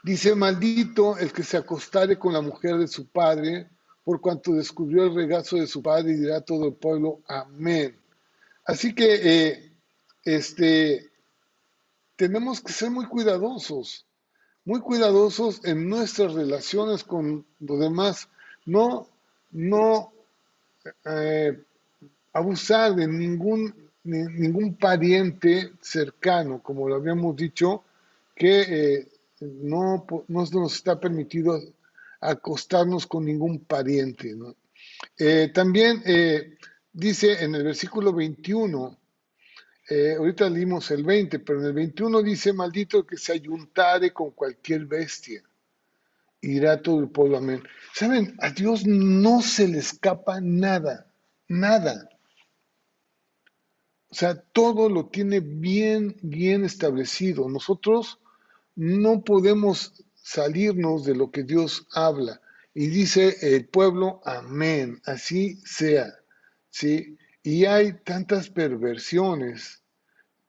Dice, 0.03 0.35
maldito 0.35 1.19
el 1.19 1.33
que 1.33 1.43
se 1.43 1.57
acostare 1.57 2.19
con 2.19 2.33
la 2.33 2.41
mujer 2.41 2.77
de 2.77 2.89
su 2.89 3.07
padre, 3.09 3.69
por 4.05 4.21
cuanto 4.21 4.53
descubrió 4.53 5.05
el 5.05 5.15
regazo 5.15 5.57
de 5.57 5.67
su 5.67 5.83
padre 5.83 6.13
y 6.13 6.17
dirá 6.17 6.41
todo 6.41 6.67
el 6.67 6.75
pueblo, 6.75 7.21
amén. 7.27 7.99
Así 8.65 8.95
que 8.95 9.21
eh, 9.23 9.73
este, 10.25 11.11
tenemos 12.17 12.61
que 12.61 12.73
ser 12.73 12.91
muy 12.91 13.07
cuidadosos, 13.07 14.07
muy 14.65 14.81
cuidadosos 14.81 15.65
en 15.65 15.89
nuestras 15.89 16.35
relaciones 16.35 17.05
con 17.05 17.47
los 17.61 17.81
demás, 17.81 18.29
no, 18.67 19.09
no 19.51 20.13
eh, 21.05 21.63
abusar 22.33 22.95
de 22.95 23.07
ningún, 23.07 23.88
ningún 24.09 24.77
pariente 24.77 25.73
cercano, 25.81 26.63
como 26.63 26.89
lo 26.89 26.97
habíamos 26.97 27.37
dicho, 27.37 27.85
que 28.35 28.61
eh, 28.61 29.09
no, 29.41 30.07
nos 30.29 30.75
está 30.75 30.99
permitido 30.99 31.61
acostarnos 32.21 33.07
con 33.07 33.25
ningún 33.25 33.61
pariente. 33.61 34.37
Eh, 35.19 35.51
también 35.53 36.03
eh, 36.05 36.57
dice 36.93 37.45
en 37.45 37.55
el 37.55 37.65
versículo 37.65 38.13
21, 38.13 38.99
eh, 39.91 40.15
ahorita 40.19 40.51
leímos 40.51 40.91
el 40.91 41.05
20, 41.05 41.39
pero 41.41 41.61
en 41.61 41.67
el 41.67 41.73
21 41.73 42.23
dice, 42.23 42.53
maldito 42.53 43.07
que 43.07 43.17
se 43.17 43.33
ayuntare 43.33 44.13
con 44.13 44.33
cualquier 44.33 44.87
bestia. 44.87 45.43
Irá 46.41 46.81
todo 46.81 47.01
el 47.01 47.09
pueblo, 47.09 47.39
amén. 47.39 47.63
Saben, 47.95 48.37
a 48.41 48.51
Dios 48.51 48.87
no 48.87 49.43
se 49.43 49.67
le 49.67 49.79
escapa 49.79 50.41
nada, 50.41 51.11
nada. 51.49 52.09
O 54.11 54.15
sea, 54.15 54.35
todo 54.35 54.89
lo 54.89 55.07
tiene 55.07 55.41
bien, 55.41 56.17
bien 56.23 56.65
establecido. 56.65 57.49
Nosotros 57.49 58.19
no 58.75 59.23
podemos 59.23 60.05
salirnos 60.15 61.05
de 61.05 61.15
lo 61.15 61.31
que 61.31 61.43
Dios 61.43 61.87
habla. 61.93 62.41
Y 62.75 62.87
dice 62.87 63.37
el 63.43 63.67
pueblo, 63.67 64.21
amén, 64.25 65.01
así 65.05 65.57
sea. 65.65 66.15
¿Sí? 66.71 67.19
Y 67.43 67.65
hay 67.65 67.95
tantas 68.05 68.51
perversiones, 68.51 69.83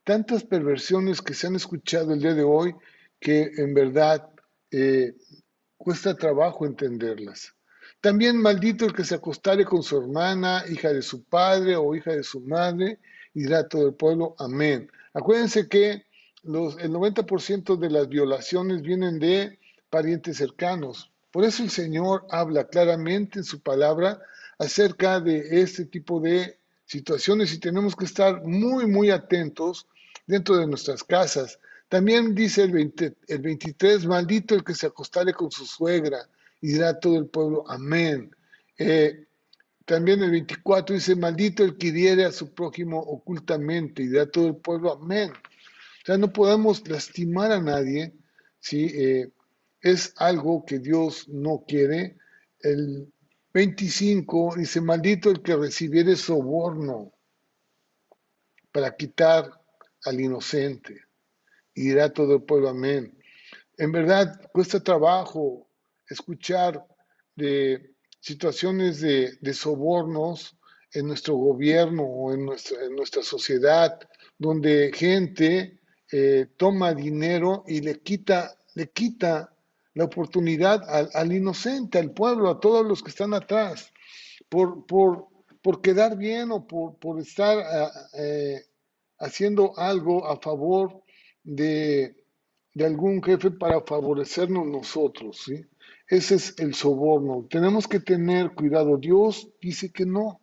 tantas 0.04 0.44
perversiones 0.44 1.22
que 1.22 1.34
se 1.34 1.48
han 1.48 1.56
escuchado 1.56 2.14
el 2.14 2.20
día 2.20 2.34
de 2.34 2.44
hoy 2.44 2.76
que 3.20 3.52
en 3.58 3.74
verdad 3.74 4.30
eh, 4.72 5.16
cuesta 5.78 6.16
trabajo 6.16 6.66
entenderlas. 6.66 7.54
También 8.02 8.38
maldito 8.38 8.86
el 8.86 8.94
que 8.94 9.04
se 9.04 9.16
acostare 9.16 9.66
con 9.66 9.84
su 9.84 9.98
hermana, 9.98 10.64
hija 10.70 10.94
de 10.94 11.02
su 11.02 11.24
padre 11.24 11.76
o 11.76 11.96
hija 11.96 12.12
de 12.12 12.24
su 12.24 12.40
madre, 12.42 13.00
y 13.34 13.44
dirá 13.44 13.68
todo 13.68 13.88
el 13.88 13.94
pueblo, 13.94 14.36
amén. 14.40 14.92
Acuérdense 15.14 15.68
que 15.68 16.06
el 16.44 16.92
90% 16.92 17.78
de 17.78 17.90
las 17.90 18.08
violaciones 18.08 18.82
vienen 18.82 19.20
de 19.20 19.60
parientes 19.90 20.38
cercanos. 20.38 21.12
Por 21.32 21.44
eso 21.44 21.64
el 21.64 21.70
Señor 21.70 22.26
habla 22.30 22.68
claramente 22.68 23.40
en 23.40 23.46
su 23.46 23.62
palabra 23.62 24.20
acerca 24.58 25.20
de 25.20 25.62
este 25.62 25.86
tipo 25.86 26.20
de 26.20 26.58
situaciones 26.86 27.54
y 27.54 27.60
tenemos 27.60 27.96
que 27.96 28.06
estar 28.06 28.44
muy, 28.44 28.88
muy 28.88 29.12
atentos 29.12 29.88
dentro 30.26 30.58
de 30.58 30.68
nuestras 30.68 31.04
casas. 31.04 31.60
También 31.88 32.34
dice 32.36 32.64
el, 32.64 32.94
el 33.28 33.40
23, 33.40 34.06
maldito 34.06 34.56
el 34.56 34.64
que 34.64 34.76
se 34.76 34.88
acostare 34.88 35.34
con 35.34 35.52
su 35.52 35.66
suegra 35.66 36.28
y 36.62 36.74
dirá 36.74 37.00
todo 37.00 37.18
el 37.18 37.28
pueblo, 37.28 37.64
amén. 37.68 38.36
Eh, 38.78 39.26
también 39.90 40.22
el 40.22 40.30
24 40.30 40.94
dice, 40.94 41.16
maldito 41.16 41.64
el 41.64 41.76
que 41.76 41.88
hiriere 41.88 42.24
a 42.24 42.32
su 42.32 42.54
prójimo 42.54 43.00
ocultamente 43.00 44.04
y 44.04 44.10
dirá 44.10 44.30
todo 44.30 44.46
el 44.46 44.58
pueblo, 44.58 44.94
amén. 44.94 45.32
O 45.32 46.06
sea, 46.06 46.16
no 46.16 46.32
podemos 46.32 46.88
lastimar 46.88 47.52
a 47.52 47.60
nadie, 47.60 48.14
¿sí? 48.60 48.86
Eh, 48.94 49.32
es 49.82 50.14
algo 50.18 50.64
que 50.64 50.78
Dios 50.78 51.28
no 51.28 51.64
quiere. 51.68 52.18
El 52.60 53.12
25 53.52 54.58
dice, 54.58 54.80
maldito 54.80 55.32
el 55.32 55.42
que 55.42 55.56
recibiere 55.56 56.16
soborno 56.16 57.12
para 58.72 58.96
quitar 58.96 59.60
al 60.06 60.22
inocente. 60.22 61.02
Y 61.74 61.86
dirá 61.86 62.14
todo 62.14 62.36
el 62.36 62.44
pueblo, 62.44 62.70
amén. 62.70 63.18
En 63.76 63.92
verdad, 63.92 64.40
cuesta 64.52 64.84
trabajo 64.84 65.68
escuchar 66.08 66.86
de 67.36 67.96
situaciones 68.20 69.02
de, 69.02 69.54
sobornos 69.54 70.56
en 70.94 71.08
nuestro 71.08 71.36
gobierno 71.36 72.04
o 72.04 72.34
en 72.34 72.46
nuestra, 72.46 73.24
sociedad, 73.24 74.00
donde 74.38 74.92
gente 74.94 75.80
eh, 76.12 76.48
toma 76.58 76.94
dinero 76.94 77.64
y 77.68 77.82
le 77.82 78.00
quita, 78.00 78.56
le 78.76 78.90
quita 78.90 79.54
la 79.94 80.06
oportunidad 80.06 80.82
al, 81.14 81.32
inocente, 81.34 82.00
al 82.00 82.12
pueblo, 82.12 82.50
a 82.50 82.60
todos 82.60 82.86
los 82.86 83.04
que 83.04 83.10
están 83.10 83.34
atrás, 83.34 83.92
por, 84.48 84.86
por, 84.86 85.28
por 85.62 85.82
quedar 85.82 86.18
bien 86.18 86.52
o 86.52 86.66
por, 86.66 86.98
por 86.98 87.20
estar 87.20 87.58
eh, 88.14 88.64
haciendo 89.20 89.78
algo 89.78 90.26
a 90.28 90.40
favor 90.40 91.04
de, 91.44 92.16
de, 92.74 92.86
algún 92.86 93.22
jefe 93.22 93.52
para 93.52 93.82
favorecernos 93.82 94.66
nosotros. 94.66 95.42
¿sí? 95.46 95.66
Ese 96.10 96.36
es 96.36 96.56
el 96.58 96.74
soborno. 96.74 97.48
Tenemos 97.50 97.88
que 97.88 98.00
tener 98.00 98.52
cuidado. 98.52 98.98
Dios 98.98 99.48
dice 99.62 99.92
que 99.92 100.06
no. 100.06 100.42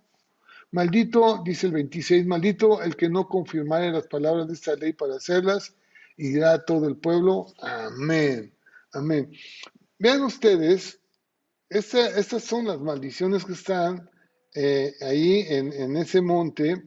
Maldito, 0.70 1.42
dice 1.44 1.66
el 1.66 1.72
26, 1.72 2.26
maldito 2.26 2.82
el 2.82 2.96
que 2.96 3.08
no 3.08 3.28
confirmare 3.28 3.90
las 3.90 4.06
palabras 4.06 4.46
de 4.46 4.54
esta 4.54 4.74
ley 4.76 4.92
para 4.92 5.16
hacerlas, 5.16 5.74
y 6.16 6.28
dirá 6.28 6.64
todo 6.64 6.88
el 6.88 6.96
pueblo, 6.96 7.46
amén, 7.60 8.52
amén. 8.92 9.30
Vean 9.98 10.22
ustedes, 10.22 11.00
estas 11.68 12.42
son 12.42 12.66
las 12.66 12.80
maldiciones 12.80 13.44
que 13.44 13.52
están 13.52 14.10
eh, 14.54 14.94
ahí 15.00 15.46
en, 15.48 15.96
ese 15.96 16.20
monte 16.20 16.82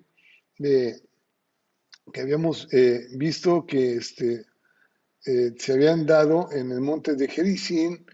que 0.55 2.21
habíamos 2.21 2.67
eh, 2.71 3.07
visto 3.15 3.65
que 3.65 3.95
este, 3.95 4.45
eh, 5.25 5.53
se 5.57 5.73
habían 5.73 6.05
dado 6.05 6.51
en 6.51 6.71
el 6.71 6.81
monte 6.81 7.15
de 7.15 7.27
Jericín, 7.27 8.05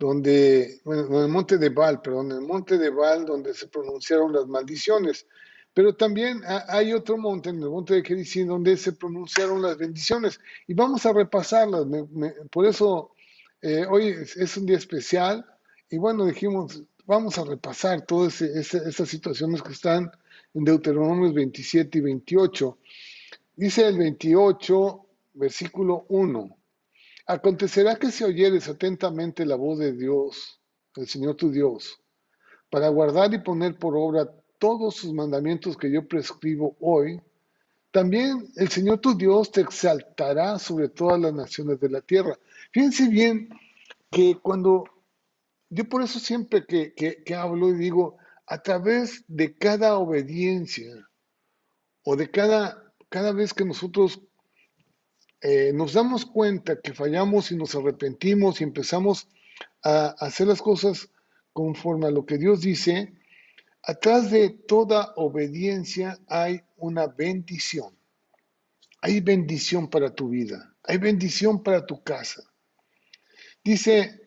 donde, 0.00 0.80
bueno, 0.82 1.06
en 1.08 1.24
el 1.24 1.28
monte 1.28 1.58
de 1.58 1.68
Baal, 1.68 2.00
perdón, 2.00 2.32
en 2.32 2.38
el 2.38 2.46
monte 2.46 2.78
de 2.78 2.88
Baal, 2.88 3.26
donde 3.26 3.52
se 3.52 3.68
pronunciaron 3.68 4.32
las 4.32 4.46
maldiciones. 4.46 5.26
Pero 5.74 5.94
también 5.94 6.40
hay 6.68 6.94
otro 6.94 7.18
monte, 7.18 7.50
en 7.50 7.62
el 7.62 7.68
monte 7.68 7.94
de 7.94 8.02
Jericín, 8.02 8.48
donde 8.48 8.78
se 8.78 8.92
pronunciaron 8.92 9.60
las 9.60 9.76
bendiciones. 9.76 10.40
Y 10.66 10.72
vamos 10.72 11.04
a 11.04 11.12
repasarlas. 11.12 11.84
por 12.50 12.64
eso 12.64 13.12
eh, 13.60 13.84
hoy 13.88 14.16
es, 14.36 14.56
un 14.56 14.64
día 14.64 14.78
especial. 14.78 15.44
Y 15.90 15.98
bueno, 15.98 16.24
dijimos, 16.24 16.82
vamos 17.04 17.36
a 17.36 17.44
repasar 17.44 18.06
todas 18.06 18.40
esas 18.40 19.06
situaciones 19.06 19.62
que 19.62 19.72
están 19.72 20.10
en 20.54 20.64
Deuteronomios 20.64 21.34
27 21.34 21.98
y 21.98 22.00
28. 22.00 22.78
Dice 23.54 23.86
el 23.86 23.98
28, 23.98 25.06
versículo 25.34 26.06
1. 26.08 26.56
Acontecerá 27.30 27.94
que 27.94 28.10
si 28.10 28.24
oyeres 28.24 28.68
atentamente 28.68 29.46
la 29.46 29.54
voz 29.54 29.78
de 29.78 29.92
Dios, 29.92 30.60
el 30.96 31.06
Señor 31.06 31.36
tu 31.36 31.48
Dios, 31.52 32.00
para 32.70 32.88
guardar 32.88 33.32
y 33.32 33.38
poner 33.38 33.78
por 33.78 33.96
obra 33.96 34.28
todos 34.58 34.96
sus 34.96 35.12
mandamientos 35.12 35.76
que 35.76 35.92
yo 35.92 36.08
prescribo 36.08 36.76
hoy, 36.80 37.20
también 37.92 38.50
el 38.56 38.68
Señor 38.68 38.98
tu 38.98 39.16
Dios 39.16 39.52
te 39.52 39.60
exaltará 39.60 40.58
sobre 40.58 40.88
todas 40.88 41.20
las 41.20 41.32
naciones 41.32 41.78
de 41.78 41.90
la 41.90 42.00
tierra. 42.00 42.36
Fíjense 42.72 43.06
bien 43.06 43.48
que 44.10 44.36
cuando, 44.42 44.82
yo 45.68 45.88
por 45.88 46.02
eso 46.02 46.18
siempre 46.18 46.66
que, 46.66 47.22
hablo 47.32 47.68
y 47.68 47.74
digo, 47.74 48.16
a 48.48 48.60
través 48.60 49.22
de 49.28 49.56
cada 49.56 49.98
obediencia 49.98 51.08
o 52.02 52.16
de 52.16 52.28
cada, 52.28 52.92
cada 53.08 53.30
vez 53.30 53.54
que 53.54 53.64
nosotros 53.64 54.20
eh, 55.42 55.72
nos 55.74 55.94
damos 55.94 56.26
cuenta 56.26 56.80
que 56.80 56.92
fallamos 56.92 57.50
y 57.50 57.56
nos 57.56 57.74
arrepentimos 57.74 58.60
y 58.60 58.64
empezamos 58.64 59.28
a 59.82 60.08
hacer 60.18 60.46
las 60.46 60.60
cosas 60.60 61.08
conforme 61.52 62.06
a 62.06 62.10
lo 62.10 62.26
que 62.26 62.38
Dios 62.38 62.60
dice, 62.60 63.14
atrás 63.82 64.30
de 64.30 64.50
toda 64.50 65.12
obediencia 65.16 66.18
hay 66.26 66.62
una 66.76 67.06
bendición. 67.06 67.96
Hay 69.02 69.20
bendición 69.20 69.88
para 69.88 70.14
tu 70.14 70.28
vida, 70.28 70.74
hay 70.82 70.98
bendición 70.98 71.62
para 71.62 71.86
tu 71.86 72.02
casa. 72.02 72.42
Dice 73.64 74.20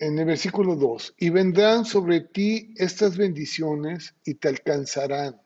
en 0.00 0.18
el 0.18 0.24
versículo 0.24 0.76
2, 0.76 1.14
y 1.18 1.28
vendrán 1.28 1.84
sobre 1.84 2.22
ti 2.22 2.72
estas 2.76 3.18
bendiciones 3.18 4.14
y 4.24 4.34
te 4.34 4.48
alcanzarán 4.48 5.40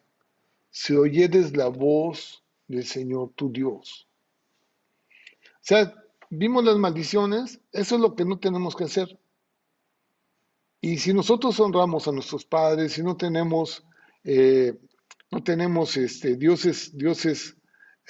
si 0.71 0.95
oyeres 0.95 1.57
la 1.57 1.67
voz 1.67 2.45
del 2.69 2.87
Señor 2.87 3.33
tu 3.35 3.51
Dios. 3.51 4.09
Sea, 5.65 5.95
vimos 6.29 6.63
las 6.63 6.77
maldiciones, 6.77 7.59
eso 7.73 7.95
es 7.95 8.01
lo 8.03 8.15
que 8.15 8.27
no 8.27 8.39
tenemos 8.39 8.77
que 8.77 8.85
hacer. 8.85 9.19
Y 10.83 10.99
si 10.99 11.15
nosotros 11.15 11.59
honramos 11.59 12.07
a 12.07 12.13
nuestros 12.13 12.45
padres, 12.45 12.93
si 12.93 13.03
no 13.03 13.17
tenemos, 13.17 13.83
eh, 14.25 14.79
no 15.31 15.43
tenemos 15.43 15.97
este, 15.97 16.37
dioses, 16.37 16.95
dioses 16.95 17.57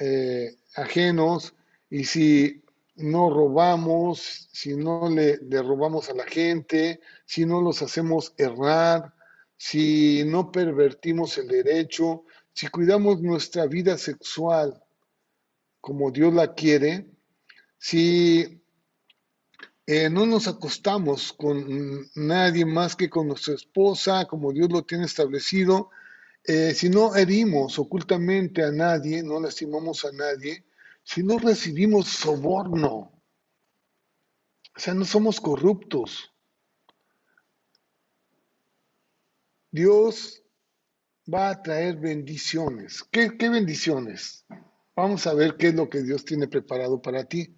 eh, 0.01 0.57
ajenos, 0.75 1.55
y 1.89 2.03
si 2.07 2.65
no 2.97 3.31
robamos, 3.31 4.49
si 4.53 4.75
no 4.75 5.09
le 5.09 5.39
robamos 5.63 6.11
a 6.11 6.15
la 6.15 6.25
gente, 6.25 7.01
si 7.25 7.47
no 7.47 7.61
los 7.61 7.83
hacemos 7.83 8.35
errar, 8.37 9.15
si 9.57 10.25
no 10.27 10.51
pervertimos 10.51 11.39
el 11.39 11.47
derecho, 11.47 12.25
si 12.53 12.67
cuidamos 12.67 13.23
nuestra 13.23 13.67
vida 13.67 13.97
sexual 13.97 14.83
como 15.81 16.11
Dios 16.11 16.35
la 16.35 16.55
quiere, 16.55 17.14
si 17.85 18.62
eh, 19.85 20.09
no 20.09 20.24
nos 20.24 20.49
acostamos 20.49 21.35
con 21.35 22.09
nadie 22.14 22.64
más 22.64 22.97
que 22.97 23.11
con 23.11 23.28
nuestra 23.28 23.53
esposa, 23.53 24.24
como 24.24 24.55
Dios 24.55 24.72
lo 24.72 24.87
tiene 24.87 25.05
establecido, 25.05 25.91
eh, 26.45 26.72
si 26.72 26.89
no 26.89 27.14
herimos 27.14 27.78
ocultamente 27.78 28.62
a 28.64 28.72
nadie, 28.72 29.22
no 29.22 29.39
lastimamos 29.39 30.07
a 30.07 30.12
nadie, 30.12 30.64
si 31.03 31.22
no 31.22 31.37
recibimos 31.37 32.09
soborno, 32.09 32.89
o 32.89 34.78
sea, 34.78 34.95
no 34.95 35.05
somos 35.05 35.39
corruptos. 35.39 36.32
Dios 39.70 40.43
va 41.30 41.51
a 41.51 41.62
traer 41.62 41.97
bendiciones. 41.97 43.05
¿Qué, 43.11 43.37
¿Qué, 43.37 43.51
bendiciones? 43.51 44.47
Vamos 44.97 45.26
a 45.26 45.35
ver 45.35 45.59
qué 45.59 45.68
es 45.68 45.74
lo 45.74 45.91
que 45.91 46.03
Dios 46.03 46.24
tiene 46.24 46.49
preparado 46.49 47.03
para 47.03 47.24
ti. 47.24 47.55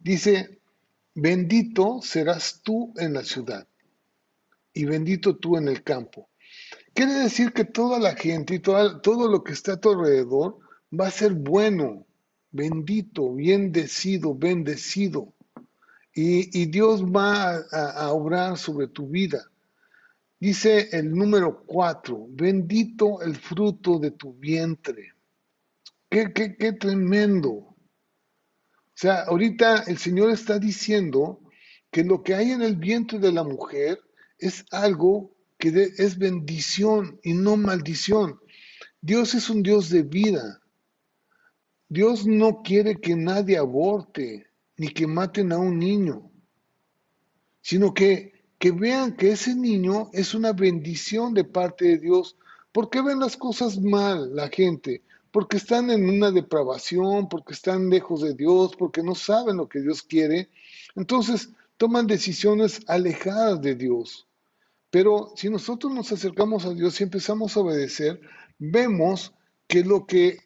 Dice, 0.00 0.58
bendito 1.14 2.00
serás 2.02 2.62
tú 2.64 2.94
en 2.96 3.12
la 3.12 3.22
ciudad 3.22 3.68
y 4.72 4.86
bendito 4.86 5.36
tú 5.36 5.58
en 5.58 5.68
el 5.68 5.82
campo. 5.82 6.30
Quiere 6.94 7.12
decir 7.14 7.52
que 7.52 7.64
toda 7.64 7.98
la 7.98 8.14
gente 8.16 8.54
y 8.54 8.58
todo 8.60 9.28
lo 9.28 9.44
que 9.44 9.52
está 9.52 9.74
a 9.74 9.80
tu 9.80 9.90
alrededor 9.90 10.58
va 10.98 11.08
a 11.08 11.10
ser 11.10 11.34
bueno, 11.34 12.06
bendito, 12.50 13.34
bendecido, 13.34 14.34
bendecido. 14.34 15.34
Y, 16.14 16.60
y 16.60 16.66
Dios 16.66 17.04
va 17.04 17.56
a, 17.56 17.90
a, 17.90 18.12
obrar 18.12 18.56
sobre 18.56 18.88
tu 18.88 19.06
vida. 19.06 19.50
Dice 20.40 20.88
el 20.92 21.12
número 21.14 21.62
cuatro, 21.66 22.26
bendito 22.30 23.20
el 23.20 23.36
fruto 23.36 23.98
de 23.98 24.12
tu 24.12 24.32
vientre. 24.32 25.12
Qué, 26.08 26.32
qué, 26.32 26.56
qué 26.56 26.72
tremendo. 26.72 27.69
Sea, 29.00 29.22
ahorita 29.22 29.84
el 29.86 29.96
Señor 29.96 30.30
está 30.30 30.58
diciendo 30.58 31.40
que 31.90 32.04
lo 32.04 32.22
que 32.22 32.34
hay 32.34 32.50
en 32.50 32.60
el 32.60 32.76
vientre 32.76 33.18
de 33.18 33.32
la 33.32 33.44
mujer 33.44 33.98
es 34.38 34.66
algo 34.70 35.34
que 35.56 35.94
es 35.96 36.18
bendición 36.18 37.18
y 37.22 37.32
no 37.32 37.56
maldición. 37.56 38.38
Dios 39.00 39.32
es 39.32 39.48
un 39.48 39.62
Dios 39.62 39.88
de 39.88 40.02
vida. 40.02 40.60
Dios 41.88 42.26
no 42.26 42.60
quiere 42.62 43.00
que 43.00 43.16
nadie 43.16 43.56
aborte 43.56 44.48
ni 44.76 44.88
que 44.88 45.06
maten 45.06 45.52
a 45.52 45.56
un 45.56 45.78
niño, 45.78 46.30
sino 47.62 47.94
que, 47.94 48.34
que 48.58 48.70
vean 48.70 49.16
que 49.16 49.32
ese 49.32 49.54
niño 49.54 50.10
es 50.12 50.34
una 50.34 50.52
bendición 50.52 51.32
de 51.32 51.44
parte 51.44 51.86
de 51.86 51.98
Dios. 52.00 52.36
¿Por 52.70 52.90
qué 52.90 53.00
ven 53.00 53.18
las 53.18 53.38
cosas 53.38 53.80
mal 53.80 54.36
la 54.36 54.50
gente? 54.50 55.04
Porque 55.30 55.56
están 55.56 55.90
en 55.90 56.08
una 56.08 56.30
depravación, 56.30 57.28
porque 57.28 57.52
están 57.52 57.88
lejos 57.90 58.22
de 58.22 58.34
Dios, 58.34 58.74
porque 58.76 59.02
no 59.02 59.14
saben 59.14 59.56
lo 59.56 59.68
que 59.68 59.80
Dios 59.80 60.02
quiere. 60.02 60.50
Entonces 60.96 61.50
toman 61.76 62.06
decisiones 62.06 62.80
alejadas 62.88 63.60
de 63.60 63.74
Dios. 63.74 64.26
Pero 64.90 65.32
si 65.36 65.48
nosotros 65.48 65.92
nos 65.92 66.10
acercamos 66.10 66.66
a 66.66 66.74
Dios 66.74 67.00
y 67.00 67.04
empezamos 67.04 67.56
a 67.56 67.60
obedecer, 67.60 68.20
vemos 68.58 69.32
que 69.68 69.84
lo 69.84 70.04
que 70.04 70.40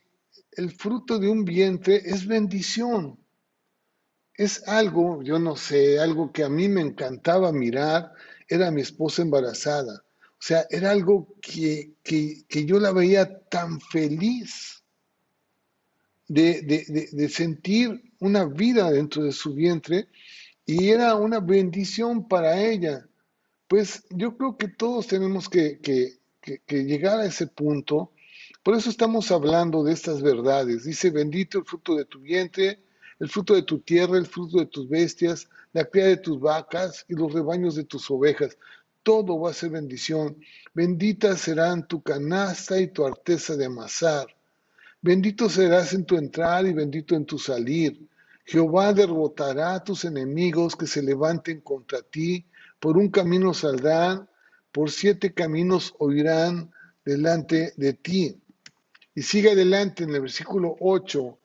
el 0.52 0.70
fruto 0.70 1.18
de 1.18 1.28
un 1.28 1.44
vientre 1.44 2.02
es 2.04 2.26
bendición. 2.26 3.18
Es 4.34 4.68
algo, 4.68 5.22
yo 5.22 5.38
no 5.38 5.56
sé, 5.56 5.98
algo 5.98 6.30
que 6.32 6.44
a 6.44 6.48
mí 6.48 6.68
me 6.68 6.82
encantaba 6.82 7.52
mirar, 7.52 8.12
era 8.48 8.70
mi 8.70 8.82
esposa 8.82 9.22
embarazada. 9.22 10.03
O 10.44 10.46
sea, 10.46 10.66
era 10.68 10.90
algo 10.90 11.38
que, 11.40 11.94
que, 12.02 12.44
que 12.46 12.66
yo 12.66 12.78
la 12.78 12.92
veía 12.92 13.40
tan 13.48 13.80
feliz 13.80 14.84
de, 16.28 16.60
de, 16.60 17.08
de, 17.10 17.28
sentir 17.30 18.12
una 18.20 18.44
vida 18.44 18.90
dentro 18.90 19.24
de 19.24 19.32
su 19.32 19.54
vientre 19.54 20.06
y 20.66 20.90
era 20.90 21.14
una 21.14 21.40
bendición 21.40 22.28
para 22.28 22.60
ella. 22.60 23.08
Pues 23.68 24.04
yo 24.10 24.36
creo 24.36 24.58
que 24.58 24.68
todos 24.68 25.06
tenemos 25.06 25.48
que, 25.48 25.78
que, 25.78 26.18
que, 26.42 26.84
llegar 26.84 27.20
a 27.20 27.24
ese 27.24 27.46
punto. 27.46 28.12
Por 28.62 28.76
eso 28.76 28.90
estamos 28.90 29.30
hablando 29.30 29.82
de 29.82 29.94
estas 29.94 30.20
verdades. 30.20 30.84
Dice, 30.84 31.08
bendito 31.08 31.56
el 31.60 31.64
fruto 31.64 31.96
de 31.96 32.04
tu 32.04 32.20
vientre, 32.20 32.82
el 33.18 33.30
fruto 33.30 33.54
de 33.54 33.62
tu 33.62 33.78
tierra, 33.78 34.18
el 34.18 34.26
fruto 34.26 34.58
de 34.58 34.66
tus 34.66 34.90
bestias, 34.90 35.48
la 35.72 35.86
cría 35.86 36.04
de 36.04 36.18
tus 36.18 36.38
vacas 36.38 37.06
y 37.08 37.14
los 37.14 37.32
rebaños 37.32 37.76
de 37.76 37.84
tus 37.84 38.10
ovejas. 38.10 38.58
Todo 39.04 39.38
va 39.38 39.50
a 39.50 39.54
ser 39.54 39.70
bendición. 39.70 40.36
Bendita 40.74 41.36
serán 41.36 41.86
tu 41.86 42.02
canasta 42.02 42.80
y 42.80 42.88
tu 42.88 43.06
arteza 43.06 43.54
de 43.54 43.66
amasar. 43.66 44.26
Bendito 45.02 45.48
serás 45.48 45.92
en 45.92 46.04
tu 46.04 46.16
entrar 46.16 46.66
y 46.66 46.72
bendito 46.72 47.14
en 47.14 47.26
tu 47.26 47.38
salir. 47.38 48.08
Jehová 48.46 48.94
derrotará 48.94 49.74
a 49.74 49.84
tus 49.84 50.04
enemigos 50.06 50.74
que 50.74 50.86
se 50.86 51.02
levanten 51.02 51.60
contra 51.60 52.02
ti 52.02 52.46
por 52.80 52.98
un 52.98 53.08
camino 53.08 53.54
saldrán, 53.54 54.28
por 54.72 54.90
siete 54.90 55.32
caminos 55.32 55.94
oirán 55.98 56.70
delante 57.04 57.72
de 57.76 57.92
ti. 57.94 58.42
Y 59.14 59.22
sigue 59.22 59.52
adelante 59.52 60.04
en 60.04 60.14
el 60.14 60.22
versículo 60.22 60.76
8, 60.80 61.38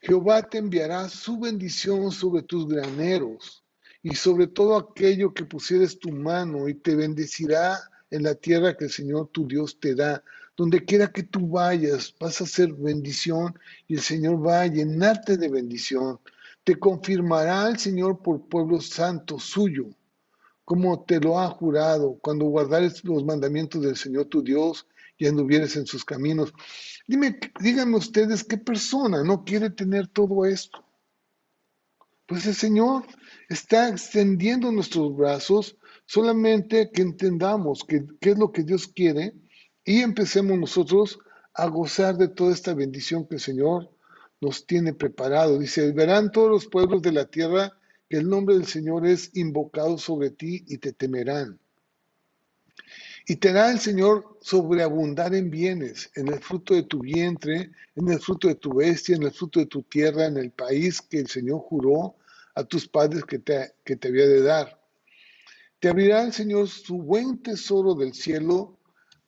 Jehová 0.00 0.48
te 0.48 0.58
enviará 0.58 1.08
su 1.08 1.38
bendición 1.38 2.12
sobre 2.12 2.42
tus 2.42 2.68
graneros 2.68 3.65
y 4.08 4.14
sobre 4.14 4.46
todo 4.46 4.76
aquello 4.76 5.34
que 5.34 5.44
pusieres 5.44 5.98
tu 5.98 6.12
mano 6.12 6.68
y 6.68 6.74
te 6.74 6.94
bendecirá 6.94 7.76
en 8.08 8.22
la 8.22 8.36
tierra 8.36 8.76
que 8.76 8.84
el 8.84 8.92
Señor 8.92 9.30
tu 9.32 9.48
Dios 9.48 9.80
te 9.80 9.96
da. 9.96 10.22
Donde 10.56 10.84
quiera 10.84 11.08
que 11.08 11.24
tú 11.24 11.48
vayas, 11.48 12.14
vas 12.20 12.40
a 12.40 12.46
ser 12.46 12.72
bendición 12.72 13.58
y 13.88 13.94
el 13.94 14.00
Señor 14.00 14.46
va 14.46 14.60
a 14.60 14.66
llenarte 14.68 15.36
de 15.36 15.48
bendición. 15.48 16.20
Te 16.62 16.78
confirmará 16.78 17.68
el 17.68 17.80
Señor 17.80 18.22
por 18.22 18.46
pueblo 18.48 18.80
santo 18.80 19.40
suyo 19.40 19.88
como 20.64 21.04
te 21.04 21.18
lo 21.18 21.40
ha 21.40 21.48
jurado, 21.48 22.18
cuando 22.20 22.44
guardares 22.46 23.04
los 23.04 23.24
mandamientos 23.24 23.82
del 23.82 23.96
Señor 23.96 24.26
tu 24.26 24.42
Dios 24.42 24.86
y 25.18 25.26
anduvieres 25.26 25.76
en 25.76 25.86
sus 25.86 26.04
caminos. 26.04 26.52
Dime, 27.08 27.38
díganme 27.60 27.96
ustedes 27.96 28.44
qué 28.44 28.58
persona 28.58 29.24
no 29.24 29.44
quiere 29.44 29.70
tener 29.70 30.08
todo 30.08 30.44
esto. 30.44 30.85
Pues 32.26 32.44
el 32.46 32.54
Señor 32.54 33.04
está 33.48 33.88
extendiendo 33.88 34.72
nuestros 34.72 35.16
brazos 35.16 35.76
solamente 36.06 36.90
que 36.92 37.02
entendamos 37.02 37.84
qué 37.86 38.04
es 38.20 38.38
lo 38.38 38.50
que 38.50 38.64
Dios 38.64 38.88
quiere 38.88 39.32
y 39.84 40.00
empecemos 40.00 40.58
nosotros 40.58 41.20
a 41.54 41.68
gozar 41.68 42.16
de 42.16 42.28
toda 42.28 42.52
esta 42.52 42.74
bendición 42.74 43.26
que 43.26 43.36
el 43.36 43.40
Señor 43.40 43.90
nos 44.40 44.66
tiene 44.66 44.92
preparado. 44.92 45.58
Dice, 45.58 45.92
verán 45.92 46.32
todos 46.32 46.50
los 46.50 46.66
pueblos 46.66 47.00
de 47.02 47.12
la 47.12 47.26
tierra 47.26 47.72
que 48.08 48.18
el 48.18 48.28
nombre 48.28 48.56
del 48.56 48.66
Señor 48.66 49.06
es 49.06 49.30
invocado 49.34 49.96
sobre 49.96 50.30
ti 50.30 50.64
y 50.66 50.78
te 50.78 50.92
temerán. 50.92 51.60
Y 53.26 53.36
te 53.36 53.48
hará 53.48 53.72
el 53.72 53.80
Señor 53.80 54.38
sobreabundar 54.40 55.34
en 55.34 55.50
bienes, 55.50 56.10
en 56.14 56.28
el 56.28 56.38
fruto 56.38 56.74
de 56.74 56.84
tu 56.84 57.00
vientre, 57.00 57.72
en 57.96 58.08
el 58.08 58.20
fruto 58.20 58.46
de 58.46 58.54
tu 58.54 58.72
bestia, 58.74 59.16
en 59.16 59.24
el 59.24 59.32
fruto 59.32 59.58
de 59.58 59.66
tu 59.66 59.82
tierra, 59.82 60.26
en 60.26 60.36
el 60.36 60.52
país 60.52 61.02
que 61.02 61.18
el 61.18 61.26
Señor 61.26 61.58
juró 61.60 62.14
a 62.54 62.62
tus 62.62 62.86
padres 62.86 63.24
que 63.24 63.40
te, 63.40 63.74
que 63.84 63.96
te 63.96 64.08
había 64.08 64.28
de 64.28 64.42
dar. 64.42 64.80
Te 65.80 65.88
abrirá 65.88 66.22
el 66.22 66.32
Señor 66.32 66.68
su 66.68 66.98
buen 66.98 67.42
tesoro 67.42 67.94
del 67.94 68.14
cielo 68.14 68.78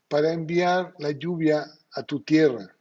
para 0.07 0.33
enviar 0.33 0.95
la 0.99 1.11
lluvia 1.11 1.67
a 1.93 2.03
tu 2.05 2.21
tierra 2.21 2.78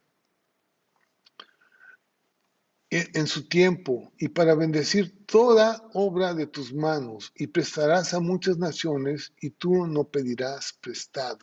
en 2.90 3.28
su 3.28 3.48
tiempo 3.50 4.14
y 4.18 4.30
para 4.30 4.56
bendecir 4.56 5.26
toda 5.26 5.84
obra 5.94 6.34
de 6.34 6.48
tus 6.48 6.74
manos 6.74 7.34
y 7.36 7.48
prestarás 7.48 8.14
a 8.14 8.22
muchas 8.22 8.58
naciones 8.58 9.34
y 9.42 9.50
tú 9.50 9.88
no 9.88 10.06
pedirás 10.06 10.74
prestado. 10.80 11.40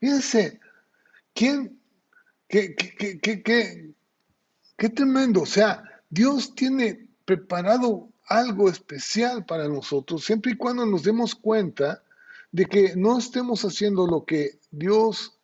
Fíjense, 0.00 0.58
¿quién? 1.32 1.80
¿Qué, 2.48 2.74
qué, 2.74 3.18
qué, 3.20 3.42
qué, 3.42 3.94
qué 4.76 4.88
tremendo? 4.88 5.42
O 5.42 5.46
sea, 5.46 5.84
Dios 6.10 6.54
tiene 6.54 7.08
preparado 7.24 8.08
algo 8.26 8.68
especial 8.68 9.44
para 9.44 9.68
nosotros 9.68 10.24
siempre 10.24 10.52
y 10.52 10.56
cuando 10.56 10.84
nos 10.86 11.02
demos 11.02 11.34
cuenta 11.34 12.02
de 12.50 12.64
que 12.64 12.96
no 12.96 13.18
estemos 13.18 13.64
haciendo 13.64 14.06
lo 14.06 14.24
que 14.24 14.58
Dios 14.70 15.38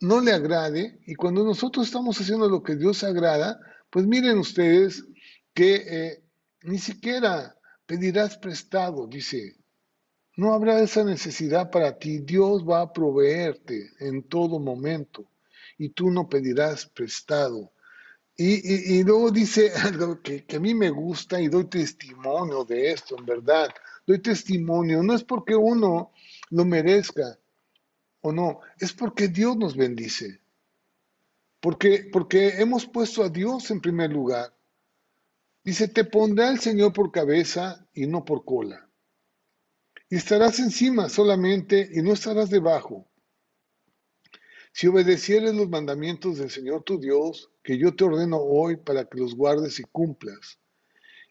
no 0.00 0.20
le 0.20 0.32
agrade 0.32 1.00
y 1.06 1.14
cuando 1.14 1.44
nosotros 1.44 1.86
estamos 1.86 2.20
haciendo 2.20 2.48
lo 2.48 2.62
que 2.62 2.76
Dios 2.76 3.04
agrada, 3.04 3.60
pues 3.92 4.06
miren 4.06 4.38
ustedes 4.38 5.04
que 5.52 5.74
eh, 5.74 6.24
ni 6.62 6.78
siquiera 6.78 7.54
pedirás 7.84 8.38
prestado, 8.38 9.06
dice. 9.06 9.56
No 10.34 10.54
habrá 10.54 10.80
esa 10.80 11.04
necesidad 11.04 11.70
para 11.70 11.98
ti. 11.98 12.20
Dios 12.20 12.66
va 12.66 12.80
a 12.80 12.92
proveerte 12.92 13.90
en 14.00 14.22
todo 14.22 14.58
momento 14.58 15.26
y 15.76 15.90
tú 15.90 16.10
no 16.10 16.26
pedirás 16.26 16.86
prestado. 16.86 17.70
Y, 18.34 19.04
luego 19.04 19.30
dice 19.30 19.72
algo 19.84 20.22
que, 20.22 20.46
que, 20.46 20.56
a 20.56 20.60
mí 20.60 20.74
me 20.74 20.88
gusta 20.88 21.38
y 21.38 21.48
doy 21.48 21.66
testimonio 21.66 22.64
de 22.64 22.92
esto, 22.92 23.18
en 23.18 23.26
verdad. 23.26 23.68
Doy 24.06 24.20
testimonio. 24.20 25.02
No 25.02 25.14
es 25.14 25.22
porque 25.22 25.54
uno 25.54 26.12
lo 26.48 26.64
merezca 26.64 27.38
o 28.22 28.32
no, 28.32 28.60
es 28.78 28.94
porque 28.94 29.28
Dios 29.28 29.54
nos 29.58 29.76
bendice. 29.76 30.41
Porque, 31.62 32.10
porque 32.12 32.60
hemos 32.60 32.86
puesto 32.86 33.22
a 33.22 33.28
Dios 33.28 33.70
en 33.70 33.80
primer 33.80 34.10
lugar. 34.10 34.52
Dice, 35.62 35.86
te 35.86 36.04
pondrá 36.04 36.50
el 36.50 36.58
Señor 36.58 36.92
por 36.92 37.12
cabeza 37.12 37.86
y 37.94 38.08
no 38.08 38.24
por 38.24 38.44
cola. 38.44 38.90
Y 40.10 40.16
estarás 40.16 40.58
encima 40.58 41.08
solamente 41.08 41.88
y 41.92 42.02
no 42.02 42.14
estarás 42.14 42.50
debajo. 42.50 43.08
Si 44.72 44.88
obedecieres 44.88 45.54
los 45.54 45.68
mandamientos 45.68 46.38
del 46.38 46.50
Señor 46.50 46.82
tu 46.82 46.98
Dios, 46.98 47.52
que 47.62 47.78
yo 47.78 47.94
te 47.94 48.02
ordeno 48.02 48.38
hoy 48.38 48.76
para 48.76 49.04
que 49.04 49.18
los 49.18 49.36
guardes 49.36 49.78
y 49.78 49.84
cumplas. 49.84 50.58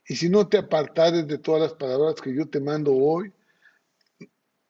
Y 0.08 0.16
si 0.16 0.30
no 0.30 0.48
te 0.48 0.58
apartares 0.58 1.28
de 1.28 1.40
todas 1.40 1.62
las 1.62 1.74
palabras 1.74 2.16
que 2.22 2.34
yo 2.34 2.48
te 2.48 2.62
mando 2.62 2.96
hoy, 2.96 3.34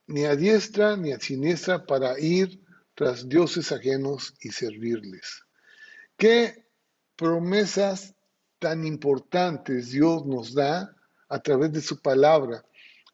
ni 0.07 0.25
a 0.25 0.35
diestra 0.35 0.97
ni 0.97 1.11
a 1.11 1.19
siniestra 1.19 1.85
para 1.85 2.19
ir 2.19 2.63
tras 2.95 3.29
dioses 3.29 3.71
ajenos 3.71 4.33
y 4.41 4.49
servirles. 4.49 5.43
¿Qué 6.21 6.67
promesas 7.15 8.13
tan 8.59 8.85
importantes 8.85 9.89
Dios 9.89 10.23
nos 10.23 10.53
da 10.53 10.95
a 11.27 11.39
través 11.39 11.73
de 11.73 11.81
su 11.81 11.99
palabra? 11.99 12.63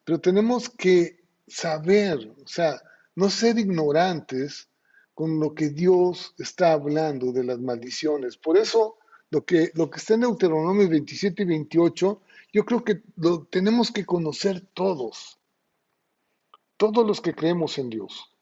Pero 0.04 0.20
tenemos 0.20 0.68
que 0.68 1.24
saber, 1.48 2.36
o 2.44 2.46
sea, 2.46 2.82
no 3.16 3.30
ser 3.30 3.60
ignorantes 3.60 4.68
con 5.14 5.40
lo 5.40 5.56
que 5.56 5.70
Dios 5.70 6.36
está 6.38 6.74
hablando 6.74 7.32
de 7.32 7.46
las 7.46 7.60
maldiciones. 7.60 8.36
Por 8.36 8.58
eso, 8.58 8.98
lo 9.30 9.46
que, 9.46 9.72
lo 9.74 9.90
que 9.90 10.00
está 10.00 10.16
en 10.16 10.22
Deuteronomio 10.22 10.90
27 10.90 11.44
y 11.44 11.46
28, 11.46 12.22
yo 12.52 12.66
creo 12.66 12.84
que 12.84 13.04
lo 13.16 13.46
tenemos 13.46 13.90
que 13.90 14.06
conocer 14.06 14.68
todos, 14.74 15.40
todos 16.76 17.08
los 17.08 17.22
que 17.22 17.34
creemos 17.34 17.78
en 17.78 17.90
Dios. 17.90 18.36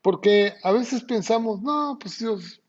Porque 0.00 0.54
a 0.62 0.72
veces 0.72 1.04
pensamos, 1.04 1.60
no, 1.60 1.98
pues 2.00 2.20
Dios, 2.20 2.62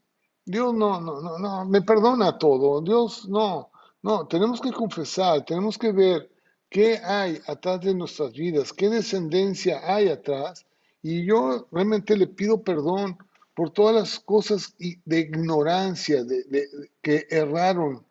Dios 0.49 0.73
no, 0.73 0.99
no, 0.99 1.21
no, 1.21 1.37
no, 1.37 1.65
me 1.65 1.83
perdona 1.83 2.39
todo. 2.39 2.81
Dios 2.81 3.29
no, 3.29 3.69
no, 4.01 4.25
tenemos 4.25 4.59
que 4.59 4.71
confesar, 4.71 5.45
tenemos 5.45 5.77
que 5.77 5.91
ver 5.91 6.27
qué 6.71 6.97
hay 6.97 7.39
atrás 7.45 7.81
de 7.81 7.93
nuestras 7.93 8.33
vidas, 8.33 8.73
qué 8.73 8.89
descendencia 8.89 9.79
hay 9.83 10.09
atrás. 10.09 10.65
Y 11.03 11.23
yo 11.23 11.67
realmente 11.71 12.17
le 12.17 12.25
pido 12.25 12.63
perdón 12.63 13.15
por 13.53 13.69
todas 13.69 13.93
las 13.93 14.19
cosas 14.19 14.73
de 14.79 15.19
ignorancia 15.19 16.23
de, 16.23 16.67
que 17.03 17.27
erraron 17.29 18.03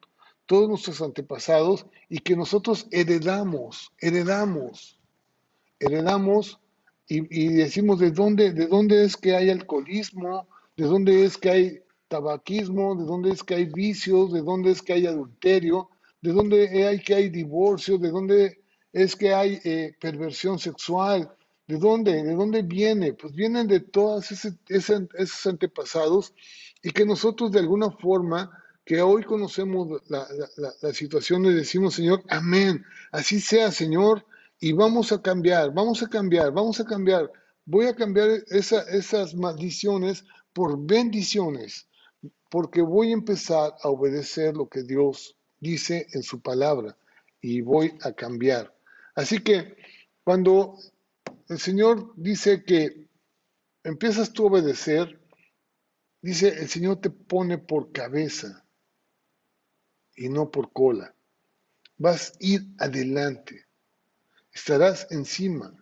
todos 0.47 0.68
nuestros 0.68 1.03
antepasados 1.03 1.86
y 2.09 2.20
que 2.20 2.36
nosotros 2.36 2.86
heredamos, 2.93 3.91
heredamos, 3.99 4.97
heredamos 5.80 6.61
y, 7.09 7.47
y, 7.47 7.49
decimos 7.55 7.99
de 7.99 8.12
dónde, 8.12 8.53
de 8.53 8.68
dónde 8.68 9.05
es 9.05 9.16
que 9.16 9.34
hay 9.34 9.51
alcoholismo, 9.51 10.47
de 10.76 10.84
dónde 10.84 11.24
es 11.24 11.36
que 11.36 11.51
hay 11.51 11.82
tabaquismo, 12.09 12.96
de 12.96 13.04
dónde 13.04 13.30
es 13.30 13.44
que 13.44 13.54
hay 13.54 13.66
vicios, 13.66 14.32
de 14.32 14.42
dónde 14.42 14.70
es 14.72 14.82
que 14.82 14.94
hay 14.94 15.06
adulterio, 15.06 15.90
de 16.20 16.32
dónde 16.32 16.86
hay 16.86 17.00
que 17.00 17.14
hay 17.14 17.28
divorcio, 17.28 17.98
de 17.98 18.11
dónde 18.11 18.62
es 18.92 19.14
que 19.14 19.34
hay 19.34 19.61
eh, 19.64 19.94
perversión 20.00 20.59
sexual, 20.59 21.30
de 21.66 21.76
dónde, 21.76 22.22
de 22.22 22.34
dónde 22.34 22.62
viene, 22.62 23.12
pues 23.12 23.34
vienen 23.34 23.68
de 23.68 23.80
todos 23.80 24.32
esos 24.32 25.46
antepasados 25.46 26.32
y 26.82 26.90
que 26.90 27.04
nosotros 27.04 27.52
de 27.52 27.61
alguna 27.61 27.90
forma 27.90 28.50
que 28.84 29.02
hoy 29.02 29.22
conocemos 29.22 30.00
la, 30.09 30.26
la, 30.80 30.94
situación 30.94 31.44
y 31.44 31.52
decimos, 31.52 31.94
Señor, 31.94 32.22
amén, 32.30 32.82
así 33.12 33.38
sea, 33.38 33.70
Señor, 33.70 34.24
y 34.61 34.72
vamos 34.72 35.12
a 35.12 35.20
cambiar, 35.20 35.74
vamos 35.74 36.02
a 36.02 36.09
cambiar, 36.09 36.52
vamos 36.52 36.80
a 36.80 36.84
cambiar. 36.84 37.30
Voy 37.66 37.84
a 37.84 37.94
cambiar 37.94 38.30
esas 38.48 39.34
maldiciones 39.34 40.24
por 40.54 40.78
bendiciones 40.86 41.86
porque 42.49 42.82
voy 42.82 43.11
a 43.11 43.14
empezar 43.14 43.74
a 43.82 43.88
obedecer 43.88 44.57
lo 44.57 44.68
que 44.68 44.82
Dios 44.82 45.36
dice 45.61 46.07
en 46.12 46.22
su 46.22 46.40
palabra 46.40 46.96
y 47.40 47.61
voy 47.61 47.96
a 48.03 48.12
cambiar. 48.12 48.74
Así 49.14 49.40
que 49.40 49.76
cuando 50.24 50.76
el 51.49 51.59
Señor 51.59 52.12
dice 52.16 52.64
que 52.64 53.09
empiezas 53.84 54.32
tú 54.32 54.44
a 54.44 54.51
obedecer, 54.51 55.20
dice, 56.20 56.49
el 56.49 56.68
Señor 56.68 57.01
te 57.01 57.11
pone 57.11 57.59
por 57.59 57.92
cabeza 57.92 58.64
y 60.16 60.28
no 60.28 60.51
por 60.51 60.72
cola. 60.72 61.14
Vas 61.96 62.32
a 62.32 62.36
ir 62.40 62.66
adelante, 62.78 63.66
estarás 64.53 65.07
encima. 65.11 65.74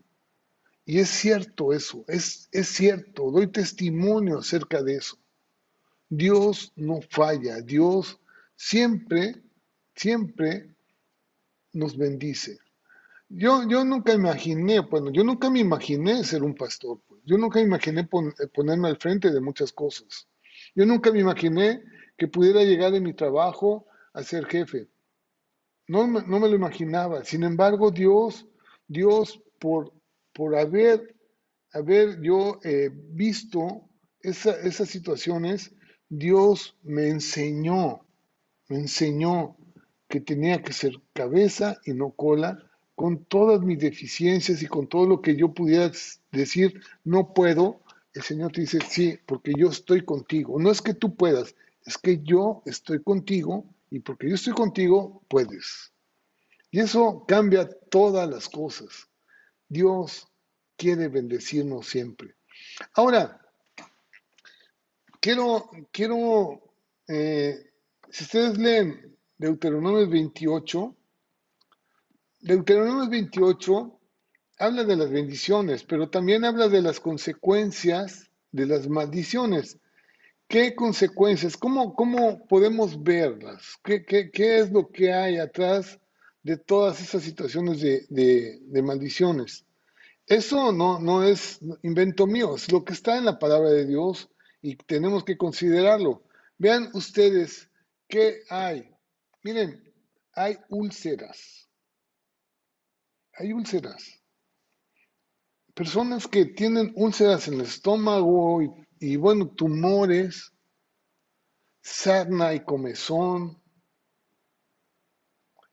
Y 0.85 1.01
es 1.01 1.09
cierto 1.09 1.73
eso, 1.73 2.05
es, 2.07 2.49
es 2.53 2.69
cierto, 2.69 3.31
doy 3.31 3.49
testimonio 3.49 4.39
acerca 4.39 4.83
de 4.83 4.97
eso. 4.97 5.19
Dios 6.09 6.73
no 6.77 7.01
falla, 7.03 7.61
Dios 7.61 8.21
siempre, 8.55 9.43
siempre 9.95 10.75
nos 11.73 11.97
bendice. 11.97 12.59
Yo, 13.29 13.69
yo 13.69 13.85
nunca 13.85 14.15
imaginé, 14.15 14.81
bueno, 14.81 15.11
yo 15.11 15.25
nunca 15.25 15.51
me 15.51 15.59
imaginé 15.59 16.23
ser 16.23 16.43
un 16.43 16.55
pastor, 16.55 17.01
pues. 17.07 17.21
yo 17.25 17.37
nunca 17.37 17.61
imaginé 17.61 18.09
ponerme 18.55 18.89
al 18.89 18.99
frente 18.99 19.33
de 19.33 19.41
muchas 19.41 19.73
cosas. 19.73 20.29
Yo 20.75 20.87
nunca 20.87 21.11
me 21.11 21.21
imaginé 21.21 21.83
que 22.17 22.29
pudiera 22.29 22.63
llegar 22.63 22.95
en 22.95 23.03
mi 23.03 23.15
trabajo 23.15 23.87
a 24.13 24.23
ser 24.23 24.47
jefe. 24.47 24.89
No, 25.89 26.07
no 26.07 26.41
me 26.41 26.49
lo 26.49 26.55
imaginaba. 26.55 27.25
Sin 27.25 27.43
embargo, 27.43 27.91
Dios, 27.91 28.47
Dios, 28.87 29.43
por, 29.59 29.93
por 30.33 30.57
haber, 30.57 31.15
haber 31.73 32.21
yo 32.21 32.59
eh, 32.65 32.91
visto 32.93 33.89
esas 34.21 34.89
situaciones, 34.89 35.76
Dios 36.09 36.77
me 36.83 37.09
enseñó, 37.09 38.01
me 38.69 38.77
enseñó 38.77 39.57
que 40.09 40.21
tenía 40.21 40.63
que 40.63 40.73
ser 40.73 41.01
cabeza 41.13 41.81
y 41.85 41.93
no 41.93 42.11
cola, 42.11 42.63
con 42.95 43.25
todas 43.25 43.61
mis 43.61 43.79
deficiencias 43.79 44.63
y 44.63 44.67
con 44.67 44.89
todo 44.89 45.07
lo 45.07 45.21
que 45.21 45.37
yo 45.37 45.53
pudiera 45.53 45.93
decir, 46.33 46.81
no 47.05 47.35
puedo, 47.35 47.81
el 48.15 48.23
Señor 48.23 48.53
te 48.53 48.63
dice, 48.63 48.79
sí, 48.89 49.19
porque 49.27 49.53
yo 49.57 49.69
estoy 49.69 50.03
contigo. 50.03 50.59
No 50.59 50.71
es 50.71 50.81
que 50.81 50.95
tú 50.95 51.15
puedas, 51.15 51.55
es 51.85 51.99
que 51.99 52.23
yo 52.23 52.63
estoy 52.65 53.03
contigo 53.03 53.67
y 53.91 54.01
porque 54.01 54.29
yo 54.29 54.35
estoy 54.35 54.55
contigo, 54.55 55.23
puedes. 55.29 55.93
Y 56.71 56.81
eso 56.81 57.25
cambia 57.29 57.69
todas 57.91 58.29
las 58.29 58.49
cosas. 58.49 59.09
Dios 59.69 60.29
quiere 60.77 61.09
bendecirnos 61.09 61.89
siempre. 61.89 62.35
Ahora, 62.95 63.46
quiero, 65.27 65.69
quiero 65.91 66.63
eh, 67.09 67.59
si 68.11 68.23
ustedes 68.23 68.59
leen 68.59 69.19
Deuteronomio 69.37 70.09
28, 70.09 70.97
Deuteronomio 72.43 73.11
28 73.11 74.01
habla 74.61 74.85
de 74.85 74.95
las 74.95 75.11
bendiciones, 75.11 75.83
pero 75.83 76.09
también 76.09 76.45
habla 76.45 76.69
de 76.69 76.81
las 76.81 77.01
consecuencias 77.01 78.31
de 78.53 78.67
las 78.67 78.89
maldiciones. 78.89 79.81
¿Qué 80.47 80.77
consecuencias? 80.77 81.57
¿Cómo, 81.57 81.97
cómo 81.97 82.47
podemos 82.47 83.03
verlas? 83.03 83.81
¿Qué, 83.83 84.05
¿Qué, 84.05 84.31
qué, 84.31 84.61
es 84.61 84.71
lo 84.71 84.93
que 84.93 85.13
hay 85.13 85.39
atrás 85.39 85.99
de 86.45 86.57
todas 86.57 87.01
esas 87.01 87.25
situaciones 87.25 87.81
de, 87.81 88.07
de, 88.11 88.61
de 88.63 88.83
maldiciones? 88.83 89.65
Eso 90.25 90.71
no, 90.71 91.01
no 91.01 91.25
es 91.25 91.59
invento 91.83 92.29
mío, 92.29 92.55
es 92.55 92.71
lo 92.71 92.85
que 92.85 92.93
está 92.93 93.19
en 93.19 93.25
la 93.25 93.41
palabra 93.41 93.71
de 93.71 93.87
Dios 93.87 94.31
y 94.71 94.77
tenemos 94.77 95.25
que 95.25 95.37
considerarlo. 95.37 96.23
Vean 96.59 96.91
ustedes 96.95 97.69
¿Qué 98.09 98.43
hay? 98.49 98.95
Miren, 99.43 99.83
hay 100.33 100.57
úlceras. 100.69 101.69
Hay 103.35 103.53
úlceras. 103.53 104.23
Personas 105.75 106.27
que 106.27 106.47
tienen 106.47 106.93
úlceras 106.95 107.49
en 107.49 107.55
el 107.55 107.63
estómago 107.63 108.63
y, 108.99 109.17
bueno, 109.17 109.49
tumores, 109.49 110.53
sarna 111.83 112.55
y 112.55 112.61
comezón. 112.61 113.61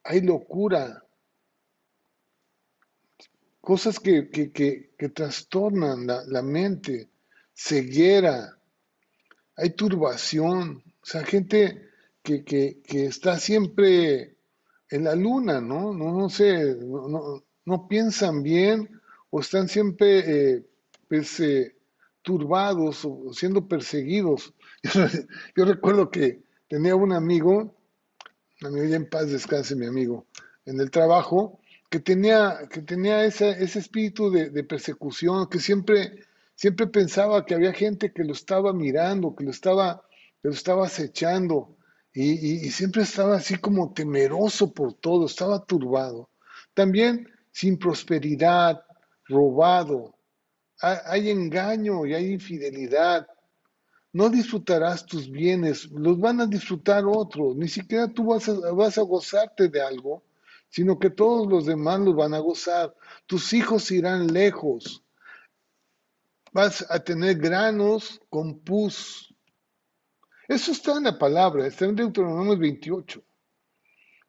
Hay 0.03 0.21
locura. 0.21 1.05
Cosas 3.61 3.99
que, 3.99 4.29
que, 4.29 4.51
que, 4.51 4.93
que 4.97 5.09
trastornan 5.09 6.05
la, 6.05 6.23
la 6.25 6.41
mente, 6.41 7.09
ceguera, 7.53 8.59
hay 9.55 9.71
turbación, 9.71 10.83
o 11.01 11.05
sea, 11.05 11.23
gente 11.23 11.89
que, 12.21 12.43
que, 12.43 12.81
que 12.83 13.05
está 13.05 13.37
siempre 13.37 14.37
en 14.89 15.03
la 15.03 15.15
luna, 15.15 15.61
¿no? 15.61 15.93
No, 15.93 16.11
no 16.11 16.29
sé, 16.29 16.77
no, 17.65 17.87
piensan 17.87 18.43
bien 18.43 19.01
o 19.29 19.39
están 19.39 19.67
siempre 19.67 20.19
eh, 20.19 20.65
pues, 21.07 21.39
eh, 21.39 21.75
turbados 22.21 23.03
o 23.03 23.33
siendo 23.33 23.67
perseguidos. 23.67 24.53
Yo, 25.55 25.65
recuerdo 25.65 26.11
que 26.11 26.43
tenía 26.67 26.95
un 26.95 27.11
amigo, 27.11 27.75
a 28.61 28.69
mí 28.69 28.93
en 28.93 29.09
paz 29.09 29.29
descanse 29.31 29.75
mi 29.75 29.85
amigo, 29.85 30.27
en 30.65 30.79
el 30.79 30.91
trabajo, 30.91 31.59
que 31.89 31.99
tenía, 31.99 32.67
que 32.69 32.81
tenía 32.81 33.25
ese, 33.25 33.63
espíritu 33.63 34.31
de 34.31 34.63
persecución, 34.63 35.47
que 35.47 35.59
siempre 35.59 36.23
Siempre 36.55 36.87
pensaba 36.87 37.45
que 37.45 37.55
había 37.55 37.73
gente 37.73 38.13
que 38.13 38.23
lo 38.23 38.33
estaba 38.33 38.73
mirando, 38.73 39.35
que 39.35 39.43
lo 39.43 39.51
estaba, 39.51 40.03
que 40.41 40.49
lo 40.49 40.53
estaba 40.53 40.85
acechando 40.85 41.77
y, 42.13 42.65
y, 42.65 42.69
siempre 42.69 43.01
estaba 43.01 43.37
así 43.37 43.55
como 43.55 43.91
temeroso 43.91 44.71
por 44.71 44.93
todo, 44.93 45.25
estaba 45.25 45.65
turbado. 45.65 46.29
También 46.75 47.27
sin 47.51 47.77
prosperidad, 47.79 48.83
robado. 49.27 50.15
Hay, 50.79 50.97
hay 51.05 51.29
engaño 51.31 52.05
y 52.05 52.13
hay 52.13 52.33
infidelidad. 52.33 53.27
No 54.11 54.29
disfrutarás 54.29 55.07
tus 55.07 55.27
bienes, 55.29 55.89
los 55.89 56.19
van 56.19 56.39
a 56.39 56.45
disfrutar 56.45 57.03
otros. 57.07 57.55
Ni 57.55 57.67
siquiera 57.67 58.07
tú 58.07 58.25
vas 58.25 58.47
a, 58.47 58.53
vas 58.73 58.99
a 58.99 59.01
gozarte 59.01 59.69
de 59.69 59.81
algo, 59.81 60.23
sino 60.69 60.99
que 60.99 61.09
todos 61.09 61.47
los 61.47 61.65
demás 61.65 61.99
los 61.99 62.15
van 62.15 62.35
a 62.35 62.39
gozar. 62.39 62.93
Tus 63.25 63.53
hijos 63.53 63.89
irán 63.89 64.31
lejos 64.31 65.03
vas 66.53 66.85
a 66.89 67.03
tener 67.03 67.37
granos 67.37 68.21
con 68.29 68.59
pus. 68.59 69.33
Eso 70.47 70.71
está 70.71 70.97
en 70.97 71.05
la 71.05 71.17
palabra, 71.17 71.67
está 71.67 71.85
en 71.85 71.95
Deuteronomio 71.95 72.57
28. 72.57 73.23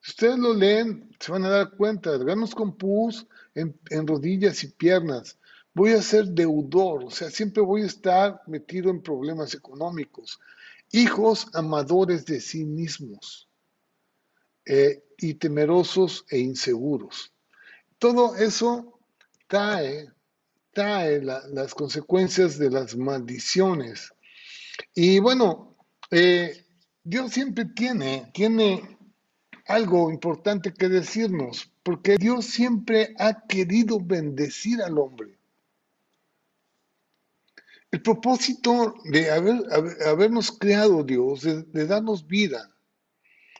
Si 0.00 0.10
ustedes 0.10 0.38
lo 0.38 0.54
leen, 0.54 1.14
se 1.20 1.32
van 1.32 1.44
a 1.44 1.50
dar 1.50 1.76
cuenta, 1.76 2.16
granos 2.16 2.54
con 2.54 2.76
pus 2.76 3.26
en, 3.54 3.78
en 3.90 4.06
rodillas 4.06 4.64
y 4.64 4.68
piernas. 4.68 5.38
Voy 5.74 5.92
a 5.92 6.02
ser 6.02 6.26
deudor, 6.26 7.04
o 7.04 7.10
sea, 7.10 7.30
siempre 7.30 7.62
voy 7.62 7.82
a 7.82 7.86
estar 7.86 8.40
metido 8.46 8.90
en 8.90 9.02
problemas 9.02 9.54
económicos. 9.54 10.38
Hijos 10.92 11.48
amadores 11.52 12.24
de 12.26 12.40
sí 12.40 12.64
mismos 12.64 13.48
eh, 14.66 15.04
y 15.18 15.34
temerosos 15.34 16.24
e 16.30 16.38
inseguros. 16.38 17.32
Todo 17.98 18.36
eso 18.36 19.00
trae 19.46 20.10
las 20.76 21.74
consecuencias 21.74 22.58
de 22.58 22.70
las 22.70 22.96
maldiciones. 22.96 24.12
Y 24.94 25.18
bueno, 25.18 25.76
eh, 26.10 26.64
Dios 27.02 27.32
siempre 27.32 27.66
tiene, 27.66 28.30
tiene 28.32 28.98
algo 29.66 30.10
importante 30.10 30.72
que 30.72 30.88
decirnos, 30.88 31.70
porque 31.82 32.16
Dios 32.16 32.46
siempre 32.46 33.14
ha 33.18 33.46
querido 33.46 34.00
bendecir 34.00 34.82
al 34.82 34.98
hombre. 34.98 35.38
El 37.90 38.02
propósito 38.02 38.94
de 39.04 39.30
haber, 39.30 39.62
haber, 39.72 40.02
habernos 40.06 40.50
creado 40.50 41.04
Dios, 41.04 41.42
de, 41.42 41.62
de 41.62 41.86
darnos 41.86 42.26
vida, 42.26 42.70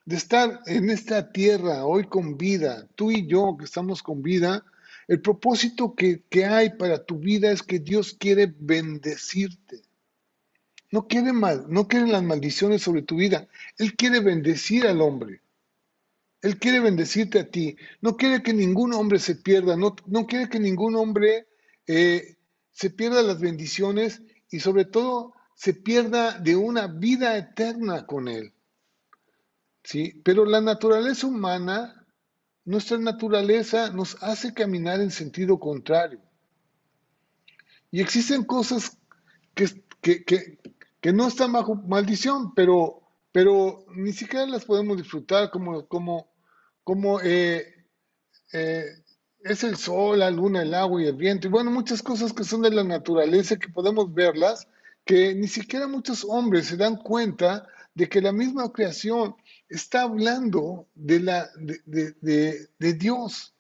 de 0.04 0.16
estar 0.16 0.60
en 0.66 0.90
esta 0.90 1.30
tierra 1.30 1.84
hoy 1.84 2.04
con 2.08 2.36
vida, 2.36 2.88
tú 2.96 3.10
y 3.10 3.26
yo 3.26 3.56
que 3.56 3.64
estamos 3.64 4.02
con 4.02 4.22
vida, 4.22 4.64
el 5.09 5.20
propósito 5.20 5.94
que, 5.94 6.22
que, 6.28 6.44
hay 6.44 6.70
para 6.70 7.05
tu 7.05 7.18
vida 7.18 7.50
es 7.50 7.62
que 7.62 7.78
Dios 7.78 8.16
quiere 8.18 8.52
bendecirte. 8.59 9.82
No 10.90 11.07
quiere 11.09 11.32
mal, 11.32 11.66
no 11.68 11.88
quiere 11.88 12.07
las 12.07 12.22
maldiciones 12.22 12.82
sobre 12.82 13.02
tu 13.02 13.16
vida. 13.16 13.48
Él 13.78 13.96
quiere 13.96 14.20
bendecir 14.20 14.86
al 14.86 15.00
hombre. 15.00 15.42
Él 16.40 16.59
quiere 16.59 16.80
bendecirte 16.80 17.38
a 17.40 17.50
ti. 17.50 17.76
No 18.00 18.16
quiere 18.16 18.42
que 18.42 18.52
ningún 18.52 18.92
hombre 18.92 19.18
se 19.18 19.34
pierda. 19.34 19.76
No, 19.76 19.96
no 20.07 20.26
quiere 20.26 20.48
que 20.48 20.61
ningún 20.61 20.94
hombre 20.94 21.48
eh, 21.86 22.36
se 22.70 22.90
pierda 22.90 23.22
las 23.22 23.40
bendiciones 23.40 24.22
y 24.50 24.61
sobre 24.61 24.84
todo 24.84 25.34
se 25.55 25.74
pierda 25.74 26.38
de 26.38 26.55
una 26.55 26.86
vida 26.86 27.36
eterna 27.36 28.07
con 28.07 28.28
Él. 28.28 28.52
¿Sí? 29.82 30.20
Pero 30.24 30.44
la 30.44 30.61
naturaleza 30.61 31.26
humana 31.26 32.03
nuestra 32.64 32.98
naturaleza 32.98 33.90
nos 33.90 34.22
hace 34.22 34.54
caminar 34.54 35.00
en 35.00 35.10
sentido 35.10 35.58
contrario. 35.58 36.20
Y 37.90 38.00
existen 38.00 38.44
cosas 38.44 38.96
que, 39.54 39.68
que, 40.00 40.24
que, 41.00 41.12
no 41.12 41.28
están 41.28 41.52
bajo 41.52 41.76
maldición, 41.76 42.54
pero, 42.54 43.02
pero 43.30 43.84
ni 43.94 44.12
siquiera 44.12 44.46
las 44.46 44.64
podemos 44.64 44.96
disfrutar 44.96 45.50
como, 45.50 45.86
como, 45.86 46.28
como 46.82 47.20
eh, 47.20 47.86
eh, 48.52 48.84
es 49.44 49.62
el 49.62 49.76
sol, 49.76 50.18
la 50.18 50.30
luna, 50.30 50.62
el 50.62 50.74
agua 50.74 51.02
y 51.02 51.06
el 51.06 51.16
viento. 51.16 51.46
Y 51.46 51.50
bueno, 51.50 51.70
muchas 51.70 52.02
cosas 52.02 52.32
que 52.32 52.44
son 52.44 52.62
de 52.62 52.70
la 52.70 52.82
naturaleza 52.82 53.56
que 53.56 53.68
podemos 53.68 54.12
verlas, 54.12 54.66
que 55.04 55.34
ni 55.34 55.48
siquiera 55.48 55.86
muchos 55.86 56.24
hombres 56.24 56.66
se 56.66 56.76
dan 56.76 56.96
cuenta 56.96 57.68
de 57.94 58.08
que 58.08 58.22
la 58.22 58.32
misma 58.32 58.72
creación 58.72 59.36
está 59.68 60.02
hablando 60.02 60.88
de, 60.94 61.20
la, 61.20 61.50
de, 61.56 62.68
de, 62.78 62.92
Dios. 62.94 63.54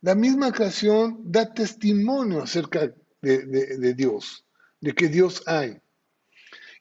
La 0.00 0.14
misma 0.14 0.52
creación 0.52 1.20
da 1.24 1.52
testimonio 1.52 2.42
acerca 2.42 2.92
de, 3.20 3.94
Dios, 3.94 4.44
de 4.80 4.94
que 4.94 5.08
Dios 5.08 5.42
hay. 5.46 5.78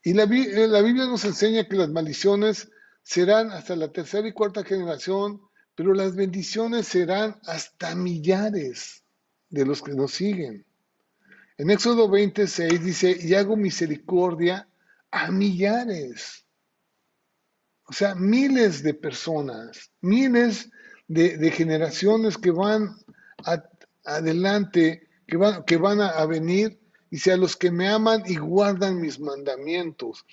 Y 0.03 0.13
la, 0.13 0.25
la 0.25 0.81
Biblia 0.81 1.05
nos 1.05 1.25
enseña 1.25 1.67
que 1.67 1.75
las 1.75 1.89
maldiciones 1.89 2.69
serán 3.03 3.51
hasta 3.51 3.75
la 3.75 3.91
tercera 3.91 4.27
y 4.27 4.33
cuarta 4.33 4.63
generación, 4.63 5.41
pero 5.75 5.93
las 5.93 6.15
bendiciones 6.15 6.87
serán 6.87 7.39
hasta 7.45 7.95
millares 7.95 9.03
de 9.49 9.65
los 9.65 9.81
que 9.81 9.93
nos 9.93 10.13
siguen. 10.13 10.65
En 11.57 11.69
Éxodo 11.69 12.09
26 12.09 12.83
dice, 12.83 13.17
y 13.19 13.33
hago 13.33 13.57
misericordia 13.57 14.69
a 15.11 15.29
millares. 15.31 16.45
O 17.89 17.93
sea, 17.93 18.13
miles 18.13 18.83
de 18.83 18.93
personas, 18.93 19.91
miles 20.01 20.69
de, 21.07 21.51
generaciones 21.51 22.37
que 22.37 22.51
van 22.51 22.95
a, 23.43 23.63
adelante, 24.05 25.07
que 25.25 25.37
van, 25.37 25.63
que 25.65 25.77
van 25.77 25.99
a, 25.99 26.09
a 26.09 26.27
venir, 26.27 26.79
dice, 27.09 27.31
a 27.31 27.37
los 27.37 27.55
que 27.55 27.71
me 27.71 27.87
aman 27.87 28.21
y 28.27 28.35
guardan 28.35 29.01
mis 29.01 29.19
mandamientos. 29.19 30.23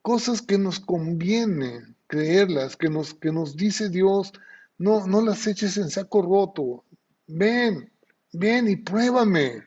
Cosas 0.00 0.42
que 0.42 0.58
nos 0.58 0.78
conviene 0.78 1.96
creerlas, 2.06 2.76
que 2.76 2.88
nos, 2.88 3.14
que 3.14 3.32
nos 3.32 3.56
dice 3.56 3.88
Dios, 3.88 4.32
no, 4.78 5.06
no 5.08 5.22
las 5.22 5.46
eches 5.48 5.76
en 5.76 5.90
saco 5.90 6.22
roto. 6.22 6.84
Ven, 7.26 7.92
ven 8.32 8.68
y 8.68 8.76
pruébame. 8.76 9.64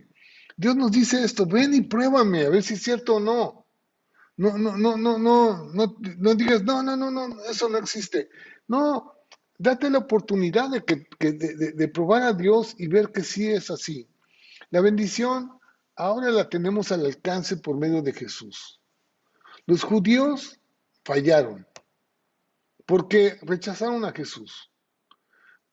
Dios 0.55 0.75
nos 0.77 0.91
dice 0.91 1.21
esto, 1.21 1.45
ven 1.45 1.73
y 1.73 1.81
pruébame, 1.81 2.45
a 2.45 2.49
ver 2.49 2.63
si 2.63 2.75
es 2.75 2.83
cierto 2.83 3.15
o 3.15 3.19
no. 3.19 3.62
No, 4.35 4.57
no, 4.57 4.77
no, 4.77 4.97
no, 4.97 5.17
no, 5.17 5.65
no, 5.73 5.95
no 6.17 6.35
digas, 6.35 6.63
no, 6.63 6.81
no, 6.81 6.97
no, 6.97 7.11
no, 7.11 7.43
eso 7.43 7.69
no 7.69 7.77
existe. 7.77 8.29
No, 8.67 9.13
date 9.57 9.89
la 9.89 9.99
oportunidad 9.99 10.69
de, 10.69 10.83
que, 10.83 11.05
que 11.19 11.33
de, 11.33 11.55
de, 11.55 11.71
de, 11.73 11.87
probar 11.87 12.23
a 12.23 12.33
Dios 12.33 12.75
y 12.77 12.87
ver 12.87 13.11
que 13.11 13.23
sí 13.23 13.49
es 13.51 13.69
así. 13.69 14.07
La 14.71 14.81
bendición 14.81 15.51
ahora 15.95 16.31
la 16.31 16.49
tenemos 16.49 16.91
al 16.91 17.05
alcance 17.05 17.57
por 17.57 17.77
medio 17.77 18.01
de 18.01 18.13
Jesús. 18.13 18.81
Los 19.65 19.83
judíos 19.83 20.59
fallaron 21.05 21.67
porque 22.85 23.37
rechazaron 23.43 24.03
a 24.03 24.11
Jesús, 24.11 24.71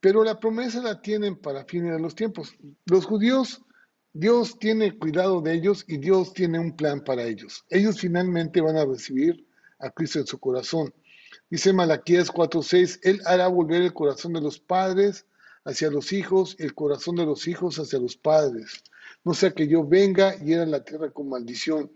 pero 0.01 0.23
la 0.23 0.39
promesa 0.39 0.81
la 0.81 1.01
tienen 1.01 1.37
para 1.37 1.65
fines 1.65 1.93
de 1.93 2.01
los 2.01 2.15
tiempos. 2.15 2.55
Los 2.85 3.07
judíos 3.07 3.63
Dios 4.13 4.59
tiene 4.59 4.99
cuidado 4.99 5.41
de 5.41 5.55
ellos 5.55 5.85
y 5.87 5.99
Dios 5.99 6.33
tiene 6.33 6.59
un 6.59 6.75
plan 6.75 7.05
para 7.05 7.25
ellos. 7.25 7.65
Ellos 7.71 8.01
finalmente 8.01 8.61
van 8.61 8.77
a 8.77 8.85
recibir 8.85 9.47
a 9.79 9.91
Cristo 9.91 10.19
en 10.19 10.27
su 10.27 10.39
corazón. 10.39 10.93
Dice 11.49 11.73
Malaquías 11.73 12.31
4:6, 12.31 13.01
Él 13.03 13.21
hará 13.25 13.47
volver 13.47 13.83
el 13.83 13.95
corazón 13.95 14.33
de 14.33 14.41
los 14.41 14.59
padres 14.59 15.27
hacia 15.65 15.91
los 15.91 16.13
hijos 16.13 16.57
y 16.59 16.65
el 16.65 16.75
corazón 16.75 17.17
de 17.17 17.27
los 17.27 17.47
hijos 17.47 17.79
hacia 17.79 18.01
los 18.01 18.17
padres. 18.17 18.83
No 19.25 19.33
sea 19.33 19.53
que 19.53 19.69
yo 19.69 19.87
venga 19.87 20.35
y 20.43 20.55
era 20.55 20.67
la 20.67 20.83
tierra 20.83 21.11
con 21.11 21.29
maldición. 21.29 21.93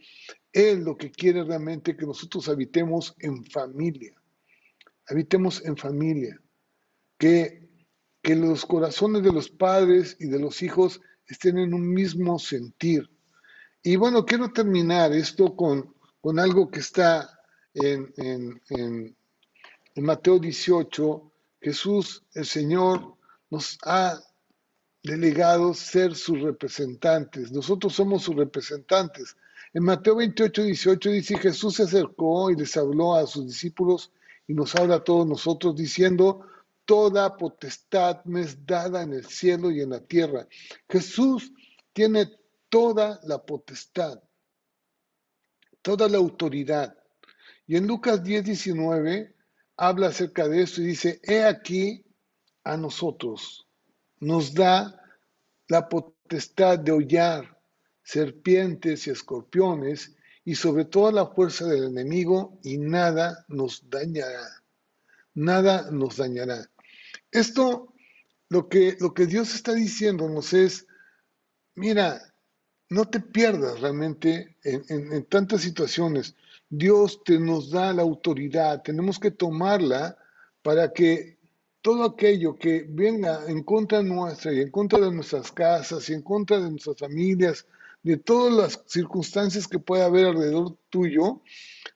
Él 0.52 0.84
lo 0.84 0.96
que 0.96 1.10
quiere 1.10 1.42
realmente 1.42 1.96
que 1.96 2.06
nosotros 2.06 2.48
habitemos 2.48 3.14
en 3.18 3.44
familia, 3.44 4.14
habitemos 5.08 5.64
en 5.64 5.76
familia, 5.76 6.40
que, 7.18 7.68
que 8.22 8.36
los 8.36 8.64
corazones 8.64 9.24
de 9.24 9.32
los 9.32 9.48
padres 9.48 10.16
y 10.20 10.26
de 10.26 10.38
los 10.38 10.62
hijos 10.62 11.00
estén 11.26 11.58
en 11.58 11.74
un 11.74 11.92
mismo 11.92 12.38
sentir. 12.38 13.08
Y 13.82 13.96
bueno, 13.96 14.24
quiero 14.24 14.50
terminar 14.50 15.12
esto 15.12 15.54
con, 15.54 15.94
con 16.20 16.38
algo 16.38 16.70
que 16.70 16.80
está 16.80 17.38
en, 17.74 18.12
en, 18.16 19.16
Mateo 19.96 20.38
18. 20.38 21.32
Jesús, 21.60 22.22
el 22.34 22.46
Señor, 22.46 23.16
nos 23.50 23.78
ha 23.84 24.20
delegado 25.02 25.74
ser 25.74 26.14
sus 26.14 26.40
representantes. 26.40 27.52
Nosotros 27.52 27.94
somos 27.94 28.22
sus 28.22 28.36
representantes. 28.36 29.36
En 29.72 29.84
Mateo 29.84 30.16
28, 30.16 30.62
18 30.62 31.10
dice, 31.10 31.38
Jesús 31.38 31.76
se 31.76 31.84
acercó 31.84 32.50
y 32.50 32.56
les 32.56 32.76
habló 32.76 33.14
a 33.14 33.26
sus 33.26 33.46
discípulos 33.46 34.10
y 34.46 34.54
nos 34.54 34.74
habla 34.74 34.96
a 34.96 35.04
todos 35.04 35.26
nosotros 35.26 35.76
diciendo, 35.76 36.46
toda 36.84 37.36
potestad 37.36 38.24
me 38.24 38.42
es 38.42 38.66
dada 38.66 39.02
en 39.02 39.12
el 39.12 39.26
cielo 39.26 39.70
y 39.70 39.80
en 39.80 39.90
la 39.90 40.00
tierra. 40.00 40.46
Jesús 40.88 41.52
tiene 41.92 42.30
toda 42.68 43.20
la 43.24 43.44
potestad, 43.44 44.22
toda 45.82 46.08
la 46.08 46.18
autoridad. 46.18 46.96
Y 47.66 47.76
en 47.76 47.86
Lucas 47.86 48.22
10, 48.22 48.44
19 48.44 49.34
habla 49.76 50.08
acerca 50.08 50.48
de 50.48 50.62
esto 50.62 50.82
y 50.82 50.86
dice, 50.86 51.20
he 51.22 51.44
aquí 51.44 52.04
a 52.64 52.76
nosotros, 52.76 53.66
nos 54.20 54.54
da 54.54 55.00
la 55.68 55.88
potestad 55.88 56.78
de 56.78 56.92
hollar 56.92 57.58
serpientes 58.02 59.06
y 59.06 59.10
escorpiones 59.10 60.14
y 60.44 60.54
sobre 60.54 60.84
toda 60.84 61.10
la 61.10 61.26
fuerza 61.26 61.66
del 61.66 61.84
enemigo 61.84 62.58
y 62.62 62.76
nada 62.76 63.44
nos 63.48 63.88
dañará. 63.88 64.46
Nada 65.34 65.90
nos 65.90 66.16
dañará. 66.16 66.70
Esto, 67.34 67.92
lo 68.48 68.68
que, 68.68 68.96
lo 69.00 69.12
que 69.12 69.26
Dios 69.26 69.56
está 69.56 69.74
diciéndonos 69.74 70.52
es, 70.52 70.86
mira, 71.74 72.20
no 72.88 73.06
te 73.06 73.18
pierdas 73.18 73.80
realmente 73.80 74.56
en, 74.62 74.84
en 74.88 75.24
tantas 75.24 75.62
situaciones. 75.62 76.36
Dios 76.70 77.24
te 77.24 77.40
nos 77.40 77.70
da 77.70 77.92
la 77.92 78.02
autoridad, 78.02 78.82
tenemos 78.82 79.18
que 79.18 79.32
tomarla 79.32 80.16
para 80.62 80.92
que 80.92 81.40
todo 81.82 82.04
aquello 82.04 82.54
que 82.54 82.86
venga 82.88 83.44
en 83.48 83.64
contra 83.64 84.00
nuestra 84.00 84.52
y 84.52 84.60
en 84.60 84.70
contra 84.70 85.00
de 85.00 85.10
nuestras 85.10 85.50
casas 85.50 86.08
y 86.08 86.14
en 86.14 86.22
contra 86.22 86.60
de 86.60 86.70
nuestras 86.70 86.98
familias, 86.98 87.66
de 88.04 88.16
todas 88.16 88.54
las 88.54 88.84
circunstancias 88.86 89.66
que 89.66 89.80
pueda 89.80 90.04
haber 90.04 90.26
alrededor 90.26 90.78
tuyo, 90.88 91.42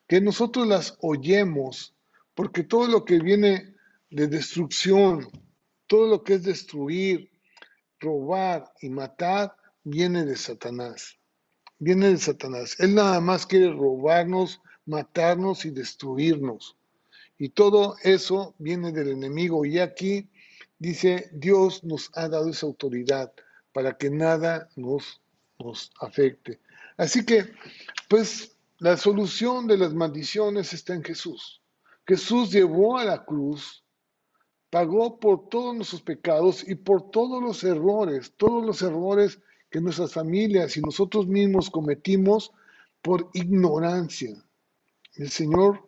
que 0.05 0.19
nosotros 0.19 0.67
las 0.67 0.97
oyemos, 0.99 1.95
porque 2.35 2.63
todo 2.63 2.87
lo 2.87 3.05
que 3.05 3.19
viene 3.19 3.78
de 4.09 4.27
destrucción, 4.27 5.29
todo 5.87 6.07
lo 6.07 6.23
que 6.23 6.35
es 6.35 6.43
destruir, 6.43 7.31
robar 7.99 8.71
y 8.81 8.89
matar, 8.89 9.55
viene 9.83 10.25
de 10.25 10.35
Satanás. 10.35 11.17
Viene 11.77 12.09
de 12.09 12.17
Satanás. 12.17 12.75
Él 12.79 12.95
nada 12.95 13.21
más 13.21 13.45
quiere 13.45 13.71
robarnos, 13.71 14.61
matarnos 14.85 15.65
y 15.65 15.71
destruirnos. 15.71 16.75
Y 17.37 17.49
todo 17.49 17.95
eso 18.03 18.55
viene 18.57 18.91
del 18.91 19.09
enemigo. 19.09 19.65
Y 19.65 19.79
aquí 19.79 20.29
dice, 20.77 21.29
Dios 21.31 21.83
nos 21.83 22.11
ha 22.13 22.27
dado 22.27 22.49
esa 22.49 22.65
autoridad 22.65 23.31
para 23.71 23.97
que 23.97 24.09
nada 24.09 24.69
nos, 24.75 25.21
nos 25.57 25.91
afecte. 26.01 26.59
Así 26.97 27.25
que, 27.25 27.53
pues, 28.09 28.57
la 28.79 28.97
solución 28.97 29.67
de 29.67 29.77
las 29.77 29.93
maldiciones 29.93 30.73
está 30.73 30.93
en 30.93 31.03
Jesús. 31.03 31.61
Jesús 32.05 32.51
llevó 32.51 32.97
a 32.97 33.05
la 33.05 33.23
cruz 33.23 33.83
pagó 34.69 35.19
por 35.19 35.49
todos 35.49 35.75
nuestros 35.75 36.01
pecados 36.01 36.67
y 36.67 36.75
por 36.75 37.09
todos 37.11 37.41
los 37.41 37.63
errores, 37.63 38.33
todos 38.37 38.65
los 38.65 38.81
errores 38.81 39.39
que 39.69 39.81
nuestras 39.81 40.13
familias 40.13 40.77
y 40.77 40.81
nosotros 40.81 41.27
mismos 41.27 41.69
cometimos 41.69 42.51
por 43.01 43.29
ignorancia. 43.33 44.43
El 45.15 45.29
Señor 45.29 45.87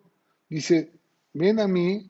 dice, 0.49 0.91
ven 1.33 1.59
a 1.59 1.67
mí, 1.67 2.09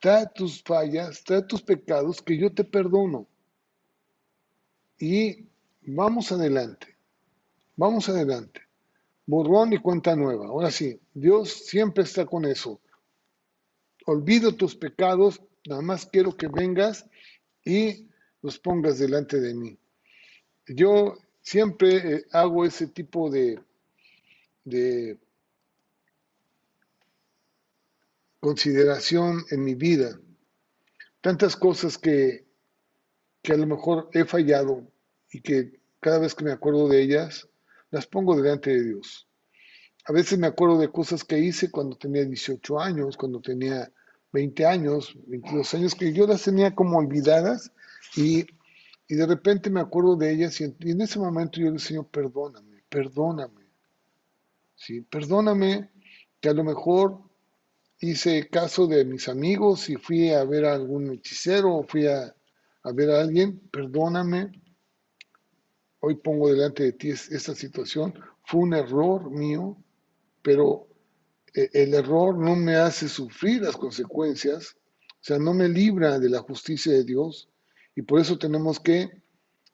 trae 0.00 0.26
tus 0.34 0.62
fallas, 0.62 1.22
trae 1.24 1.42
tus 1.42 1.62
pecados, 1.62 2.22
que 2.22 2.36
yo 2.36 2.52
te 2.52 2.64
perdono. 2.64 3.26
Y 4.98 5.46
vamos 5.82 6.32
adelante, 6.32 6.96
vamos 7.76 8.08
adelante. 8.08 8.62
Borrón 9.26 9.72
y 9.72 9.78
cuenta 9.78 10.14
nueva. 10.14 10.46
Ahora 10.46 10.70
sí, 10.70 11.00
Dios 11.12 11.50
siempre 11.50 12.04
está 12.04 12.26
con 12.26 12.44
eso. 12.44 12.80
Olvido 14.06 14.54
tus 14.54 14.76
pecados 14.76 15.42
Nada 15.66 15.82
más 15.82 16.06
quiero 16.06 16.36
que 16.36 16.48
vengas 16.48 17.06
y 17.64 18.08
los 18.42 18.58
pongas 18.58 18.98
delante 18.98 19.40
de 19.40 19.54
mí. 19.54 19.78
Yo 20.68 21.18
siempre 21.42 21.96
eh, 21.96 22.24
hago 22.32 22.64
ese 22.64 22.86
tipo 22.88 23.30
de, 23.30 23.60
de 24.64 25.18
consideración 28.40 29.44
en 29.50 29.64
mi 29.64 29.74
vida. 29.74 30.20
Tantas 31.20 31.56
cosas 31.56 31.98
que, 31.98 32.46
que 33.42 33.52
a 33.52 33.56
lo 33.56 33.66
mejor 33.66 34.08
he 34.12 34.24
fallado 34.24 34.86
y 35.30 35.40
que 35.40 35.80
cada 35.98 36.18
vez 36.20 36.34
que 36.34 36.44
me 36.44 36.52
acuerdo 36.52 36.88
de 36.88 37.02
ellas, 37.02 37.48
las 37.90 38.06
pongo 38.06 38.36
delante 38.36 38.70
de 38.70 38.84
Dios. 38.84 39.26
A 40.04 40.12
veces 40.12 40.38
me 40.38 40.46
acuerdo 40.46 40.78
de 40.78 40.92
cosas 40.92 41.24
que 41.24 41.38
hice 41.38 41.70
cuando 41.70 41.96
tenía 41.96 42.24
18 42.24 42.78
años, 42.78 43.16
cuando 43.16 43.40
tenía 43.40 43.92
20 44.36 44.66
años, 44.66 45.16
22 45.28 45.74
años, 45.74 45.94
que 45.94 46.12
yo 46.12 46.26
las 46.26 46.42
tenía 46.42 46.74
como 46.74 46.98
olvidadas 46.98 47.72
y, 48.14 48.44
de 49.08 49.26
repente 49.26 49.70
me 49.70 49.80
acuerdo 49.80 50.14
de 50.14 50.30
ellas 50.30 50.60
y 50.60 50.64
en, 50.64 51.00
ese 51.00 51.18
momento 51.18 51.58
yo 51.58 51.70
le 51.70 51.78
Señor, 51.78 52.08
perdóname, 52.08 52.82
perdóname. 52.90 53.64
Sí, 54.74 55.00
perdóname 55.00 55.88
que 56.38 56.50
a 56.50 56.52
lo 56.52 56.64
mejor 56.64 57.22
hice 57.98 58.46
caso 58.50 58.86
de 58.86 59.06
mis 59.06 59.26
amigos 59.26 59.88
y 59.88 59.96
fui 59.96 60.30
a 60.30 60.44
ver 60.44 60.66
a 60.66 60.74
algún 60.74 61.10
hechicero 61.12 61.74
o 61.74 61.84
fui 61.84 62.06
a, 62.06 62.34
a 62.82 62.92
ver 62.92 63.10
a 63.12 63.20
alguien, 63.22 63.58
perdóname. 63.70 64.52
Hoy 66.00 66.16
pongo 66.16 66.50
delante 66.50 66.82
de 66.82 66.92
ti 66.92 67.08
esta 67.08 67.54
situación. 67.54 68.12
Fue 68.44 68.60
un 68.60 68.74
error 68.74 69.30
mío, 69.30 69.78
pero 70.42 70.88
el 71.56 71.94
error 71.94 72.36
no 72.36 72.54
me 72.54 72.76
hace 72.76 73.08
sufrir 73.08 73.62
las 73.62 73.76
consecuencias, 73.76 74.76
o 75.08 75.22
sea, 75.22 75.38
no 75.38 75.54
me 75.54 75.68
libra 75.68 76.18
de 76.18 76.28
la 76.28 76.40
justicia 76.40 76.92
de 76.92 77.04
Dios 77.04 77.48
y 77.94 78.02
por 78.02 78.20
eso 78.20 78.38
tenemos 78.38 78.78
que 78.78 79.22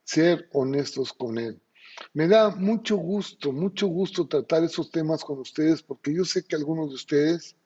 ser 0.05 0.49
honestos 0.53 1.12
con 1.12 1.39
Él. 1.39 1.61
Me 2.14 2.28
da 2.28 2.51
mucho 2.51 2.97
gusto, 2.97 3.53
mucho 3.53 3.89
gusto 3.89 4.26
tratar 4.26 4.64
esos 4.64 4.91
temas 4.91 5.24
con 5.24 5.41
ustedes 5.41 5.83
porque 5.83 6.14
yo 6.14 6.24
sé 6.24 6.45
que 6.45 6.57
algunos 6.57 6.89
de 6.89 6.95
ustedes 6.95 7.57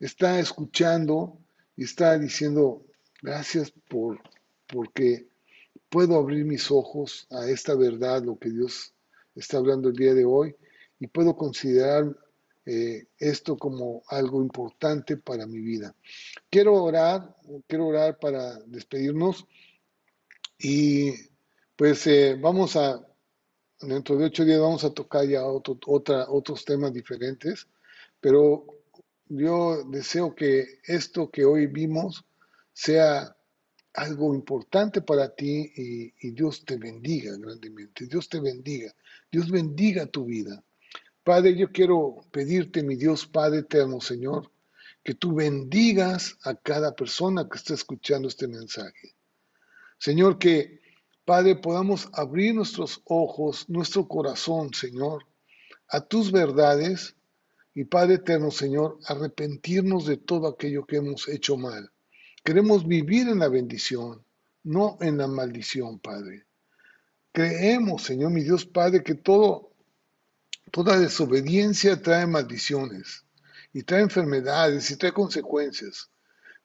están 0.00 0.38
escuchando 0.38 1.38
y 1.76 1.84
está 1.84 2.18
diciendo 2.18 2.82
gracias 3.22 3.70
por 3.88 4.18
porque 4.66 5.28
puedo 5.88 6.16
abrir 6.16 6.44
mis 6.44 6.70
ojos 6.70 7.26
a 7.30 7.48
esta 7.48 7.74
verdad, 7.74 8.22
lo 8.22 8.38
que 8.38 8.50
Dios 8.50 8.94
está 9.34 9.58
hablando 9.58 9.88
el 9.88 9.96
día 9.96 10.14
de 10.14 10.24
hoy, 10.24 10.54
y 11.00 11.06
puedo 11.06 11.36
considerar 11.36 12.14
eh, 12.70 13.06
esto 13.18 13.56
como 13.56 14.02
algo 14.08 14.42
importante 14.42 15.16
para 15.16 15.46
mi 15.46 15.58
vida. 15.58 15.94
Quiero 16.50 16.74
orar, 16.74 17.34
quiero 17.66 17.86
orar 17.86 18.18
para 18.18 18.58
despedirnos 18.66 19.46
y 20.58 21.14
pues 21.76 22.06
eh, 22.06 22.36
vamos 22.38 22.76
a, 22.76 23.02
dentro 23.80 24.18
de 24.18 24.26
ocho 24.26 24.44
días 24.44 24.60
vamos 24.60 24.84
a 24.84 24.92
tocar 24.92 25.26
ya 25.26 25.46
otra, 25.46 26.26
otros 26.28 26.66
temas 26.66 26.92
diferentes, 26.92 27.66
pero 28.20 28.66
yo 29.28 29.84
deseo 29.84 30.34
que 30.34 30.66
esto 30.84 31.30
que 31.30 31.46
hoy 31.46 31.68
vimos 31.68 32.22
sea 32.74 33.34
algo 33.94 34.34
importante 34.34 35.00
para 35.00 35.34
ti 35.34 35.72
y, 35.74 36.12
y, 36.20 36.32
Dios 36.32 36.66
te 36.66 36.76
bendiga 36.76 37.34
grandemente. 37.38 38.06
Dios 38.06 38.28
te 38.28 38.40
bendiga. 38.40 38.94
Dios 39.32 39.50
bendiga 39.50 40.04
tu 40.04 40.26
vida. 40.26 40.62
Padre, 41.28 41.54
yo 41.54 41.70
quiero 41.70 42.24
pedirte, 42.30 42.82
mi 42.82 42.96
Dios 42.96 43.26
Padre 43.26 43.58
eterno, 43.58 44.00
Señor, 44.00 44.50
que 45.04 45.12
tú 45.12 45.34
bendigas 45.34 46.38
a 46.42 46.54
cada 46.54 46.96
persona 46.96 47.46
que 47.46 47.58
está 47.58 47.74
escuchando 47.74 48.28
este 48.28 48.48
mensaje. 48.48 49.14
Señor, 49.98 50.38
que, 50.38 50.80
Padre, 51.26 51.56
podamos 51.56 52.08
abrir 52.14 52.54
nuestros 52.54 53.02
ojos, 53.04 53.68
nuestro 53.68 54.08
corazón, 54.08 54.72
Señor, 54.72 55.26
a 55.90 56.00
tus 56.00 56.32
verdades 56.32 57.14
y, 57.74 57.84
Padre 57.84 58.14
eterno, 58.14 58.50
Señor, 58.50 58.98
arrepentirnos 59.04 60.06
de 60.06 60.16
todo 60.16 60.48
aquello 60.48 60.86
que 60.86 60.96
hemos 60.96 61.28
hecho 61.28 61.58
mal. 61.58 61.92
Queremos 62.42 62.88
vivir 62.88 63.28
en 63.28 63.40
la 63.40 63.48
bendición, 63.48 64.24
no 64.62 64.96
en 65.02 65.18
la 65.18 65.26
maldición, 65.26 65.98
Padre. 65.98 66.46
Creemos, 67.32 68.04
Señor, 68.04 68.30
mi 68.30 68.44
Dios 68.44 68.64
Padre, 68.64 69.02
que 69.02 69.14
todo 69.14 69.67
Toda 70.70 70.98
desobediencia 70.98 72.00
trae 72.00 72.26
maldiciones 72.26 73.24
y 73.72 73.82
trae 73.82 74.02
enfermedades 74.02 74.90
y 74.90 74.96
trae 74.96 75.12
consecuencias. 75.12 76.10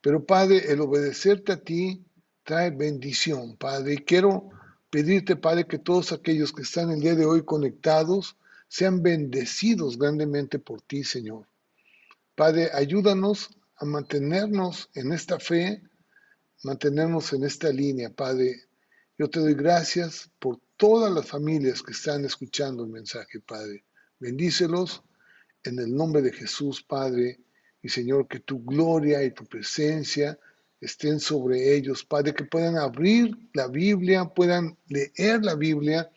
Pero 0.01 0.26
Padre, 0.26 0.72
el 0.72 0.82
obedecerte 0.82 1.54
a 1.54 1.62
ti 1.62 2.06
trae 2.43 2.72
bendición, 2.72 3.56
Padre. 3.56 3.93
Y 3.93 3.97
quiero 3.97 4.49
pedirte, 4.89 5.36
Padre, 5.36 5.66
que 5.66 5.80
todos 5.80 6.12
aquellos 6.12 6.51
que 6.51 6.64
están 6.64 6.91
el 6.91 6.99
día 6.99 7.16
de 7.16 7.26
hoy 7.26 7.43
conectados 7.43 8.38
sean 8.68 9.01
bendecidos 9.01 9.97
grandemente 9.97 10.60
por 10.60 10.82
ti, 10.82 11.04
Señor. 11.04 11.47
Padre, 12.36 12.70
ayúdanos 12.74 13.49
a 13.76 13.86
mantenernos 13.86 14.89
en 14.95 15.14
esta 15.14 15.39
fe, 15.39 15.84
mantenernos 16.64 17.32
en 17.34 17.43
esta 17.43 17.70
línea, 17.70 18.10
Padre. 18.10 18.64
Yo 19.18 19.30
te 19.30 19.39
doy 19.39 19.54
gracias 19.54 20.32
por 20.39 20.60
todas 20.76 21.14
las 21.14 21.28
familias 21.28 21.84
que 21.84 21.91
están 21.91 22.26
escuchando 22.26 22.84
el 22.84 22.89
mensaje, 22.89 23.39
Padre. 23.39 23.86
Bendícelos 24.20 25.03
en 25.64 25.80
el 25.80 25.95
nombre 25.95 26.22
de 26.22 26.32
Jesús, 26.32 26.84
Padre. 26.84 27.39
Y 27.82 27.89
Señor, 27.89 28.28
que 28.28 28.39
tu 28.39 28.64
gloria 28.64 29.24
y 29.24 29.32
tu 29.32 29.45
presencia 29.45 30.38
estén 30.80 31.20
sobre 31.20 31.76
ellos, 31.76 32.03
Padre, 32.03 32.34
que 32.34 32.43
puedan 32.43 32.78
abrir 32.78 33.38
la 33.53 33.68
Biblia, 33.68 34.26
puedan 34.26 34.78
leer 34.88 35.43
la 35.43 35.55
Biblia, 35.55 36.11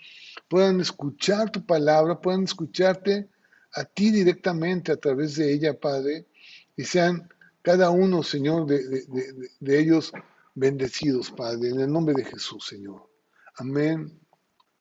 puedan 0.49 0.81
escuchar 0.81 1.51
tu 1.51 1.65
palabra, 1.65 2.21
puedan 2.21 2.45
escucharte 2.45 3.29
a 3.75 3.85
ti 3.85 4.11
directamente 4.11 4.93
a 4.93 4.97
través 4.97 5.37
de 5.37 5.53
ella, 5.53 5.79
Padre, 5.79 6.27
y 6.77 6.85
sean 6.85 7.29
cada 7.63 7.91
uno, 7.91 8.23
Señor, 8.23 8.67
de, 8.67 9.79
ellos 9.79 10.13
bendecidos, 10.55 11.31
Padre, 11.31 11.71
en 11.71 11.81
el 11.81 11.93
nombre 11.93 12.15
de 12.15 12.25
Jesús, 12.25 12.67
Señor. 12.67 13.09
Amén 13.57 14.21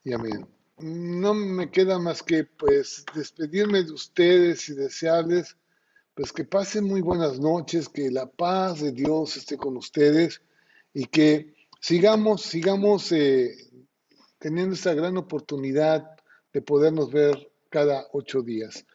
y 0.04 0.14
amén. 0.14 0.55
No 0.78 1.34
me 1.34 1.72
queda 1.72 2.00
más 2.00 2.22
que 2.22 2.44
pues 2.44 3.06
despedirme 3.16 3.84
de 3.84 3.92
ustedes 3.92 4.68
y 4.70 4.74
desearles 4.74 5.56
pues 6.16 6.32
que 6.32 6.46
pasen 6.46 6.86
muy 6.86 7.02
buenas 7.02 7.40
noches, 7.40 7.90
que 7.90 8.10
la 8.10 8.26
paz 8.26 8.82
de 8.82 8.94
Dios 8.94 9.36
esté 9.36 9.58
con 9.58 9.76
ustedes 9.76 10.42
y 10.94 11.06
que 11.06 11.54
sigamos, 11.82 12.42
sigamos 12.42 13.12
eh, 13.12 13.54
teniendo 14.40 14.76
esta 14.76 14.94
gran 14.94 15.18
oportunidad 15.18 16.10
de 16.54 16.62
podernos 16.62 17.12
ver 17.12 17.52
cada 17.70 18.08
ocho 18.14 18.42
días. 18.42 18.86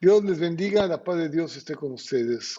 Dios 0.00 0.22
les 0.22 0.38
bendiga, 0.38 0.86
la 0.86 1.02
paz 1.02 1.16
de 1.16 1.30
Dios 1.30 1.56
esté 1.56 1.74
con 1.74 1.92
ustedes. 1.92 2.58